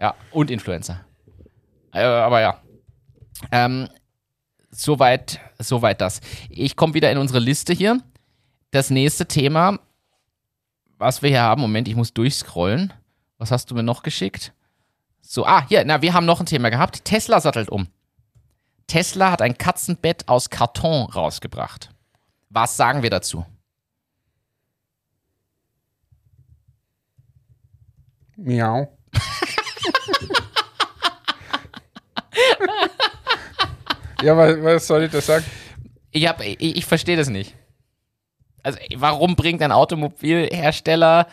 Ja, 0.00 0.14
und 0.32 0.50
Influencer. 0.50 1.04
Äh, 1.92 2.02
aber 2.02 2.40
ja. 2.40 2.60
Ähm, 3.52 3.88
soweit, 4.70 5.40
soweit 5.58 6.00
das. 6.00 6.20
Ich 6.48 6.76
komme 6.76 6.94
wieder 6.94 7.10
in 7.10 7.18
unsere 7.18 7.38
Liste 7.40 7.72
hier. 7.72 8.00
Das 8.70 8.90
nächste 8.90 9.26
Thema, 9.26 9.78
was 10.98 11.22
wir 11.22 11.30
hier 11.30 11.42
haben, 11.42 11.60
Moment, 11.60 11.88
ich 11.88 11.96
muss 11.96 12.14
durchscrollen. 12.14 12.92
Was 13.38 13.50
hast 13.50 13.70
du 13.70 13.74
mir 13.74 13.82
noch 13.82 14.02
geschickt? 14.02 14.52
So, 15.22 15.44
ah, 15.46 15.64
hier, 15.68 15.84
na, 15.84 16.02
wir 16.02 16.12
haben 16.14 16.26
noch 16.26 16.40
ein 16.40 16.46
Thema 16.46 16.68
gehabt. 16.70 17.04
Tesla 17.04 17.40
sattelt 17.40 17.68
um. 17.70 17.88
Tesla 18.90 19.30
hat 19.30 19.40
ein 19.40 19.56
Katzenbett 19.56 20.26
aus 20.26 20.50
Karton 20.50 21.04
rausgebracht. 21.08 21.90
Was 22.48 22.76
sagen 22.76 23.04
wir 23.04 23.10
dazu? 23.10 23.46
Miau. 28.36 28.98
ja, 34.22 34.36
was, 34.36 34.60
was 34.60 34.86
soll 34.88 35.04
ich 35.04 35.12
da 35.12 35.20
sagen? 35.20 35.44
Ich, 36.10 36.26
hab- 36.26 36.40
ich, 36.44 36.60
ich 36.60 36.84
verstehe 36.84 37.16
das 37.16 37.28
nicht. 37.28 37.54
Also, 38.64 38.80
warum 38.96 39.36
bringt 39.36 39.62
ein 39.62 39.70
Automobilhersteller 39.70 41.28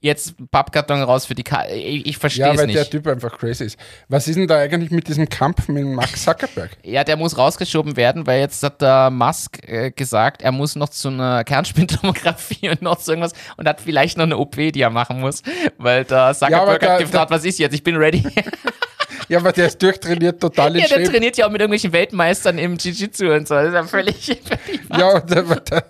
jetzt 0.00 0.34
Pappkarton 0.50 1.02
raus 1.02 1.26
für 1.26 1.34
die 1.34 1.42
Karte? 1.42 1.74
Ich, 1.74 2.06
ich 2.06 2.18
verstehe 2.18 2.46
Ja, 2.46 2.52
es 2.52 2.58
weil 2.58 2.66
nicht. 2.66 2.78
der 2.78 2.88
Typ 2.88 3.06
einfach 3.06 3.36
crazy 3.38 3.64
ist. 3.64 3.78
Was 4.08 4.28
ist 4.28 4.36
denn 4.36 4.46
da 4.46 4.58
eigentlich 4.58 4.90
mit 4.90 5.08
diesem 5.08 5.28
Kampf 5.28 5.68
mit 5.68 5.84
Max 5.84 6.24
Zuckerberg? 6.24 6.70
ja, 6.84 7.04
der 7.04 7.16
muss 7.16 7.36
rausgeschoben 7.36 7.96
werden, 7.96 8.26
weil 8.26 8.40
jetzt 8.40 8.62
hat 8.62 8.80
der 8.80 9.10
Musk 9.10 9.58
äh, 9.68 9.90
gesagt, 9.90 10.42
er 10.42 10.52
muss 10.52 10.76
noch 10.76 10.88
zu 10.88 11.08
einer 11.08 11.42
Kernspintomographie 11.44 12.68
und 12.70 12.82
noch 12.82 12.98
zu 12.98 13.12
irgendwas 13.12 13.32
und 13.56 13.68
hat 13.68 13.80
vielleicht 13.80 14.16
noch 14.18 14.24
eine 14.24 14.36
OP, 14.38 14.54
die 14.56 14.80
er 14.80 14.90
machen 14.90 15.20
muss, 15.20 15.42
weil 15.78 16.04
der 16.04 16.34
Zuckerberg 16.34 16.80
da- 16.80 16.92
hat 16.92 16.98
gefragt, 17.00 17.30
was 17.30 17.44
ist 17.44 17.58
jetzt? 17.58 17.74
Ich 17.74 17.82
bin 17.82 17.96
ready. 17.96 18.22
Ja, 19.28 19.38
aber 19.38 19.52
der 19.52 19.66
ist 19.68 19.82
durchtrainiert, 19.82 20.40
total 20.40 20.74
in 20.76 20.82
ja, 20.82 20.88
der 20.88 20.96
Shape. 20.96 21.10
trainiert 21.10 21.36
ja 21.36 21.46
auch 21.46 21.50
mit 21.50 21.60
irgendwelchen 21.60 21.92
Weltmeistern 21.92 22.58
im 22.58 22.76
Jiu-Jitsu 22.76 23.26
und 23.32 23.48
so. 23.48 23.54
Das 23.54 23.68
ist 23.68 23.74
ja 23.74 23.82
völlig, 23.84 24.16
völlig 24.24 24.80
Ja, 24.96 25.08
und 25.16 25.30
da, 25.30 25.42
da 25.42 25.82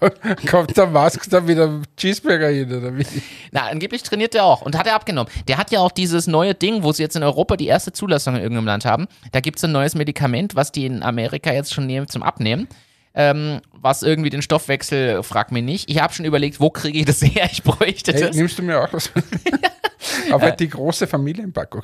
kommt- 0.00 0.46
kommt 0.48 0.76
der 0.76 0.86
Musk 0.86 1.28
dann 1.30 1.46
wieder 1.48 1.80
Cheeseburger 1.96 2.48
hin, 2.48 2.72
oder 2.72 2.96
wie? 2.96 3.06
Na, 3.52 3.68
angeblich 3.68 4.02
trainiert 4.02 4.34
er 4.34 4.44
auch 4.44 4.62
und 4.62 4.76
hat 4.76 4.86
er 4.86 4.94
abgenommen. 4.94 5.30
Der 5.48 5.56
hat 5.58 5.70
ja 5.70 5.80
auch 5.80 5.92
dieses 5.92 6.26
neue 6.26 6.54
Ding, 6.54 6.82
wo 6.82 6.92
sie 6.92 7.02
jetzt 7.02 7.16
in 7.16 7.22
Europa 7.22 7.56
die 7.56 7.66
erste 7.66 7.92
Zulassung 7.92 8.34
in 8.36 8.42
irgendeinem 8.42 8.66
Land 8.66 8.84
haben. 8.84 9.06
Da 9.32 9.40
gibt 9.40 9.58
es 9.58 9.64
ein 9.64 9.72
neues 9.72 9.94
Medikament, 9.94 10.54
was 10.56 10.72
die 10.72 10.86
in 10.86 11.02
Amerika 11.02 11.52
jetzt 11.52 11.72
schon 11.74 11.86
nehmen 11.86 12.08
zum 12.08 12.22
Abnehmen. 12.22 12.68
Ähm, 13.20 13.60
was 13.72 14.04
irgendwie 14.04 14.30
den 14.30 14.42
Stoffwechsel, 14.42 15.24
frag 15.24 15.50
mich 15.50 15.64
nicht. 15.64 15.90
Ich 15.90 16.00
habe 16.00 16.14
schon 16.14 16.24
überlegt, 16.24 16.60
wo 16.60 16.70
kriege 16.70 17.00
ich 17.00 17.04
das 17.04 17.20
her? 17.20 17.48
Ich 17.50 17.64
bräuchte 17.64 18.12
Hey, 18.12 18.20
das 18.20 18.36
nimmst 18.36 18.56
du 18.60 18.62
mir 18.62 18.80
auch 18.80 18.92
was? 18.92 19.10
Aber 20.30 20.52
die 20.52 20.68
große 20.68 21.08
Familienpackung. 21.08 21.82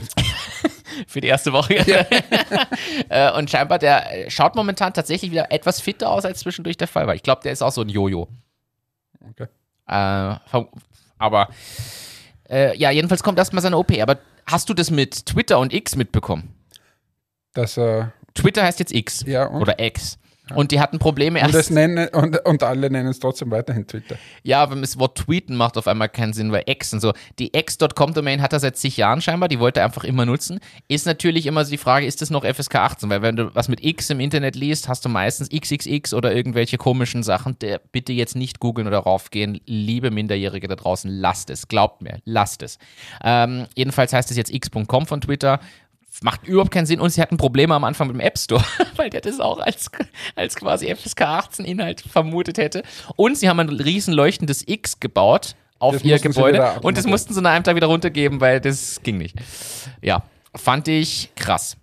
für 1.08 1.20
die 1.20 1.26
erste 1.26 1.52
Woche. 1.52 1.74
äh, 3.08 3.32
und 3.32 3.50
scheinbar, 3.50 3.80
der 3.80 4.30
schaut 4.30 4.54
momentan 4.54 4.94
tatsächlich 4.94 5.32
wieder 5.32 5.50
etwas 5.50 5.80
fitter 5.80 6.08
aus, 6.08 6.24
als 6.24 6.38
zwischendurch 6.38 6.76
der 6.76 6.86
Fall 6.86 7.08
war. 7.08 7.16
Ich 7.16 7.24
glaube, 7.24 7.42
der 7.42 7.50
ist 7.50 7.62
auch 7.62 7.72
so 7.72 7.80
ein 7.80 7.88
Jojo. 7.88 8.28
Okay. 9.30 9.48
Äh, 9.88 10.36
aber 11.18 11.48
äh, 12.48 12.76
ja, 12.76 12.92
jedenfalls 12.92 13.24
kommt 13.24 13.40
erstmal 13.40 13.60
seine 13.60 13.76
OP. 13.76 13.90
Aber 14.00 14.18
hast 14.46 14.68
du 14.68 14.74
das 14.74 14.92
mit 14.92 15.26
Twitter 15.26 15.58
und 15.58 15.74
X 15.74 15.96
mitbekommen? 15.96 16.54
Das, 17.54 17.76
äh, 17.76 18.04
Twitter 18.34 18.62
heißt 18.62 18.78
jetzt 18.78 18.94
X 18.94 19.24
ja, 19.26 19.46
und? 19.46 19.62
oder 19.62 19.80
X. 19.80 20.18
Und 20.54 20.72
die 20.72 20.80
hatten 20.80 20.98
Probleme 20.98 21.38
Und, 21.38 21.46
erst. 21.46 21.54
das 21.54 21.70
nennen, 21.70 22.08
und, 22.08 22.44
und 22.44 22.62
alle 22.62 22.90
nennen 22.90 23.08
es 23.08 23.18
trotzdem 23.18 23.50
weiterhin 23.50 23.86
Twitter. 23.86 24.16
Ja, 24.42 24.62
aber 24.62 24.76
das 24.76 24.98
Wort 24.98 25.16
tweeten 25.16 25.56
macht 25.56 25.78
auf 25.78 25.86
einmal 25.88 26.10
keinen 26.10 26.34
Sinn, 26.34 26.52
weil 26.52 26.64
X 26.66 26.92
und 26.92 27.00
so. 27.00 27.14
Die 27.38 27.56
X.com-Domain 27.56 28.42
hat 28.42 28.52
er 28.52 28.60
seit 28.60 28.76
zig 28.76 28.98
Jahren 28.98 29.22
scheinbar, 29.22 29.48
die 29.48 29.58
wollte 29.58 29.80
er 29.80 29.86
einfach 29.86 30.04
immer 30.04 30.26
nutzen. 30.26 30.60
Ist 30.86 31.06
natürlich 31.06 31.46
immer 31.46 31.64
so 31.64 31.70
die 31.70 31.78
Frage, 31.78 32.04
ist 32.04 32.20
das 32.20 32.28
noch 32.28 32.44
FSK 32.44 32.74
18? 32.74 33.08
Weil 33.08 33.22
wenn 33.22 33.36
du 33.36 33.54
was 33.54 33.68
mit 33.68 33.82
X 33.82 34.10
im 34.10 34.20
Internet 34.20 34.54
liest, 34.54 34.86
hast 34.86 35.02
du 35.06 35.08
meistens 35.08 35.48
XXX 35.48 36.12
oder 36.12 36.34
irgendwelche 36.34 36.76
komischen 36.76 37.22
Sachen. 37.22 37.58
Der, 37.60 37.80
bitte 37.92 38.12
jetzt 38.12 38.36
nicht 38.36 38.60
googeln 38.60 38.86
oder 38.86 38.98
raufgehen. 38.98 39.60
Liebe 39.64 40.10
Minderjährige 40.10 40.68
da 40.68 40.76
draußen, 40.76 41.10
lasst 41.10 41.48
es. 41.48 41.68
Glaubt 41.68 42.02
mir, 42.02 42.18
lasst 42.26 42.62
es. 42.62 42.78
Ähm, 43.22 43.66
jedenfalls 43.76 44.12
heißt 44.12 44.30
es 44.30 44.36
jetzt 44.36 44.52
x.com 44.52 45.06
von 45.06 45.22
Twitter. 45.22 45.60
Macht 46.22 46.46
überhaupt 46.46 46.70
keinen 46.70 46.86
Sinn 46.86 47.00
und 47.00 47.10
sie 47.10 47.20
hatten 47.20 47.36
Probleme 47.36 47.74
am 47.74 47.84
Anfang 47.84 48.06
mit 48.06 48.16
dem 48.16 48.20
App 48.20 48.38
Store, 48.38 48.64
weil 48.96 49.10
der 49.10 49.20
das 49.20 49.40
auch 49.40 49.58
als, 49.58 49.90
als 50.36 50.54
quasi 50.56 50.94
FSK 50.94 51.22
18 51.22 51.64
Inhalt 51.64 52.00
vermutet 52.00 52.58
hätte. 52.58 52.82
Und 53.16 53.36
sie 53.36 53.48
haben 53.48 53.60
ein 53.60 53.68
riesen 53.68 54.14
leuchtendes 54.14 54.62
X 54.66 55.00
gebaut 55.00 55.56
auf 55.78 55.94
Das 55.94 56.04
ihr 56.04 56.18
Gebäude 56.18 56.80
und 56.82 56.96
das 56.96 57.06
mussten 57.06 57.34
sie 57.34 57.42
nach 57.42 57.52
einem 57.52 57.64
Tag 57.64 57.76
wieder 57.76 57.88
runtergeben, 57.88 58.40
weil 58.40 58.60
das 58.60 59.02
ging 59.02 59.18
nicht. 59.18 59.36
Ja, 60.00 60.22
fand 60.54 60.88
ich 60.88 61.30
krass. 61.34 61.76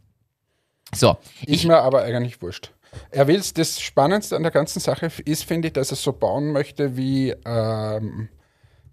So, 0.94 1.18
Ist 1.46 1.48
ich, 1.48 1.68
mir 1.68 1.78
aber 1.78 2.04
eigentlich 2.04 2.42
wurscht. 2.42 2.72
Er 3.12 3.28
will 3.28 3.42
das 3.54 3.80
Spannendste 3.80 4.36
an 4.36 4.44
der 4.44 4.52
ganzen 4.52 4.80
Sache 4.80 5.10
ist, 5.24 5.46
finde 5.46 5.70
ich, 5.70 5.74
dass 5.74 5.92
er 5.92 5.98
so 5.98 6.12
bauen 6.12 6.52
möchte 6.52 6.98
wie, 6.98 7.34
ähm, 7.46 8.30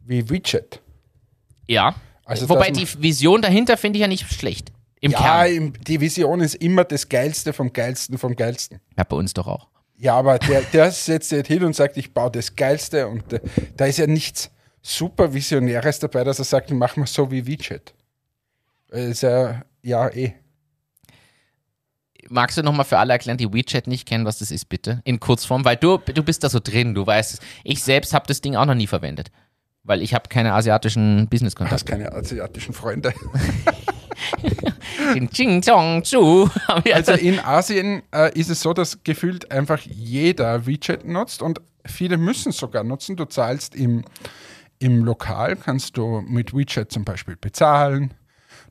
wie 0.04 0.28
Widget. 0.28 0.80
ja. 1.66 1.94
Also, 2.24 2.46
Wobei 2.50 2.70
die 2.70 2.86
Vision 3.02 3.40
dahinter 3.40 3.78
finde 3.78 3.96
ich 3.96 4.02
ja 4.02 4.06
nicht 4.06 4.30
schlecht. 4.30 4.70
Im 5.00 5.12
Ja, 5.12 5.18
Kern. 5.44 5.52
im, 5.54 5.72
die 5.84 6.00
Vision 6.00 6.40
ist 6.40 6.56
immer 6.56 6.84
das 6.84 7.08
Geilste 7.08 7.52
vom 7.52 7.72
Geilsten 7.72 8.18
vom 8.18 8.34
Geilsten. 8.36 8.80
Ja, 8.96 9.04
bei 9.04 9.16
uns 9.16 9.32
doch 9.34 9.46
auch. 9.46 9.68
Ja, 9.96 10.16
aber 10.16 10.38
der, 10.38 10.62
der 10.62 10.90
setzt 10.92 11.28
sich 11.30 11.46
hin 11.46 11.64
und 11.64 11.74
sagt, 11.76 11.96
ich 11.96 12.12
baue 12.14 12.30
das 12.30 12.54
Geilste 12.56 13.06
und 13.08 13.32
äh, 13.32 13.40
da 13.76 13.86
ist 13.86 13.98
ja 13.98 14.06
nichts 14.06 14.50
super 14.82 15.32
Visionäres 15.34 15.98
dabei, 15.98 16.24
dass 16.24 16.38
er 16.38 16.44
sagt, 16.44 16.70
machen 16.70 17.02
wir 17.02 17.06
so 17.06 17.30
wie 17.30 17.46
Widget. 17.46 17.94
Äh, 18.92 19.10
Ist 19.10 19.22
ja, 19.22 19.62
ja, 19.82 20.08
eh. 20.10 20.34
Magst 22.30 22.58
du 22.58 22.62
nochmal 22.62 22.84
für 22.84 22.98
alle 22.98 23.12
erklären, 23.14 23.38
die 23.38 23.50
WeChat 23.52 23.86
nicht 23.86 24.06
kennen, 24.06 24.24
was 24.26 24.38
das 24.38 24.50
ist, 24.50 24.68
bitte? 24.68 25.00
In 25.04 25.18
Kurzform, 25.18 25.64
weil 25.64 25.76
du, 25.76 25.96
du 25.98 26.22
bist 26.22 26.44
da 26.44 26.50
so 26.50 26.60
drin, 26.60 26.94
du 26.94 27.06
weißt 27.06 27.34
es. 27.34 27.40
Ich 27.64 27.82
selbst 27.82 28.12
habe 28.12 28.26
das 28.26 28.40
Ding 28.42 28.54
auch 28.54 28.66
noch 28.66 28.74
nie 28.74 28.86
verwendet. 28.86 29.30
Weil 29.82 30.02
ich 30.02 30.12
habe 30.12 30.28
keine 30.28 30.52
asiatischen 30.52 31.16
Du 31.16 31.22
hast 31.22 31.30
Business-Kontakte. 31.30 31.84
keine 31.86 32.12
asiatischen 32.12 32.74
Freunde. 32.74 33.14
Den 35.14 35.30
Ching 35.30 35.62
Chong 35.62 36.02
Chu. 36.02 36.48
Also 36.92 37.12
in 37.12 37.38
Asien 37.40 38.02
äh, 38.12 38.36
ist 38.38 38.50
es 38.50 38.60
so, 38.60 38.72
dass 38.72 39.02
gefühlt 39.04 39.50
einfach 39.50 39.80
jeder 39.80 40.66
WeChat 40.66 41.04
nutzt 41.04 41.42
und 41.42 41.60
viele 41.84 42.16
müssen 42.16 42.50
es 42.50 42.58
sogar 42.58 42.84
nutzen. 42.84 43.16
Du 43.16 43.24
zahlst 43.24 43.74
im, 43.74 44.04
im 44.78 45.04
Lokal, 45.04 45.56
kannst 45.56 45.96
du 45.96 46.22
mit 46.26 46.54
WeChat 46.54 46.92
zum 46.92 47.04
Beispiel 47.04 47.36
bezahlen. 47.36 48.14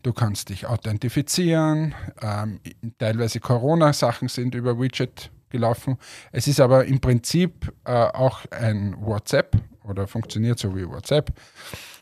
Du 0.03 0.13
kannst 0.13 0.49
dich 0.49 0.67
authentifizieren. 0.67 1.95
Ähm, 2.21 2.59
teilweise 2.99 3.39
Corona-Sachen 3.39 4.27
sind 4.27 4.55
über 4.55 4.79
WeChat 4.79 5.31
gelaufen. 5.49 5.97
Es 6.31 6.47
ist 6.47 6.59
aber 6.59 6.85
im 6.85 6.99
Prinzip 6.99 7.73
äh, 7.85 7.91
auch 7.91 8.41
ein 8.51 8.95
WhatsApp 8.99 9.57
oder 9.83 10.07
funktioniert 10.07 10.59
so 10.59 10.75
wie 10.75 10.87
WhatsApp. 10.87 11.31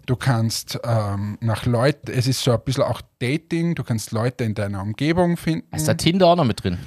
Du 0.06 0.16
kannst 0.16 0.80
ähm, 0.84 1.38
nach 1.42 1.66
Leuten, 1.66 2.12
es 2.12 2.28
ist 2.28 2.42
so 2.42 2.52
ein 2.52 2.60
bisschen 2.64 2.84
auch 2.84 3.02
Dating, 3.20 3.76
du 3.76 3.84
kannst 3.84 4.12
Leute 4.12 4.44
in 4.44 4.54
deiner 4.54 4.82
Umgebung 4.82 5.38
finden. 5.38 5.76
ist 5.76 5.88
da 5.88 5.94
Tinder 5.94 6.28
auch 6.28 6.36
noch 6.36 6.46
mit 6.46 6.64
drin? 6.64 6.78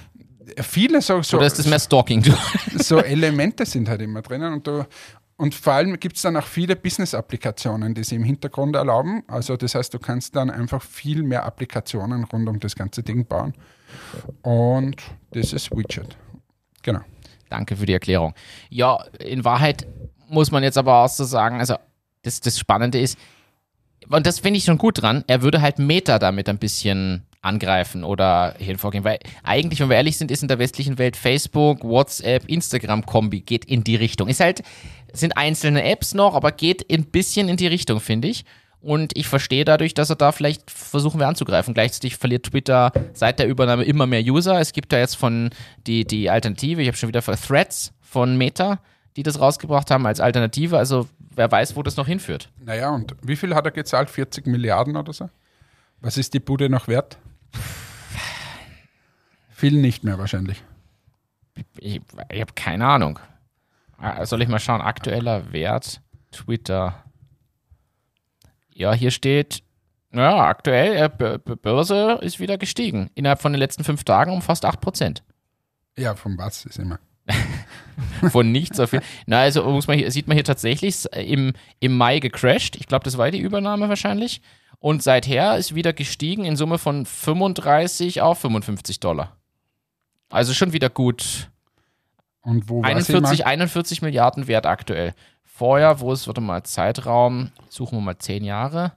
Viele 0.60 1.02
so, 1.02 1.20
so, 1.22 1.36
Oder 1.36 1.46
ist 1.46 1.58
das 1.58 1.66
mehr 1.66 1.78
Stalking? 1.78 2.24
So 2.78 2.98
Elemente 2.98 3.66
sind 3.66 3.88
halt 3.88 4.00
immer 4.02 4.22
drinnen 4.22 4.52
und 4.52 4.66
du 4.66 4.84
und 5.36 5.54
vor 5.54 5.74
allem 5.74 6.00
gibt 6.00 6.16
es 6.16 6.22
dann 6.22 6.36
auch 6.36 6.44
viele 6.44 6.74
Business-Applikationen, 6.74 7.94
die 7.94 8.02
sie 8.02 8.16
im 8.16 8.24
Hintergrund 8.24 8.74
erlauben. 8.74 9.22
Also 9.28 9.56
das 9.56 9.76
heißt, 9.76 9.94
du 9.94 10.00
kannst 10.00 10.34
dann 10.34 10.50
einfach 10.50 10.82
viel 10.82 11.22
mehr 11.22 11.44
Applikationen 11.44 12.24
rund 12.24 12.48
um 12.48 12.58
das 12.58 12.74
ganze 12.74 13.04
Ding 13.04 13.24
bauen. 13.24 13.54
Und 14.42 14.96
das 15.30 15.52
ist 15.52 15.70
Widget. 15.70 16.16
Genau. 16.82 17.00
Danke 17.48 17.76
für 17.76 17.86
die 17.86 17.92
Erklärung. 17.92 18.34
Ja, 18.68 19.00
in 19.20 19.44
Wahrheit 19.44 19.86
muss 20.28 20.50
man 20.50 20.64
jetzt 20.64 20.76
aber 20.76 21.04
auch 21.04 21.08
so 21.08 21.22
sagen, 21.22 21.60
also 21.60 21.76
das, 22.22 22.40
das 22.40 22.58
Spannende 22.58 23.00
ist, 23.00 23.18
und 24.10 24.26
das 24.26 24.38
finde 24.38 24.58
ich 24.58 24.64
schon 24.64 24.78
gut 24.78 25.02
dran, 25.02 25.24
er 25.26 25.42
würde 25.42 25.60
halt 25.60 25.78
Meta 25.78 26.18
damit 26.18 26.48
ein 26.48 26.58
bisschen 26.58 27.26
angreifen 27.40 28.04
oder 28.04 28.54
hinvorgehen, 28.58 29.04
weil 29.04 29.18
eigentlich, 29.42 29.80
wenn 29.80 29.90
wir 29.90 29.96
ehrlich 29.96 30.16
sind, 30.16 30.30
ist 30.30 30.42
in 30.42 30.48
der 30.48 30.58
westlichen 30.58 30.98
Welt 30.98 31.16
Facebook, 31.16 31.84
WhatsApp, 31.84 32.48
Instagram-Kombi 32.48 33.40
geht 33.40 33.64
in 33.64 33.84
die 33.84 33.96
Richtung. 33.96 34.28
Ist 34.28 34.40
halt, 34.40 34.62
sind 35.12 35.36
einzelne 35.36 35.84
Apps 35.84 36.14
noch, 36.14 36.34
aber 36.34 36.52
geht 36.52 36.90
ein 36.92 37.04
bisschen 37.04 37.48
in 37.48 37.56
die 37.56 37.66
Richtung, 37.66 38.00
finde 38.00 38.28
ich. 38.28 38.44
Und 38.80 39.16
ich 39.16 39.26
verstehe 39.26 39.64
dadurch, 39.64 39.94
dass 39.94 40.10
er 40.10 40.16
da 40.16 40.30
vielleicht 40.32 40.70
versuchen 40.70 41.18
wir 41.18 41.26
anzugreifen. 41.26 41.74
Gleichzeitig 41.74 42.16
verliert 42.16 42.46
Twitter 42.46 42.92
seit 43.12 43.38
der 43.38 43.48
Übernahme 43.48 43.84
immer 43.84 44.06
mehr 44.06 44.22
User. 44.22 44.60
Es 44.60 44.72
gibt 44.72 44.92
da 44.92 44.98
jetzt 44.98 45.16
von 45.16 45.50
die, 45.86 46.04
die 46.04 46.30
Alternative, 46.30 46.80
ich 46.80 46.88
habe 46.88 46.96
schon 46.96 47.08
wieder 47.08 47.22
für 47.22 47.36
Threads 47.36 47.92
von 48.00 48.36
Meta, 48.36 48.80
die 49.18 49.24
das 49.24 49.40
rausgebracht 49.40 49.90
haben 49.90 50.06
als 50.06 50.20
Alternative. 50.20 50.78
Also 50.78 51.08
wer 51.18 51.50
weiß, 51.50 51.74
wo 51.74 51.82
das 51.82 51.96
noch 51.96 52.06
hinführt. 52.06 52.52
Naja, 52.64 52.90
und 52.90 53.16
wie 53.20 53.34
viel 53.34 53.52
hat 53.52 53.64
er 53.64 53.72
gezahlt? 53.72 54.10
40 54.10 54.46
Milliarden 54.46 54.96
oder 54.96 55.12
so? 55.12 55.28
Was 56.00 56.16
ist 56.16 56.34
die 56.34 56.38
Bude 56.38 56.68
noch 56.70 56.86
wert? 56.86 57.18
Viel 59.50 59.72
nicht 59.72 60.04
mehr 60.04 60.20
wahrscheinlich. 60.20 60.62
Ich, 61.80 62.00
ich 62.30 62.40
habe 62.40 62.52
keine 62.54 62.86
Ahnung. 62.86 63.18
Ah, 63.96 64.24
Soll 64.24 64.40
ich 64.40 64.46
mal 64.46 64.60
schauen? 64.60 64.80
Aktueller 64.80 65.52
Wert 65.52 66.00
Twitter. 66.30 67.02
Ja, 68.72 68.92
hier 68.92 69.10
steht, 69.10 69.64
ja, 70.12 70.46
aktuell, 70.46 71.10
äh, 71.18 71.38
Börse 71.56 72.20
ist 72.22 72.38
wieder 72.38 72.56
gestiegen. 72.56 73.10
Innerhalb 73.16 73.42
von 73.42 73.52
den 73.52 73.58
letzten 73.58 73.82
fünf 73.82 74.04
Tagen 74.04 74.30
um 74.30 74.42
fast 74.42 74.64
8%. 74.64 75.22
Ja, 75.96 76.14
von 76.14 76.38
was 76.38 76.64
ist 76.66 76.78
immer. 76.78 77.00
Von 78.30 78.52
nichts 78.52 78.78
auf 78.80 78.90
viel. 78.90 79.00
Na, 79.26 79.40
also 79.40 79.64
muss 79.64 79.86
man 79.86 79.98
hier, 79.98 80.10
sieht 80.10 80.28
man 80.28 80.36
hier 80.36 80.44
tatsächlich 80.44 80.94
s- 80.94 81.06
im, 81.06 81.52
im 81.80 81.96
Mai 81.96 82.18
gecrashed. 82.20 82.76
Ich 82.76 82.86
glaube, 82.86 83.04
das 83.04 83.18
war 83.18 83.30
die 83.30 83.40
Übernahme 83.40 83.88
wahrscheinlich. 83.88 84.40
Und 84.80 85.02
seither 85.02 85.56
ist 85.56 85.74
wieder 85.74 85.92
gestiegen 85.92 86.44
in 86.44 86.56
Summe 86.56 86.78
von 86.78 87.04
35 87.04 88.20
auf 88.22 88.38
55 88.38 89.00
Dollar. 89.00 89.36
Also 90.30 90.54
schon 90.54 90.72
wieder 90.72 90.90
gut. 90.90 91.50
Und 92.42 92.68
wo 92.68 92.82
war 92.82 92.90
41, 92.90 93.38
sie 93.38 93.44
41 93.44 94.02
Milliarden 94.02 94.46
wert 94.46 94.66
aktuell. 94.66 95.14
Vorher, 95.44 95.98
wo 96.00 96.12
ist, 96.12 96.26
warte 96.28 96.40
mal, 96.40 96.62
Zeitraum, 96.62 97.50
suchen 97.68 97.98
wir 97.98 98.02
mal 98.02 98.18
10 98.18 98.44
Jahre. 98.44 98.92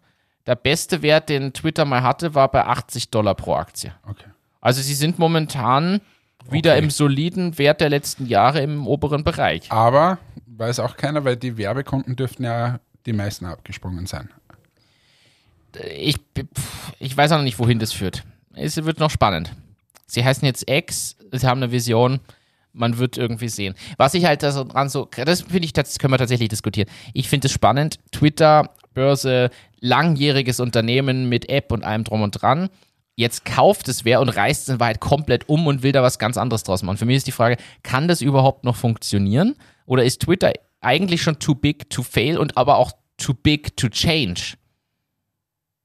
Der 0.46 0.56
beste 0.56 1.02
Wert, 1.02 1.30
den 1.30 1.54
Twitter 1.54 1.86
mal 1.86 2.04
hatte, 2.04 2.36
war 2.36 2.50
bei 2.52 2.66
80 2.66 3.10
Dollar 3.10 3.34
pro 3.36 3.56
Aktie. 3.56 3.92
Okay. 4.08 4.26
Also 4.60 4.82
sie 4.82 4.94
sind 4.94 5.18
momentan 5.18 6.02
wieder 6.50 6.74
Okay. 6.74 6.84
im 6.84 6.90
soliden 6.90 7.58
Wert 7.58 7.82
der 7.82 7.90
letzten 7.90 8.26
Jahre 8.28 8.62
im 8.62 8.88
oberen 8.88 9.24
Bereich. 9.24 9.72
Aber 9.72 10.18
weiß 10.48 10.80
auch 10.80 10.98
keiner, 10.98 11.24
weil 11.26 11.38
die 11.38 11.58
Werbekunden 11.58 12.16
dürften 12.16 12.44
ja 12.44 12.80
die 13.06 13.14
meisten 13.14 13.46
abgesprungen 13.46 14.06
sein. 14.06 14.30
ich, 15.98 16.18
pff, 16.18 16.94
ich 17.00 17.16
weiß 17.16 17.32
auch 17.32 17.38
noch 17.38 17.44
nicht, 17.44 17.60
wohin 17.60 17.80
das 17.80 17.94
führt. 17.94 18.24
Es 18.54 18.76
wird 18.84 19.00
noch 19.00 19.10
spannend. 19.12 19.54
Sie 20.08 20.24
heißen 20.24 20.46
jetzt 20.46 20.70
X, 20.70 21.16
sie 21.32 21.48
haben 21.48 21.64
eine 21.64 21.72
Vision, 21.72 22.20
man 22.74 22.98
wird 22.98 23.18
irgendwie 23.18 23.48
sehen. 23.48 23.76
Was 23.98 24.14
ich 24.14 24.26
halt 24.26 24.44
da 24.44 24.52
so 24.52 24.64
dran 24.66 24.90
so, 24.90 25.08
das 25.26 25.42
finde 25.42 25.66
ich, 25.66 25.74
das 25.74 26.00
können 26.00 26.14
wir 26.14 26.18
tatsächlich 26.18 26.50
diskutieren. 26.50 26.90
Ich 27.14 27.30
finde 27.30 27.48
es 27.48 27.54
spannend. 27.54 28.00
Twitter, 28.12 28.72
Börse, 28.94 29.50
langjähriges 29.80 30.60
Unternehmen 30.60 31.30
mit 31.30 31.50
App 31.50 31.72
und 31.72 31.84
allem 31.86 32.04
drum 32.04 32.22
und 32.22 32.32
dran. 32.32 32.70
Jetzt 33.16 33.46
kauft 33.46 33.88
es 33.88 34.06
wer 34.06 34.22
und 34.22 34.30
reißt 34.30 34.64
es 34.64 34.70
in 34.70 34.80
Wahrheit 34.80 35.00
komplett 35.00 35.48
um 35.50 35.68
und 35.68 35.84
will 35.84 35.92
da 35.92 36.02
was 36.02 36.18
ganz 36.18 36.38
anderes 36.38 36.64
draus 36.64 36.82
machen. 36.82 36.98
Für 36.98 37.06
mich 37.06 37.18
ist 37.18 37.28
die 37.28 37.32
Frage, 37.32 37.58
kann 37.84 38.08
das 38.08 38.22
überhaupt 38.22 38.64
noch 38.64 38.76
funktionieren? 38.76 39.56
Oder 39.86 40.04
ist 40.06 40.22
Twitter 40.22 40.54
eigentlich 40.80 41.22
schon 41.22 41.38
too 41.38 41.54
big 41.56 41.90
to 41.90 42.04
fail 42.04 42.38
und 42.38 42.58
aber 42.58 42.78
auch 42.78 42.94
too 43.18 43.34
big 43.34 43.76
to 43.78 43.90
change? 43.90 44.56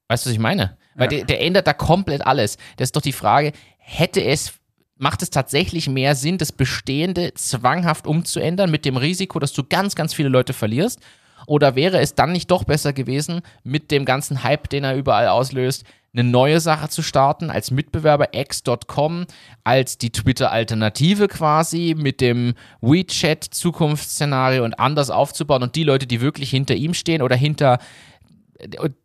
Weißt 0.07 0.25
du, 0.25 0.29
was 0.29 0.33
ich 0.33 0.39
meine? 0.39 0.77
Weil 0.95 1.11
Ja. 1.11 1.17
der, 1.19 1.25
der 1.25 1.41
ändert 1.41 1.67
da 1.67 1.73
komplett 1.73 2.25
alles. 2.25 2.57
Das 2.77 2.87
ist 2.87 2.95
doch 2.95 3.01
die 3.01 3.11
Frage, 3.13 3.51
hätte 3.77 4.23
es, 4.23 4.53
macht 4.97 5.21
es 5.21 5.29
tatsächlich 5.29 5.89
mehr 5.89 6.15
Sinn, 6.15 6.37
das 6.37 6.51
Bestehende 6.51 7.33
zwanghaft 7.35 8.07
umzuändern 8.07 8.71
mit 8.71 8.85
dem 8.85 8.97
Risiko, 8.97 9.37
dass 9.39 9.53
du 9.53 9.63
ganz, 9.63 9.95
ganz 9.95 10.13
viele 10.13 10.29
Leute 10.29 10.53
verlierst? 10.53 10.99
Oder 11.45 11.75
wäre 11.75 11.99
es 11.99 12.15
dann 12.15 12.31
nicht 12.31 12.49
doch 12.49 12.63
besser 12.63 12.93
gewesen, 12.93 13.41
mit 13.63 13.91
dem 13.91 14.05
ganzen 14.05 14.43
Hype, 14.43 14.69
den 14.69 14.83
er 14.83 14.95
überall 14.95 15.27
auslöst, 15.27 15.83
eine 16.17 16.29
neue 16.29 16.59
Sache 16.59 16.89
zu 16.89 17.01
starten, 17.01 17.49
als 17.49 17.71
Mitbewerber 17.71 18.29
X.com, 18.33 19.25
als 19.63 19.97
die 19.97 20.11
Twitter-Alternative 20.11 21.27
quasi, 21.27 21.95
mit 21.97 22.21
dem 22.21 22.55
WeChat-Zukunftsszenario 22.81 24.63
und 24.63 24.79
anders 24.79 25.09
aufzubauen 25.09 25.63
und 25.63 25.75
die 25.75 25.83
Leute, 25.83 26.07
die 26.07 26.21
wirklich 26.21 26.49
hinter 26.49 26.75
ihm 26.75 26.93
stehen 26.93 27.21
oder 27.21 27.35
hinter 27.35 27.79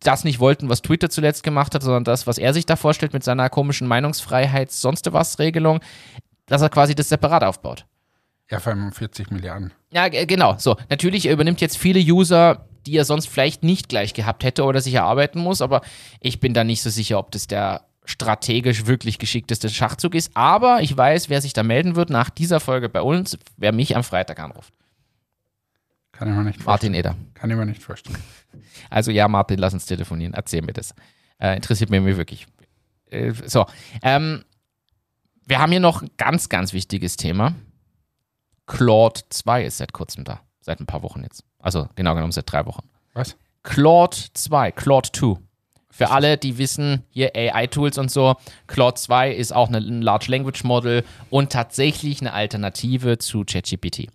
das 0.01 0.25
nicht 0.25 0.41
wollten, 0.41 0.71
was 0.71 0.81
Twitter 0.81 1.11
zuletzt 1.11 1.43
gemacht 1.43 1.75
hat, 1.75 1.83
sondern 1.83 2.05
das, 2.05 2.27
was 2.27 2.39
er 2.39 2.55
sich 2.55 2.65
da 2.65 2.77
vorstellt 2.77 3.13
mit 3.13 3.23
seiner 3.23 3.51
komischen 3.51 3.87
Meinungsfreiheit, 3.87 4.73
sonst 4.73 5.13
was 5.13 5.39
Regelung, 5.39 5.81
dass 6.47 6.63
er 6.63 6.71
quasi 6.71 6.95
das 6.95 7.11
separat 7.11 7.45
aufbaut. 7.45 7.85
Ja, 8.51 8.61
vor 8.61 8.73
allem 8.73 8.87
um 8.87 8.93
40 8.93 9.31
Milliarden. 9.31 9.73
Ja, 9.93 10.09
genau. 10.09 10.57
So, 10.59 10.77
natürlich 10.89 11.27
er 11.27 11.35
übernimmt 11.35 11.61
jetzt 11.61 11.77
viele 11.77 12.01
User, 12.01 12.67
die 12.87 12.97
er 12.97 13.05
sonst 13.05 13.29
vielleicht 13.29 13.63
nicht 13.63 13.89
gleich 13.89 14.15
gehabt 14.15 14.45
hätte 14.45 14.65
oder 14.65 14.81
sich 14.81 14.95
erarbeiten 14.95 15.41
muss, 15.41 15.61
aber 15.61 15.83
ich 16.21 16.41
bin 16.41 16.55
da 16.55 16.65
nicht 16.65 16.83
so 16.83 16.91
sicher, 16.91 17.19
ob 17.19 17.31
das 17.31 17.47
der 17.47 17.87
strategisch 18.05 18.87
wirklich 18.87 19.19
geschickteste 19.19 19.69
Schachzug 19.69 20.15
ist. 20.15 20.37
Aber 20.37 20.81
ich 20.83 20.97
weiß, 20.97 21.29
wer 21.29 21.41
sich 21.41 21.53
da 21.53 21.63
melden 21.63 21.95
wird 21.95 22.11
nach 22.11 22.31
dieser 22.31 22.61
Folge 22.61 22.89
bei 22.89 23.01
uns, 23.01 23.39
wer 23.57 23.73
mich 23.73 23.97
am 23.97 24.03
Freitag 24.03 24.41
anruft. 24.41 24.75
Kann 26.13 26.29
ich 26.29 26.35
mir 26.35 26.45
nicht 26.45 26.65
Martin 26.65 26.67
vorstellen. 26.67 26.95
Eder. 26.95 27.17
Kann 27.35 27.51
ich 27.51 27.57
mir 27.57 27.67
nicht 27.67 27.83
vorstellen. 27.83 28.19
Also 28.91 29.11
ja, 29.11 29.29
Martin, 29.29 29.59
lass 29.59 29.73
uns 29.73 29.87
telefonieren. 29.87 30.35
Erzähl 30.35 30.61
mir 30.61 30.75
das. 30.75 30.95
Äh, 31.39 31.57
interessiert 31.57 31.89
mich 31.89 32.03
mir 32.03 32.19
wirklich. 32.19 32.47
Äh, 33.07 33.33
so, 33.47 33.65
ähm, 34.03 34.45
wir 35.47 35.59
haben 35.59 35.71
hier 35.71 35.81
noch 35.81 36.03
ein 36.03 36.11
ganz, 36.19 36.51
ganz 36.51 36.75
wichtiges 36.75 37.17
Thema. 37.17 37.55
Claude 38.67 39.23
2 39.31 39.65
ist 39.65 39.79
seit 39.79 39.95
kurzem 39.95 40.25
da. 40.25 40.41
Seit 40.61 40.81
ein 40.81 40.87
paar 40.87 41.03
Wochen 41.03 41.23
jetzt. 41.23 41.45
Also 41.63 41.89
genau 41.95 42.15
genommen 42.15 42.33
seit 42.33 42.51
drei 42.51 42.67
Wochen. 42.67 42.83
Was? 43.15 43.37
Claude 43.63 44.17
2, 44.35 44.73
Claude 44.73 45.09
2. 45.13 45.41
Für 45.91 46.11
alle, 46.11 46.39
die 46.39 46.57
wissen, 46.57 47.05
hier 47.11 47.33
AI-Tools 47.37 47.99
und 47.99 48.11
so, 48.11 48.35
Claude 48.67 48.95
2 48.95 49.33
ist 49.33 49.55
auch 49.55 49.71
ein 49.71 50.03
Large 50.03 50.31
Language 50.31 50.65
Model 50.65 51.05
und 51.29 51.53
tatsächlich 51.53 52.21
eine 52.21 52.33
Alternative 52.33 53.19
zu 53.19 53.45
ChatGPT. 53.45 54.09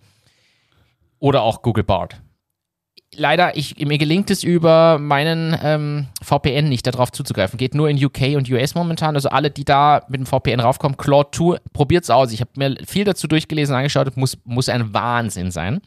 Oder 1.20 1.42
auch 1.42 1.62
Google 1.62 1.84
Bard. 1.84 2.20
Leider, 3.14 3.56
ich, 3.56 3.78
mir 3.78 3.96
gelingt 3.96 4.30
es 4.30 4.42
über 4.42 4.98
meinen 4.98 5.56
ähm, 5.62 6.06
VPN 6.22 6.68
nicht 6.68 6.86
darauf 6.86 7.10
zuzugreifen. 7.10 7.56
Geht 7.56 7.74
nur 7.74 7.88
in 7.88 8.02
UK 8.04 8.36
und 8.36 8.50
US 8.50 8.74
momentan. 8.74 9.14
Also 9.14 9.30
alle, 9.30 9.50
die 9.50 9.64
da 9.64 10.02
mit 10.08 10.20
dem 10.20 10.26
VPN 10.26 10.60
raufkommen, 10.60 10.96
Claude 10.98 11.30
2, 11.32 11.58
probiert's 11.72 12.10
aus. 12.10 12.32
Ich 12.32 12.40
habe 12.40 12.50
mir 12.56 12.76
viel 12.86 13.04
dazu 13.04 13.26
durchgelesen, 13.26 13.74
angeschaut, 13.74 14.14
muss, 14.16 14.36
muss 14.44 14.68
ein 14.68 14.92
Wahnsinn 14.92 15.50
sein. 15.50 15.80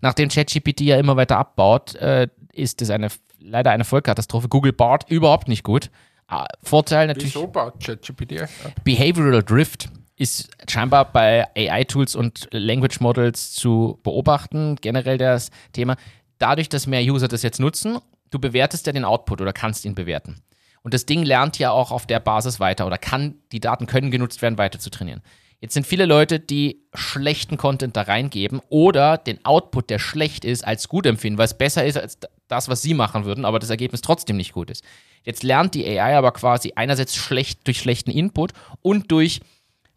Nachdem 0.00 0.28
ChatGPT 0.28 0.82
ja 0.82 0.96
immer 0.96 1.16
weiter 1.16 1.38
abbaut, 1.38 1.96
äh, 1.96 2.28
ist 2.52 2.80
es 2.82 2.90
eine, 2.90 3.08
leider 3.40 3.72
eine 3.72 3.84
Vollkatastrophe. 3.84 4.48
Google 4.48 4.72
Bard 4.72 5.10
überhaupt 5.10 5.48
nicht 5.48 5.64
gut. 5.64 5.90
Ah, 6.28 6.46
Vorteil 6.62 7.08
natürlich. 7.08 7.34
Wieso 7.34 7.48
baut 7.48 7.84
ChatGPT? 7.84 8.48
Behavioral 8.84 9.42
Drift 9.42 9.88
ist 10.20 10.50
scheinbar 10.68 11.10
bei 11.10 11.46
AI-Tools 11.56 12.14
und 12.14 12.46
Language 12.52 13.00
Models 13.00 13.52
zu 13.52 13.98
beobachten. 14.02 14.76
Generell 14.76 15.16
das 15.16 15.50
Thema. 15.72 15.96
Dadurch, 16.40 16.68
dass 16.68 16.88
mehr 16.88 17.02
User 17.02 17.28
das 17.28 17.42
jetzt 17.42 17.60
nutzen, 17.60 17.98
du 18.30 18.40
bewertest 18.40 18.86
ja 18.86 18.92
den 18.92 19.04
Output 19.04 19.40
oder 19.40 19.52
kannst 19.52 19.84
ihn 19.84 19.94
bewerten. 19.94 20.42
Und 20.82 20.94
das 20.94 21.06
Ding 21.06 21.22
lernt 21.22 21.58
ja 21.58 21.70
auch 21.70 21.92
auf 21.92 22.06
der 22.06 22.18
Basis 22.18 22.58
weiter 22.58 22.86
oder 22.86 22.98
kann, 22.98 23.34
die 23.52 23.60
Daten 23.60 23.86
können 23.86 24.10
genutzt 24.10 24.40
werden, 24.40 24.58
weiter 24.58 24.78
zu 24.78 24.90
trainieren. 24.90 25.22
Jetzt 25.60 25.74
sind 25.74 25.86
viele 25.86 26.06
Leute, 26.06 26.40
die 26.40 26.86
schlechten 26.94 27.58
Content 27.58 27.94
da 27.94 28.02
reingeben 28.02 28.62
oder 28.70 29.18
den 29.18 29.44
Output, 29.44 29.90
der 29.90 29.98
schlecht 29.98 30.46
ist, 30.46 30.66
als 30.66 30.88
gut 30.88 31.04
empfinden, 31.04 31.36
weil 31.36 31.44
es 31.44 31.58
besser 31.58 31.84
ist 31.84 31.98
als 31.98 32.18
das, 32.48 32.70
was 32.70 32.80
sie 32.80 32.94
machen 32.94 33.26
würden, 33.26 33.44
aber 33.44 33.58
das 33.58 33.68
Ergebnis 33.68 34.00
trotzdem 34.00 34.38
nicht 34.38 34.54
gut 34.54 34.70
ist. 34.70 34.82
Jetzt 35.22 35.42
lernt 35.42 35.74
die 35.74 35.86
AI 35.86 36.16
aber 36.16 36.32
quasi 36.32 36.72
einerseits 36.76 37.14
schlecht 37.14 37.66
durch 37.66 37.78
schlechten 37.78 38.10
Input 38.10 38.52
und 38.80 39.12
durch 39.12 39.40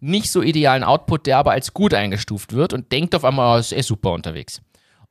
nicht 0.01 0.29
so 0.29 0.41
idealen 0.41 0.83
Output, 0.83 1.27
der 1.27 1.37
aber 1.37 1.51
als 1.51 1.73
gut 1.73 1.93
eingestuft 1.93 2.51
wird 2.51 2.73
und 2.73 2.91
denkt 2.91 3.15
auf 3.15 3.23
einmal, 3.23 3.55
oh, 3.55 3.59
ist 3.59 3.71
eh 3.71 3.81
super 3.81 4.11
unterwegs. 4.11 4.61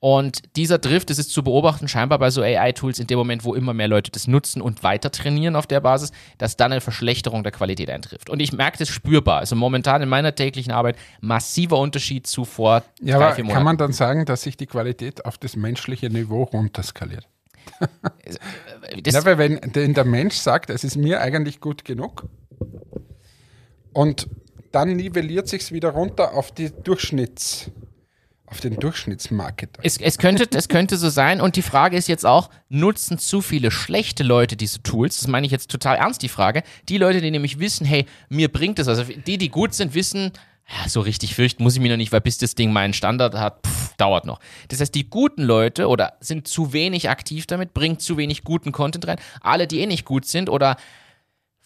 Und 0.05 0.57
dieser 0.57 0.79
Drift, 0.79 1.11
das 1.11 1.21
ist 1.21 1.31
zu 1.31 1.45
beobachten, 1.45 1.87
scheinbar 1.87 2.19
bei 2.19 2.29
so 2.31 2.43
AI-Tools 2.43 2.99
in 2.99 3.07
dem 3.07 3.19
Moment, 3.19 3.45
wo 3.45 3.55
immer 3.55 3.73
mehr 3.73 3.87
Leute 3.87 4.11
das 4.11 4.27
nutzen 4.27 4.61
und 4.61 4.83
weiter 4.83 5.13
trainieren 5.13 5.55
auf 5.55 5.69
der 5.69 5.79
Basis, 5.79 6.11
dass 6.39 6.57
dann 6.57 6.73
eine 6.73 6.81
Verschlechterung 6.81 7.45
der 7.45 7.53
Qualität 7.53 7.89
eintrifft. 7.89 8.29
Und 8.29 8.41
ich 8.41 8.53
merke 8.53 8.79
das 8.79 8.89
spürbar. 8.89 9.39
Also 9.39 9.55
momentan 9.55 10.03
in 10.03 10.09
meiner 10.09 10.35
täglichen 10.35 10.73
Arbeit 10.73 10.97
massiver 11.21 11.79
Unterschied 11.79 12.27
zu 12.27 12.45
vor 12.45 12.83
Ja, 13.01 13.17
drei, 13.17 13.27
aber 13.27 13.35
vier 13.37 13.45
kann 13.45 13.49
Monaten. 13.51 13.65
man 13.65 13.77
dann 13.77 13.93
sagen, 13.93 14.27
dass 14.27 14.43
sich 14.43 14.57
die 14.57 14.67
Qualität 14.67 15.25
auf 15.25 15.39
das 15.39 15.55
menschliche 15.55 16.11
Niveau 16.11 16.43
runterskaliert? 16.43 17.29
das, 19.05 19.15
Ja, 19.15 19.25
weil 19.25 19.39
wenn 19.39 19.61
denn 19.61 19.95
der 19.95 20.05
Mensch 20.05 20.35
sagt, 20.35 20.71
es 20.71 20.83
ist 20.83 20.97
mir 20.97 21.21
eigentlich 21.21 21.61
gut 21.61 21.85
genug 21.85 22.27
und 23.93 24.29
dann 24.73 24.97
nivelliert 24.97 25.47
sich 25.47 25.71
wieder 25.71 25.91
runter 25.91 26.35
auf 26.35 26.51
die 26.51 26.73
Durchschnitts, 26.73 27.71
auf 28.53 28.61
den 28.61 28.77
Durchschnittsmarket. 28.77 29.79
Es, 29.83 29.97
es, 29.97 30.19
könnte, 30.19 30.47
es 30.55 30.69
könnte 30.69 30.99
so 30.99 31.09
sein. 31.09 31.41
Und 31.41 31.57
die 31.57 31.63
Frage 31.63 31.97
ist 31.97 32.07
jetzt 32.07 32.27
auch, 32.27 32.51
nutzen 32.69 33.19
zu 33.19 33.41
viele 33.41 33.71
schlechte 33.71 34.23
Leute 34.23 34.57
diese 34.57 34.83
Tools? 34.83 35.19
Das 35.19 35.27
meine 35.27 35.47
ich 35.47 35.53
jetzt 35.53 35.71
total 35.71 35.97
ernst, 35.97 36.21
die 36.21 36.29
Frage. 36.29 36.63
Die 36.91 36.99
Leute, 36.99 37.23
die 37.23 37.31
nämlich 37.31 37.59
wissen, 37.59 37.87
hey, 37.87 38.05
mir 38.29 38.53
bringt 38.53 38.79
es, 38.79 38.89
also 38.89 39.05
die, 39.05 39.39
die 39.39 39.49
gut 39.49 39.73
sind, 39.73 39.95
wissen, 39.95 40.33
ja, 40.69 40.87
so 40.87 41.01
richtig 41.01 41.35
fürchten 41.35 41.63
muss 41.63 41.75
ich 41.75 41.81
mich 41.81 41.91
noch 41.91 41.97
nicht, 41.97 42.13
weil 42.13 42.21
bis 42.21 42.37
das 42.37 42.55
Ding 42.55 42.73
meinen 42.73 42.93
Standard 42.93 43.35
hat, 43.35 43.67
pff, 43.67 43.95
dauert 43.97 44.27
noch. 44.27 44.39
Das 44.69 44.81
heißt, 44.81 44.95
die 44.95 45.09
guten 45.09 45.43
Leute 45.43 45.89
oder 45.89 46.13
sind 46.21 46.47
zu 46.47 46.75
wenig 46.75 47.09
aktiv 47.09 47.47
damit, 47.47 47.73
bringen 47.73 47.99
zu 47.99 48.19
wenig 48.19 48.45
guten 48.45 48.71
Content 48.71 49.09
rein. 49.09 49.19
Alle, 49.41 49.67
die 49.67 49.81
eh 49.81 49.87
nicht 49.87 50.05
gut 50.05 50.27
sind 50.27 50.51
oder 50.51 50.77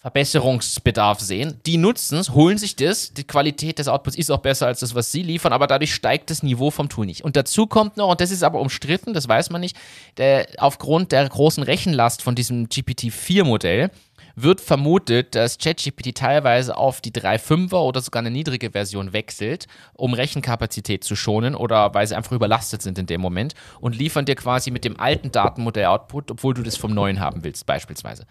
Verbesserungsbedarf 0.07 1.19
sehen, 1.19 1.61
die 1.67 1.79
nutzen 1.79 2.19
es, 2.19 2.31
holen 2.31 2.59
sich 2.59 2.77
das, 2.77 3.13
die 3.13 3.25
Qualität 3.25 3.81
des 3.81 3.89
Outputs 3.89 4.17
ist 4.17 4.31
auch 4.31 4.39
besser 4.39 4.69
als 4.69 4.79
das, 4.79 4.95
was 4.95 5.11
sie 5.11 5.23
liefern, 5.23 5.53
aber 5.53 5.67
dadurch 5.67 5.93
steigt 5.93 6.31
das 6.31 6.45
Niveau 6.45 6.71
vom 6.71 6.89
Tool 6.89 7.07
nicht. 7.07 7.25
Und 7.25 7.35
dazu 7.35 7.67
kommt 7.67 7.97
noch, 7.97 8.11
und 8.11 8.21
das 8.21 8.31
ist 8.31 8.45
aber 8.45 8.61
umstritten, 8.61 9.15
das 9.15 9.27
weiß 9.27 9.51
man 9.51 9.61
nicht, 9.61 9.77
der, 10.17 10.47
aufgrund 10.59 11.11
der 11.11 11.29
großen 11.29 11.65
Rechenlast 11.65 12.23
von 12.23 12.37
diesem 12.37 12.69
GPT-4-Modell 12.69 13.91
wird 14.37 14.61
vermutet, 14.61 15.35
dass 15.35 15.59
ChatGPT 15.59 16.15
teilweise 16.15 16.77
auf 16.77 17.01
die 17.01 17.11
3.5er 17.11 17.75
oder 17.75 18.01
sogar 18.01 18.21
eine 18.21 18.31
niedrige 18.31 18.71
Version 18.71 19.13
wechselt, 19.13 19.67
um 19.93 20.15
Rechenkapazität 20.15 21.03
zu 21.03 21.17
schonen 21.17 21.57
oder 21.57 21.95
weil 21.95 22.07
sie 22.07 22.15
einfach 22.15 22.31
überlastet 22.31 22.81
sind 22.81 22.97
in 22.97 23.07
dem 23.07 23.21
Moment 23.21 23.55
und 23.81 23.99
liefern 23.99 24.25
dir 24.25 24.37
quasi 24.37 24.71
mit 24.71 24.85
dem 24.85 25.01
alten 25.01 25.33
Datenmodell 25.33 25.87
Output, 25.87 26.31
obwohl 26.31 26.55
du 26.55 26.63
das 26.63 26.77
vom 26.77 26.95
neuen 26.95 27.19
haben 27.19 27.43
willst, 27.43 27.67
beispielsweise. 27.67 28.25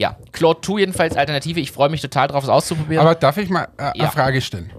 Ja, 0.00 0.16
Claude 0.32 0.62
2 0.62 0.78
jedenfalls 0.80 1.14
Alternative. 1.14 1.60
Ich 1.60 1.72
freue 1.72 1.90
mich 1.90 2.00
total 2.00 2.28
drauf, 2.28 2.42
es 2.42 2.48
auszuprobieren. 2.48 3.04
Aber 3.04 3.14
darf 3.14 3.36
ich 3.36 3.50
mal 3.50 3.68
äh, 3.76 3.82
Ja. 3.82 3.92
eine 3.92 4.10
Frage 4.10 4.40
stellen? 4.40 4.72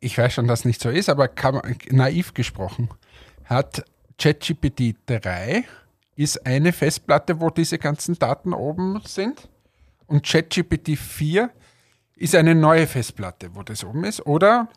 Ich 0.00 0.18
weiß 0.18 0.32
schon, 0.34 0.48
dass 0.48 0.64
nicht 0.64 0.80
so 0.80 0.90
ist, 0.90 1.08
aber 1.08 1.28
man, 1.54 1.76
naiv 1.90 2.34
gesprochen, 2.34 2.90
hat 3.44 3.84
ChatGPT 4.18 4.96
3 5.06 5.62
ist 6.16 6.44
eine 6.44 6.72
Festplatte, 6.72 7.40
wo 7.40 7.48
diese 7.50 7.78
ganzen 7.78 8.18
Daten 8.18 8.52
oben 8.52 9.00
sind 9.06 9.48
und 10.08 10.26
ChatGPT 10.26 10.98
4 10.98 11.50
ist 12.16 12.34
eine 12.34 12.56
neue 12.56 12.88
Festplatte, 12.88 13.54
wo 13.54 13.62
das 13.62 13.84
oben 13.84 14.02
ist, 14.02 14.26
oder? 14.26 14.68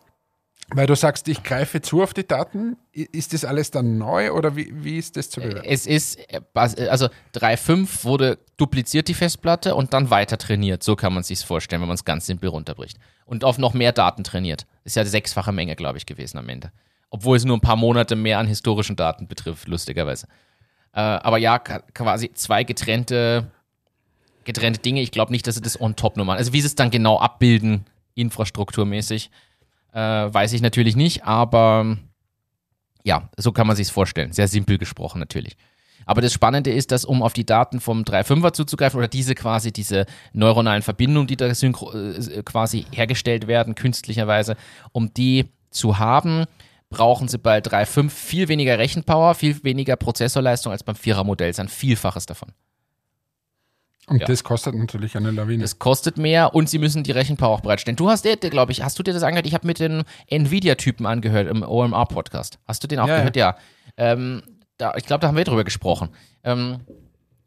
Weil 0.72 0.86
du 0.86 0.96
sagst, 0.96 1.28
ich 1.28 1.42
greife 1.42 1.82
zu 1.82 2.04
auf 2.04 2.14
die 2.14 2.28
Daten, 2.28 2.78
ist 2.92 3.34
das 3.34 3.44
alles 3.44 3.72
dann 3.72 3.98
neu 3.98 4.32
oder 4.32 4.56
wie, 4.56 4.72
wie 4.72 4.98
ist 4.98 5.18
das 5.18 5.30
zu 5.30 5.42
bewerten? 5.42 5.68
es 5.68 5.88
ist, 5.88 6.20
also 6.54 7.08
3.5 7.34 8.04
wurde 8.04 8.38
dupliziert 8.58 9.08
die 9.08 9.14
Festplatte 9.14 9.74
und 9.74 9.94
dann 9.94 10.12
weiter 10.12 10.38
trainiert. 10.38 10.84
So 10.84 10.96
kann 10.96 11.14
man 11.14 11.24
sich 11.24 11.40
vorstellen, 11.40 11.82
wenn 11.82 11.88
man 11.88 11.96
es 11.96 12.06
ganz 12.06 12.28
simpel 12.28 12.50
runterbricht. 12.50 13.00
Und 13.26 13.44
auf 13.44 13.58
noch 13.58 13.74
mehr 13.74 13.92
Daten 13.94 14.24
trainiert. 14.24 14.68
Ist 14.84 14.96
ja 14.96 15.06
sechsfache 15.06 15.52
Menge, 15.52 15.76
glaube 15.76 15.98
ich, 15.98 16.06
gewesen 16.06 16.38
am 16.38 16.50
Ende. 16.50 16.72
Obwohl 17.10 17.38
es 17.38 17.46
nur 17.46 17.58
ein 17.58 17.62
paar 17.62 17.76
Monate 17.76 18.16
mehr 18.16 18.38
an 18.38 18.48
historischen 18.48 18.96
Daten 18.96 19.28
betrifft, 19.28 19.68
lustigerweise. 19.68 20.28
Äh, 20.94 21.00
aber 21.00 21.38
ja, 21.38 21.58
quasi 21.58 22.32
zwei 22.34 22.64
getrennte, 22.64 23.52
getrennte 24.44 24.80
Dinge. 24.80 25.02
Ich 25.02 25.12
glaube 25.12 25.32
nicht, 25.32 25.48
dass 25.48 25.56
sie 25.56 25.62
das 25.62 25.80
on 25.80 25.96
top 25.96 26.18
nur 26.18 26.26
machen. 26.26 26.38
Also 26.38 26.54
wie 26.54 26.62
sie 26.62 26.68
es 26.68 26.76
dann 26.76 26.92
genau 26.92 27.20
abbilden, 27.20 27.86
infrastrukturmäßig, 28.14 29.32
äh, 29.94 30.00
weiß 30.00 30.54
ich 30.54 30.62
natürlich 30.62 30.96
nicht, 30.96 31.24
aber 31.24 31.98
ja, 33.04 33.30
so 33.38 33.52
kann 33.52 33.68
man 33.68 33.76
sich 33.76 33.92
vorstellen. 33.92 34.34
Sehr 34.34 34.48
simpel 34.48 34.78
gesprochen 34.78 35.20
natürlich. 35.20 35.56
Aber 36.06 36.22
das 36.22 36.34
Spannende 36.34 36.72
ist, 36.72 36.92
dass 36.92 37.06
um 37.06 37.22
auf 37.22 37.34
die 37.34 37.46
Daten 37.46 37.80
vom 37.80 38.02
3.5er 38.02 38.54
zuzugreifen 38.54 38.98
oder 38.98 39.08
diese 39.08 39.36
quasi, 39.36 39.72
diese 39.72 40.06
neuronalen 40.34 40.82
Verbindungen, 40.82 41.28
die 41.28 41.38
da 41.38 41.54
synchro 41.54 41.94
äh, 41.94 42.42
quasi 42.44 42.86
hergestellt 42.92 43.48
werden, 43.48 43.76
künstlicherweise, 43.76 44.56
um 44.92 45.14
die 45.14 45.46
zu 45.70 46.00
haben, 46.00 46.46
brauchen 46.90 47.28
sie 47.28 47.38
bei 47.38 47.60
3.5 47.60 48.10
viel 48.10 48.48
weniger 48.48 48.80
Rechenpower, 48.80 49.36
viel 49.36 49.64
weniger 49.64 49.96
Prozessorleistung 49.96 50.72
als 50.72 50.84
beim 50.84 50.96
4er-Modell. 50.96 51.50
Das 51.50 51.58
ist 51.58 51.60
ein 51.60 51.68
Vielfaches 51.70 52.26
davon. 52.26 52.54
Und 54.10 54.22
ja. 54.22 54.26
das 54.26 54.44
kostet 54.44 54.76
natürlich 54.76 55.16
eine 55.16 55.32
Lawine. 55.32 55.62
Das 55.62 55.78
kostet 55.78 56.18
mehr 56.18 56.56
und 56.56 56.70
sie 56.70 56.80
müssen 56.80 57.04
die 57.04 57.12
Rechenpower 57.12 57.50
auch 57.50 57.62
bereitstellen. 57.62 57.96
Du 57.96 58.10
hast 58.10 58.26
dir, 58.26 58.36
glaube 58.38 58.72
ich, 58.72 58.84
hast 58.84 58.98
du 58.98 59.04
dir 59.04 59.14
das 59.14 59.24
angehört? 59.24 59.46
Ich 59.46 59.54
habe 59.54 59.68
mit 59.68 59.80
den 59.80 60.04
Nvidia-Typen 60.28 61.06
angehört 61.06 61.48
im 61.48 61.62
OMR-Podcast. 61.64 62.60
Hast 62.68 62.84
du 62.84 62.88
den 62.88 63.00
auch 63.00 63.08
Ja, 63.08 63.18
gehört? 63.18 63.36
Ja. 63.36 63.56
Ähm, 63.98 64.42
da, 64.78 64.96
ich 64.96 65.06
glaube, 65.06 65.22
da 65.22 65.28
haben 65.28 65.38
wir 65.38 65.44
drüber 65.44 65.64
gesprochen. 65.64 66.10
Ähm, 66.44 66.80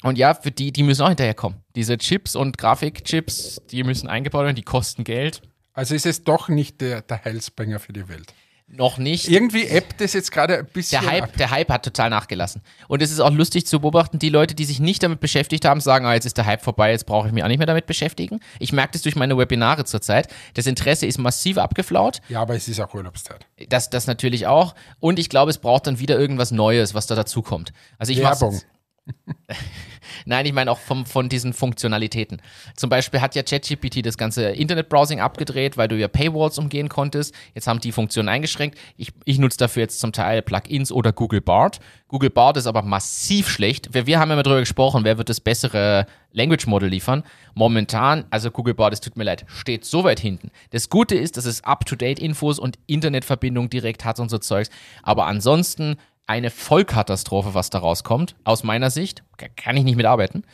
und 0.02 0.18
ja, 0.18 0.34
für 0.34 0.50
die, 0.50 0.72
die 0.72 0.82
müssen 0.82 1.02
auch 1.02 1.08
hinterherkommen. 1.08 1.58
Diese 1.74 1.98
Chips 1.98 2.36
und 2.36 2.58
Grafikchips, 2.58 3.62
die 3.70 3.84
müssen 3.84 4.08
eingebaut 4.08 4.44
werden, 4.44 4.56
die 4.56 4.62
kosten 4.62 5.04
Geld. 5.04 5.42
Also 5.72 5.94
ist 5.94 6.06
es 6.06 6.22
doch 6.24 6.48
nicht 6.48 6.80
der, 6.80 7.02
der 7.02 7.24
Heilsbringer 7.24 7.78
für 7.78 7.92
die 7.92 8.08
Welt. 8.08 8.34
Noch 8.74 8.96
nicht. 8.96 9.28
Irgendwie 9.28 9.64
ebbt 9.66 10.00
es 10.00 10.14
jetzt 10.14 10.32
gerade 10.32 10.58
ein 10.60 10.66
bisschen 10.66 11.02
Der 11.02 11.10
Hype, 11.10 11.22
ab. 11.24 11.36
der 11.36 11.50
Hype 11.50 11.68
hat 11.68 11.84
total 11.84 12.08
nachgelassen. 12.08 12.62
Und 12.88 13.02
es 13.02 13.10
ist 13.10 13.20
auch 13.20 13.30
lustig 13.30 13.66
zu 13.66 13.80
beobachten, 13.80 14.18
die 14.18 14.30
Leute, 14.30 14.54
die 14.54 14.64
sich 14.64 14.80
nicht 14.80 15.02
damit 15.02 15.20
beschäftigt 15.20 15.66
haben, 15.66 15.80
sagen, 15.82 16.06
ah, 16.06 16.14
jetzt 16.14 16.24
ist 16.24 16.38
der 16.38 16.46
Hype 16.46 16.62
vorbei, 16.62 16.90
jetzt 16.90 17.04
brauche 17.04 17.26
ich 17.28 17.34
mich 17.34 17.44
auch 17.44 17.48
nicht 17.48 17.58
mehr 17.58 17.66
damit 17.66 17.84
beschäftigen. 17.84 18.40
Ich 18.58 18.72
merke 18.72 18.92
das 18.94 19.02
durch 19.02 19.14
meine 19.14 19.36
Webinare 19.36 19.84
zurzeit. 19.84 20.28
Das 20.54 20.66
Interesse 20.66 21.04
ist 21.04 21.18
massiv 21.18 21.58
abgeflaut. 21.58 22.20
Ja, 22.30 22.40
aber 22.40 22.54
es 22.56 22.66
ist 22.66 22.80
auch 22.80 22.94
Urlaubszeit. 22.94 23.46
Das, 23.68 23.90
das 23.90 24.06
natürlich 24.06 24.46
auch. 24.46 24.74
Und 25.00 25.18
ich 25.18 25.28
glaube, 25.28 25.50
es 25.50 25.58
braucht 25.58 25.86
dann 25.86 25.98
wieder 25.98 26.18
irgendwas 26.18 26.50
Neues, 26.50 26.94
was 26.94 27.06
da 27.06 27.14
dazukommt. 27.14 27.74
Also 27.98 28.12
ich 28.12 28.20
Werbung. 28.20 28.58
Nein, 30.24 30.46
ich 30.46 30.52
meine 30.52 30.70
auch 30.70 30.78
vom, 30.78 31.06
von 31.06 31.28
diesen 31.28 31.52
Funktionalitäten. 31.52 32.40
Zum 32.76 32.90
Beispiel 32.90 33.20
hat 33.20 33.34
ja 33.34 33.42
ChatGPT 33.42 34.04
das 34.04 34.16
ganze 34.16 34.50
Internetbrowsing 34.50 35.20
abgedreht, 35.20 35.76
weil 35.76 35.88
du 35.88 35.96
ja 35.96 36.08
Paywalls 36.08 36.58
umgehen 36.58 36.88
konntest. 36.88 37.34
Jetzt 37.54 37.66
haben 37.66 37.80
die 37.80 37.92
Funktionen 37.92 38.28
eingeschränkt. 38.28 38.78
Ich, 38.96 39.12
ich 39.24 39.38
nutze 39.38 39.58
dafür 39.58 39.82
jetzt 39.82 40.00
zum 40.00 40.12
Teil 40.12 40.42
Plugins 40.42 40.92
oder 40.92 41.12
Google 41.12 41.40
Bard. 41.40 41.80
Google 42.08 42.30
Bard 42.30 42.56
ist 42.56 42.66
aber 42.66 42.82
massiv 42.82 43.48
schlecht. 43.48 43.94
Wir, 43.94 44.06
wir 44.06 44.20
haben 44.20 44.30
ja 44.30 44.36
mal 44.36 44.42
drüber 44.42 44.60
gesprochen, 44.60 45.04
wer 45.04 45.18
wird 45.18 45.28
das 45.28 45.40
bessere 45.40 46.06
Language 46.32 46.66
Model 46.66 46.88
liefern. 46.88 47.24
Momentan, 47.54 48.24
also 48.30 48.50
Google 48.50 48.74
Bard, 48.74 48.92
es 48.92 49.00
tut 49.00 49.16
mir 49.16 49.24
leid, 49.24 49.44
steht 49.48 49.84
so 49.84 50.04
weit 50.04 50.20
hinten. 50.20 50.50
Das 50.70 50.88
Gute 50.88 51.14
ist, 51.14 51.36
dass 51.36 51.44
es 51.44 51.64
up-to-date 51.64 52.18
Infos 52.18 52.58
und 52.58 52.78
Internetverbindung 52.86 53.70
direkt 53.70 54.04
hat 54.04 54.20
und 54.20 54.30
so 54.30 54.38
Zeugs. 54.38 54.70
Aber 55.02 55.26
ansonsten 55.26 55.96
eine 56.26 56.50
Vollkatastrophe, 56.50 57.52
was 57.54 57.68
da 57.70 57.78
rauskommt, 57.78 58.36
aus 58.44 58.62
meiner 58.62 58.90
Sicht. 58.90 59.22
Ka- 59.36 59.48
Kann 59.56 59.76
ich 59.76 59.84
nicht 59.84 59.96
mitarbeiten. 59.96 60.44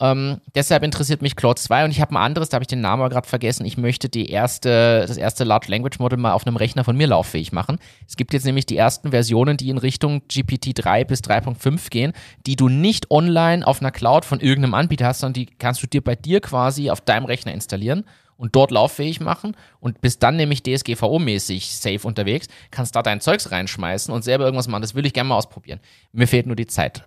Ähm, 0.00 0.40
deshalb 0.54 0.84
interessiert 0.84 1.22
mich 1.22 1.34
Claude 1.36 1.60
2 1.60 1.84
und 1.86 1.90
ich 1.90 2.00
habe 2.00 2.12
ein 2.12 2.16
anderes, 2.16 2.48
da 2.48 2.54
habe 2.54 2.62
ich 2.62 2.68
den 2.68 2.80
Namen 2.80 3.02
aber 3.02 3.10
gerade 3.10 3.28
vergessen. 3.28 3.66
Ich 3.66 3.76
möchte 3.76 4.08
die 4.08 4.30
erste, 4.30 5.04
das 5.06 5.16
erste 5.16 5.44
Large 5.44 5.66
Language 5.70 5.98
Model 5.98 6.18
mal 6.18 6.32
auf 6.32 6.46
einem 6.46 6.56
Rechner 6.56 6.84
von 6.84 6.96
mir 6.96 7.08
lauffähig 7.08 7.52
machen. 7.52 7.78
Es 8.06 8.16
gibt 8.16 8.32
jetzt 8.32 8.44
nämlich 8.46 8.64
die 8.66 8.76
ersten 8.76 9.10
Versionen, 9.10 9.56
die 9.56 9.70
in 9.70 9.78
Richtung 9.78 10.22
GPT 10.28 10.70
3 10.74 11.04
bis 11.04 11.20
3.5 11.20 11.90
gehen, 11.90 12.12
die 12.46 12.56
du 12.56 12.68
nicht 12.68 13.10
online 13.10 13.66
auf 13.66 13.80
einer 13.80 13.90
Cloud 13.90 14.24
von 14.24 14.40
irgendeinem 14.40 14.74
Anbieter 14.74 15.06
hast, 15.06 15.20
sondern 15.20 15.34
die 15.34 15.46
kannst 15.46 15.82
du 15.82 15.86
dir 15.88 16.02
bei 16.02 16.14
dir 16.14 16.40
quasi 16.40 16.90
auf 16.90 17.00
deinem 17.00 17.26
Rechner 17.26 17.52
installieren 17.52 18.04
und 18.38 18.54
dort 18.56 18.70
lauffähig 18.70 19.20
machen 19.20 19.54
und 19.80 20.00
bist 20.00 20.22
dann 20.22 20.36
nämlich 20.36 20.62
DSGVO-mäßig 20.62 21.76
safe 21.76 22.06
unterwegs, 22.06 22.46
kannst 22.70 22.96
da 22.96 23.02
dein 23.02 23.20
Zeugs 23.20 23.50
reinschmeißen 23.50 24.14
und 24.14 24.22
selber 24.22 24.44
irgendwas 24.44 24.68
machen. 24.68 24.80
Das 24.80 24.94
will 24.94 25.04
ich 25.04 25.12
gerne 25.12 25.28
mal 25.28 25.36
ausprobieren. 25.36 25.80
Mir 26.12 26.26
fehlt 26.26 26.46
nur 26.46 26.56
die 26.56 26.66
Zeit. 26.66 27.02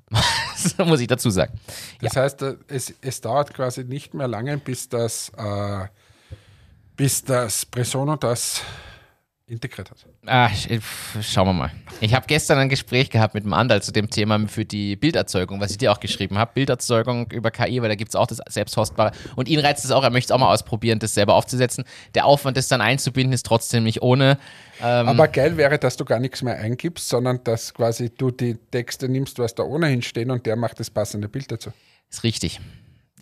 das 0.52 0.78
muss 0.86 1.00
ich 1.00 1.08
dazu 1.08 1.30
sagen. 1.30 1.60
Das 2.02 2.16
heißt, 2.16 2.42
äh, 2.44 2.56
es, 2.68 2.94
es 3.02 3.22
dauert 3.22 3.54
quasi 3.54 3.86
nicht 3.86 4.14
mehr 4.14 4.28
lange, 4.28 4.58
bis 4.58 4.90
das, 4.90 5.32
äh, 5.38 5.88
bis 6.98 7.24
das 7.24 7.66
Presono 7.66 8.18
das 8.18 8.62
integriert 9.52 9.92
hat. 9.92 9.98
Ah, 10.26 10.48
sch- 10.48 10.80
pf, 10.80 11.18
schauen 11.22 11.48
wir 11.48 11.54
mal. 11.54 11.72
Ich 12.00 12.14
habe 12.14 12.26
gestern 12.28 12.58
ein 12.58 12.70
Gespräch 12.70 13.10
gehabt 13.10 13.34
mit 13.34 13.44
einem 13.44 13.54
Andal 13.54 13.82
zu 13.84 13.92
dem 13.92 14.10
Thema 14.10 14.48
für 14.48 14.66
die 14.66 14.96
Bilderzeugung, 14.96 15.60
was 15.60 15.72
ich 15.72 15.78
dir 15.78 15.92
auch 15.92 16.00
geschrieben 16.00 16.38
habe. 16.38 16.52
Bilderzeugung 16.54 17.30
über 17.32 17.52
KI, 17.52 17.82
weil 17.82 17.90
da 17.90 17.96
gibt 17.96 18.10
es 18.10 18.16
auch 18.16 18.28
das 18.28 18.40
Selbsthostbare. 18.50 19.12
Und 19.36 19.50
ihn 19.50 19.60
reizt 19.60 19.84
es 19.86 19.92
auch, 19.92 20.04
er 20.04 20.10
möchte 20.10 20.32
es 20.32 20.36
auch 20.36 20.40
mal 20.40 20.52
ausprobieren, 20.52 21.00
das 21.00 21.14
selber 21.14 21.36
aufzusetzen. 21.36 21.84
Der 22.16 22.26
Aufwand, 22.26 22.58
das 22.58 22.68
dann 22.70 22.82
einzubinden, 22.82 23.34
ist 23.34 23.46
trotzdem 23.46 23.84
nicht 23.84 24.02
ohne. 24.02 24.38
Ähm, 24.82 25.10
Aber 25.10 25.28
geil 25.28 25.58
wäre, 25.58 25.78
dass 25.78 25.98
du 25.98 26.06
gar 26.06 26.20
nichts 26.20 26.42
mehr 26.42 26.58
eingibst, 26.58 27.08
sondern 27.10 27.44
dass 27.44 27.74
quasi 27.74 28.10
du 28.10 28.32
die 28.32 28.56
Texte 28.72 29.10
nimmst, 29.10 29.38
was 29.38 29.54
da 29.54 29.64
ohnehin 29.64 30.02
stehen 30.02 30.32
und 30.32 30.46
der 30.46 30.56
macht 30.56 30.80
das 30.80 30.90
passende 30.90 31.28
Bild 31.30 31.52
dazu. 31.52 31.72
Ist 32.10 32.24
richtig. 32.24 32.60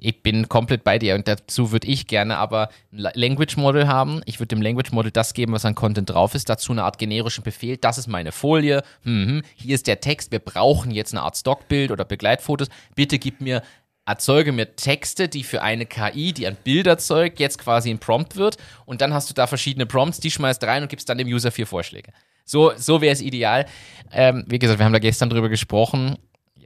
Ich 0.01 0.23
bin 0.23 0.47
komplett 0.49 0.83
bei 0.83 0.97
dir 0.99 1.15
und 1.15 1.27
dazu 1.27 1.71
würde 1.71 1.87
ich 1.87 2.07
gerne 2.07 2.37
aber 2.37 2.69
ein 2.91 2.99
La- 2.99 3.11
Language 3.15 3.57
Model 3.57 3.87
haben. 3.87 4.21
Ich 4.25 4.39
würde 4.39 4.47
dem 4.55 4.61
Language 4.61 4.91
Model 4.91 5.11
das 5.11 5.33
geben, 5.33 5.53
was 5.53 5.65
an 5.65 5.75
Content 5.75 6.09
drauf 6.09 6.35
ist. 6.35 6.49
Dazu 6.49 6.71
eine 6.71 6.83
Art 6.83 6.97
generischen 6.97 7.43
Befehl. 7.43 7.77
Das 7.77 7.97
ist 7.97 8.07
meine 8.07 8.31
Folie. 8.31 8.83
Mhm. 9.03 9.43
Hier 9.55 9.75
ist 9.75 9.87
der 9.87 9.99
Text. 9.99 10.31
Wir 10.31 10.39
brauchen 10.39 10.91
jetzt 10.91 11.13
eine 11.13 11.21
Art 11.23 11.37
Stockbild 11.37 11.91
oder 11.91 12.05
Begleitfotos. 12.05 12.69
Bitte 12.95 13.19
gib 13.19 13.41
mir, 13.41 13.61
erzeuge 14.05 14.51
mir 14.51 14.75
Texte, 14.75 15.27
die 15.27 15.43
für 15.43 15.61
eine 15.61 15.85
KI, 15.85 16.33
die 16.33 16.47
ein 16.47 16.55
Bild 16.63 16.87
erzeugt, 16.87 17.39
jetzt 17.39 17.59
quasi 17.59 17.89
ein 17.89 17.99
Prompt 17.99 18.35
wird. 18.37 18.57
Und 18.85 19.01
dann 19.01 19.13
hast 19.13 19.29
du 19.29 19.33
da 19.33 19.47
verschiedene 19.47 19.85
Prompts, 19.85 20.19
die 20.19 20.31
schmeißt 20.31 20.63
rein 20.63 20.81
und 20.83 20.89
gibst 20.89 21.09
dann 21.09 21.17
dem 21.17 21.27
User 21.27 21.51
vier 21.51 21.67
Vorschläge. 21.67 22.11
So, 22.45 22.71
so 22.75 23.01
wäre 23.01 23.13
es 23.13 23.21
ideal. 23.21 23.67
Ähm, 24.11 24.43
wie 24.47 24.57
gesagt, 24.57 24.79
wir 24.79 24.85
haben 24.85 24.93
da 24.93 24.97
gestern 24.99 25.29
drüber 25.29 25.49
gesprochen. 25.49 26.17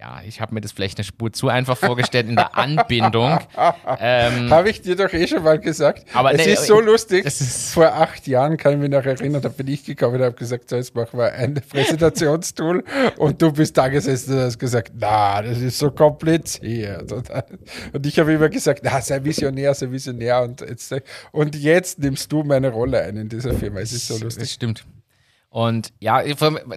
Ja, 0.04 0.22
ich 0.28 0.41
habe 0.41 0.54
mir 0.54 0.60
das 0.60 0.74
vielleicht 0.74 0.97
eine 0.97 1.06
Spur 1.06 1.32
zu 1.32 1.47
einfach 1.47 1.78
vorgestellt 1.78 2.28
in 2.28 2.36
der 2.36 2.58
Anbindung. 2.58 3.39
Ähm, 3.99 4.49
Habe 4.49 4.70
ich 4.70 4.82
dir 4.82 4.95
doch 4.97 5.12
eh 5.14 5.28
schon 5.28 5.43
mal 5.43 5.58
gesagt. 5.60 6.06
Aber 6.14 6.34
es 6.34 6.45
nee, 6.45 6.54
ist 6.54 6.66
so 6.66 6.82
lustig. 6.82 7.24
ist- 7.26 7.74
Vor 7.74 7.93
acht 7.93 8.28
Jahren 8.28 8.58
kann 8.58 8.74
ich 8.74 8.80
mich 8.80 8.89
noch 8.89 9.06
erinnern, 9.06 9.41
da 9.41 9.47
bin 9.49 9.68
ich 9.68 9.86
gekommen 9.86 10.16
und 10.16 10.24
habe 10.24 10.36
gesagt, 10.36 10.70
so, 10.70 10.76
jetzt 10.76 10.93
machen 10.95 11.18
wir 11.20 11.32
ein 11.32 11.54
Präsentationstool 11.70 12.84
und 13.18 13.41
du 13.41 13.51
bist 13.54 13.78
da 13.78 13.88
gesessen 13.88 14.34
und 14.38 14.41
hast 14.43 14.60
gesagt, 14.60 14.91
na, 14.99 15.41
das 15.41 15.60
ist 15.60 15.78
so 15.80 15.91
kompliziert. 15.91 17.10
Und, 17.12 17.30
und 17.93 18.06
ich 18.06 18.20
habe 18.20 18.34
immer 18.34 18.49
gesagt, 18.49 18.82
na, 18.84 18.99
sei 18.99 19.24
visionär, 19.24 19.74
sei 19.74 19.89
visionär 19.91 20.41
und 20.41 20.60
jetzt, 20.62 20.93
und 21.32 21.56
jetzt 21.56 21.99
nimmst 21.99 22.30
du 22.32 22.43
meine 22.43 22.70
Rolle 22.72 23.01
ein 23.04 23.16
in 23.16 23.30
dieser 23.30 23.54
Firma. 23.54 23.80
Es 23.80 23.93
ist 23.93 24.08
so 24.08 24.16
Das 24.16 24.24
lustig. 24.24 24.51
stimmt. 24.51 24.86
Und 25.54 25.93
ja, 25.99 26.24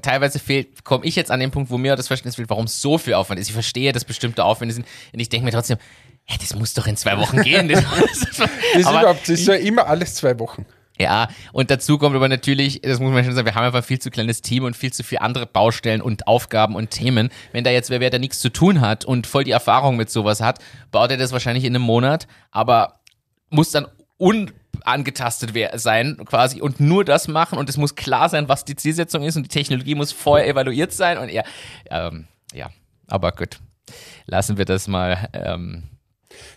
teilweise 0.02 0.38
fehlt, 0.38 0.84
komme 0.84 1.06
ich 1.06 1.16
jetzt 1.16 1.30
an 1.30 1.40
den 1.40 1.50
Punkt, 1.50 1.70
wo 1.70 1.78
mir 1.78 1.96
das 1.96 2.08
Verständnis 2.08 2.36
fehlt, 2.36 2.50
warum 2.50 2.66
so 2.66 2.98
viel 2.98 3.14
Aufwand 3.14 3.40
ist. 3.40 3.46
Ich 3.46 3.54
verstehe, 3.54 3.90
dass 3.90 4.04
bestimmte 4.04 4.44
Aufwände 4.44 4.74
sind. 4.74 4.86
Und 5.14 5.18
ich 5.18 5.30
denke 5.30 5.46
mir 5.46 5.50
trotzdem, 5.50 5.78
hey, 6.24 6.36
das 6.38 6.54
muss 6.54 6.74
doch 6.74 6.86
in 6.86 6.94
zwei 6.94 7.16
Wochen 7.16 7.40
gehen. 7.40 7.68
Das, 7.68 7.80
ist 8.74 8.86
aber- 8.86 9.00
überhaupt, 9.00 9.22
das 9.22 9.30
ist 9.30 9.48
ja 9.48 9.54
immer 9.54 9.86
alles 9.86 10.16
zwei 10.16 10.38
Wochen. 10.38 10.66
Ja, 10.98 11.28
und 11.54 11.70
dazu 11.70 11.96
kommt 11.96 12.16
aber 12.16 12.28
natürlich, 12.28 12.82
das 12.82 13.00
muss 13.00 13.14
man 13.14 13.24
schon 13.24 13.34
sagen, 13.34 13.46
wir 13.46 13.54
haben 13.54 13.64
einfach 13.64 13.82
viel 13.82 13.98
zu 13.98 14.10
kleines 14.10 14.42
Team 14.42 14.64
und 14.64 14.76
viel 14.76 14.92
zu 14.92 15.02
viele 15.04 15.22
andere 15.22 15.46
Baustellen 15.46 16.02
und 16.02 16.26
Aufgaben 16.26 16.74
und 16.74 16.90
Themen. 16.90 17.30
Wenn 17.52 17.64
da 17.64 17.70
jetzt 17.70 17.88
wer, 17.88 18.00
wer 18.00 18.10
da 18.10 18.18
nichts 18.18 18.40
zu 18.40 18.50
tun 18.50 18.82
hat 18.82 19.06
und 19.06 19.26
voll 19.26 19.44
die 19.44 19.52
Erfahrung 19.52 19.96
mit 19.96 20.10
sowas 20.10 20.42
hat, 20.42 20.58
baut 20.90 21.10
er 21.10 21.16
das 21.16 21.32
wahrscheinlich 21.32 21.64
in 21.64 21.74
einem 21.74 21.84
Monat, 21.84 22.26
aber 22.50 23.00
muss 23.48 23.70
dann 23.70 23.86
unangetastet 24.18 24.65
wer- 24.84 25.78
sein 25.78 26.16
quasi 26.24 26.60
und 26.60 26.80
nur 26.80 27.04
das 27.04 27.28
machen 27.28 27.58
und 27.58 27.68
es 27.68 27.76
muss 27.76 27.94
klar 27.94 28.28
sein, 28.28 28.48
was 28.48 28.64
die 28.64 28.76
Zielsetzung 28.76 29.22
ist 29.22 29.36
und 29.36 29.44
die 29.44 29.48
Technologie 29.48 29.94
muss 29.94 30.12
vorher 30.12 30.48
evaluiert 30.48 30.92
sein 30.92 31.18
und 31.18 31.30
ja, 31.30 31.42
ähm, 31.90 32.26
ja, 32.52 32.70
aber 33.06 33.32
gut, 33.32 33.58
lassen 34.26 34.58
wir 34.58 34.64
das 34.64 34.88
mal. 34.88 35.28
Ähm, 35.32 35.84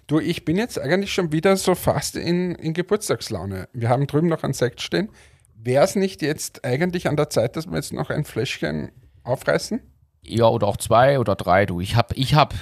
Du, 0.07 0.19
ich 0.19 0.43
bin 0.43 0.57
jetzt 0.57 0.79
eigentlich 0.79 1.13
schon 1.13 1.31
wieder 1.31 1.55
so 1.55 1.73
fast 1.75 2.15
in, 2.17 2.55
in 2.55 2.73
Geburtstagslaune. 2.73 3.69
Wir 3.71 3.87
haben 3.87 4.07
drüben 4.07 4.27
noch 4.27 4.43
einen 4.43 4.53
Sekt 4.53 4.81
stehen. 4.81 5.09
Wäre 5.55 5.85
es 5.85 5.95
nicht 5.95 6.21
jetzt 6.21 6.65
eigentlich 6.65 7.07
an 7.07 7.15
der 7.15 7.29
Zeit, 7.29 7.55
dass 7.55 7.67
wir 7.67 7.75
jetzt 7.75 7.93
noch 7.93 8.09
ein 8.09 8.25
Fläschchen 8.25 8.91
aufreißen? 9.23 9.79
Ja, 10.23 10.45
oder 10.47 10.67
auch 10.67 10.75
zwei 10.77 11.19
oder 11.19 11.35
drei, 11.35 11.65
du. 11.65 11.79
Ich 11.79 11.95
hab, 11.95 12.17
ich 12.17 12.33
hab 12.33 12.55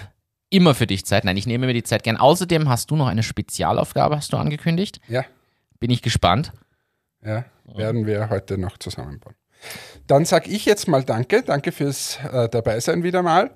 immer 0.50 0.76
für 0.76 0.86
dich 0.86 1.06
Zeit. 1.06 1.24
Nein, 1.24 1.38
ich 1.38 1.48
nehme 1.48 1.66
mir 1.66 1.74
die 1.74 1.82
Zeit 1.84 2.04
gern. 2.04 2.18
Außerdem 2.18 2.70
hast 2.70 2.92
du 2.92 2.96
noch 2.98 3.08
eine 3.08 3.24
Spezialaufgabe, 3.24 4.18
hast 4.18 4.34
du 4.34 4.38
angekündigt. 4.38 5.00
Ja, 5.08 5.24
Bin 5.80 5.90
ich 5.92 6.02
gespannt. 6.02 6.52
ja, 7.24 7.46
werden 7.66 8.06
wir 8.06 8.30
heute 8.30 8.58
noch 8.58 8.78
zusammenbauen. 8.78 9.36
Dann 10.08 10.26
sage 10.26 10.50
ich 10.50 10.66
jetzt 10.66 10.88
mal 10.88 11.04
Danke. 11.04 11.42
Danke 11.44 11.72
fürs 11.72 12.20
äh, 12.32 12.48
Dabeisein 12.50 13.04
wieder 13.04 13.24
mal. 13.24 13.52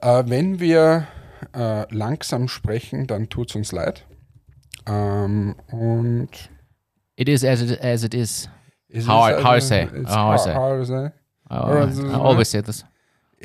Äh, 0.00 0.24
wenn 0.26 0.60
wir 0.60 1.06
äh, 1.54 1.92
langsam 1.94 2.48
sprechen, 2.48 3.06
dann 3.06 3.28
tut 3.28 3.50
es 3.50 3.56
uns 3.56 3.72
leid. 3.72 4.06
Ähm, 4.86 5.56
und 5.70 6.30
It 7.16 7.28
is 7.28 7.44
as 7.44 7.62
it, 7.62 7.80
as 7.82 8.02
it 8.04 8.14
is. 8.14 8.48
es 8.88 9.06
How 9.08 9.28
I- 9.30 9.32
ist 9.34 9.44
how 9.44 9.56
I 9.56 9.60
say, 9.60 9.86
how 10.06 10.34
I 10.34 10.38
say. 10.38 10.54
how 10.54 10.82
I 10.82 10.84
say. 10.84 11.10
I 11.50 12.14
always 12.14 12.50
say 12.50 12.62
this. 12.62 12.84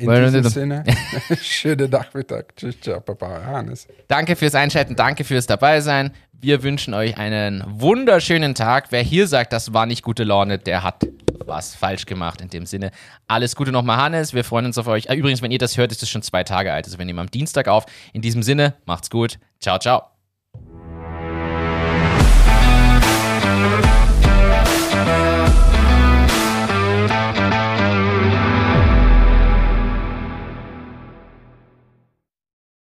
In 0.00 0.06
Well, 0.08 0.24
diesem 0.24 0.44
Sinne, 0.44 0.84
schönen 1.42 1.90
Nachmittag. 1.90 2.56
Tschüss, 2.56 2.80
ciao, 2.80 3.00
Baba, 3.00 3.44
Hannes. 3.44 3.86
Danke 4.08 4.34
fürs 4.36 4.54
Einschalten, 4.54 4.96
danke 4.96 5.24
fürs 5.24 5.46
Dabeisein. 5.46 6.12
Wir 6.32 6.62
wünschen 6.62 6.94
euch 6.94 7.18
einen 7.18 7.62
wunderschönen 7.66 8.54
Tag. 8.54 8.86
Wer 8.90 9.02
hier 9.02 9.26
sagt, 9.26 9.52
das 9.52 9.74
war 9.74 9.84
nicht 9.84 10.02
gute 10.02 10.24
Laune, 10.24 10.58
der 10.58 10.82
hat 10.82 11.06
was 11.46 11.74
falsch 11.74 12.06
gemacht. 12.06 12.40
In 12.40 12.48
dem 12.48 12.64
Sinne, 12.64 12.92
alles 13.28 13.56
Gute 13.56 13.72
nochmal, 13.72 13.98
Hannes. 13.98 14.32
Wir 14.32 14.44
freuen 14.44 14.66
uns 14.66 14.78
auf 14.78 14.86
euch. 14.86 15.06
Äh, 15.06 15.16
Übrigens, 15.16 15.42
wenn 15.42 15.50
ihr 15.50 15.58
das 15.58 15.76
hört, 15.76 15.92
ist 15.92 16.02
es 16.02 16.08
schon 16.08 16.22
zwei 16.22 16.44
Tage 16.44 16.72
alt. 16.72 16.86
Also 16.86 16.98
wir 16.98 17.04
nehmen 17.04 17.18
am 17.18 17.30
Dienstag 17.30 17.68
auf. 17.68 17.84
In 18.12 18.22
diesem 18.22 18.42
Sinne, 18.42 18.74
macht's 18.86 19.10
gut. 19.10 19.38
Ciao, 19.60 19.78
ciao. 19.78 20.09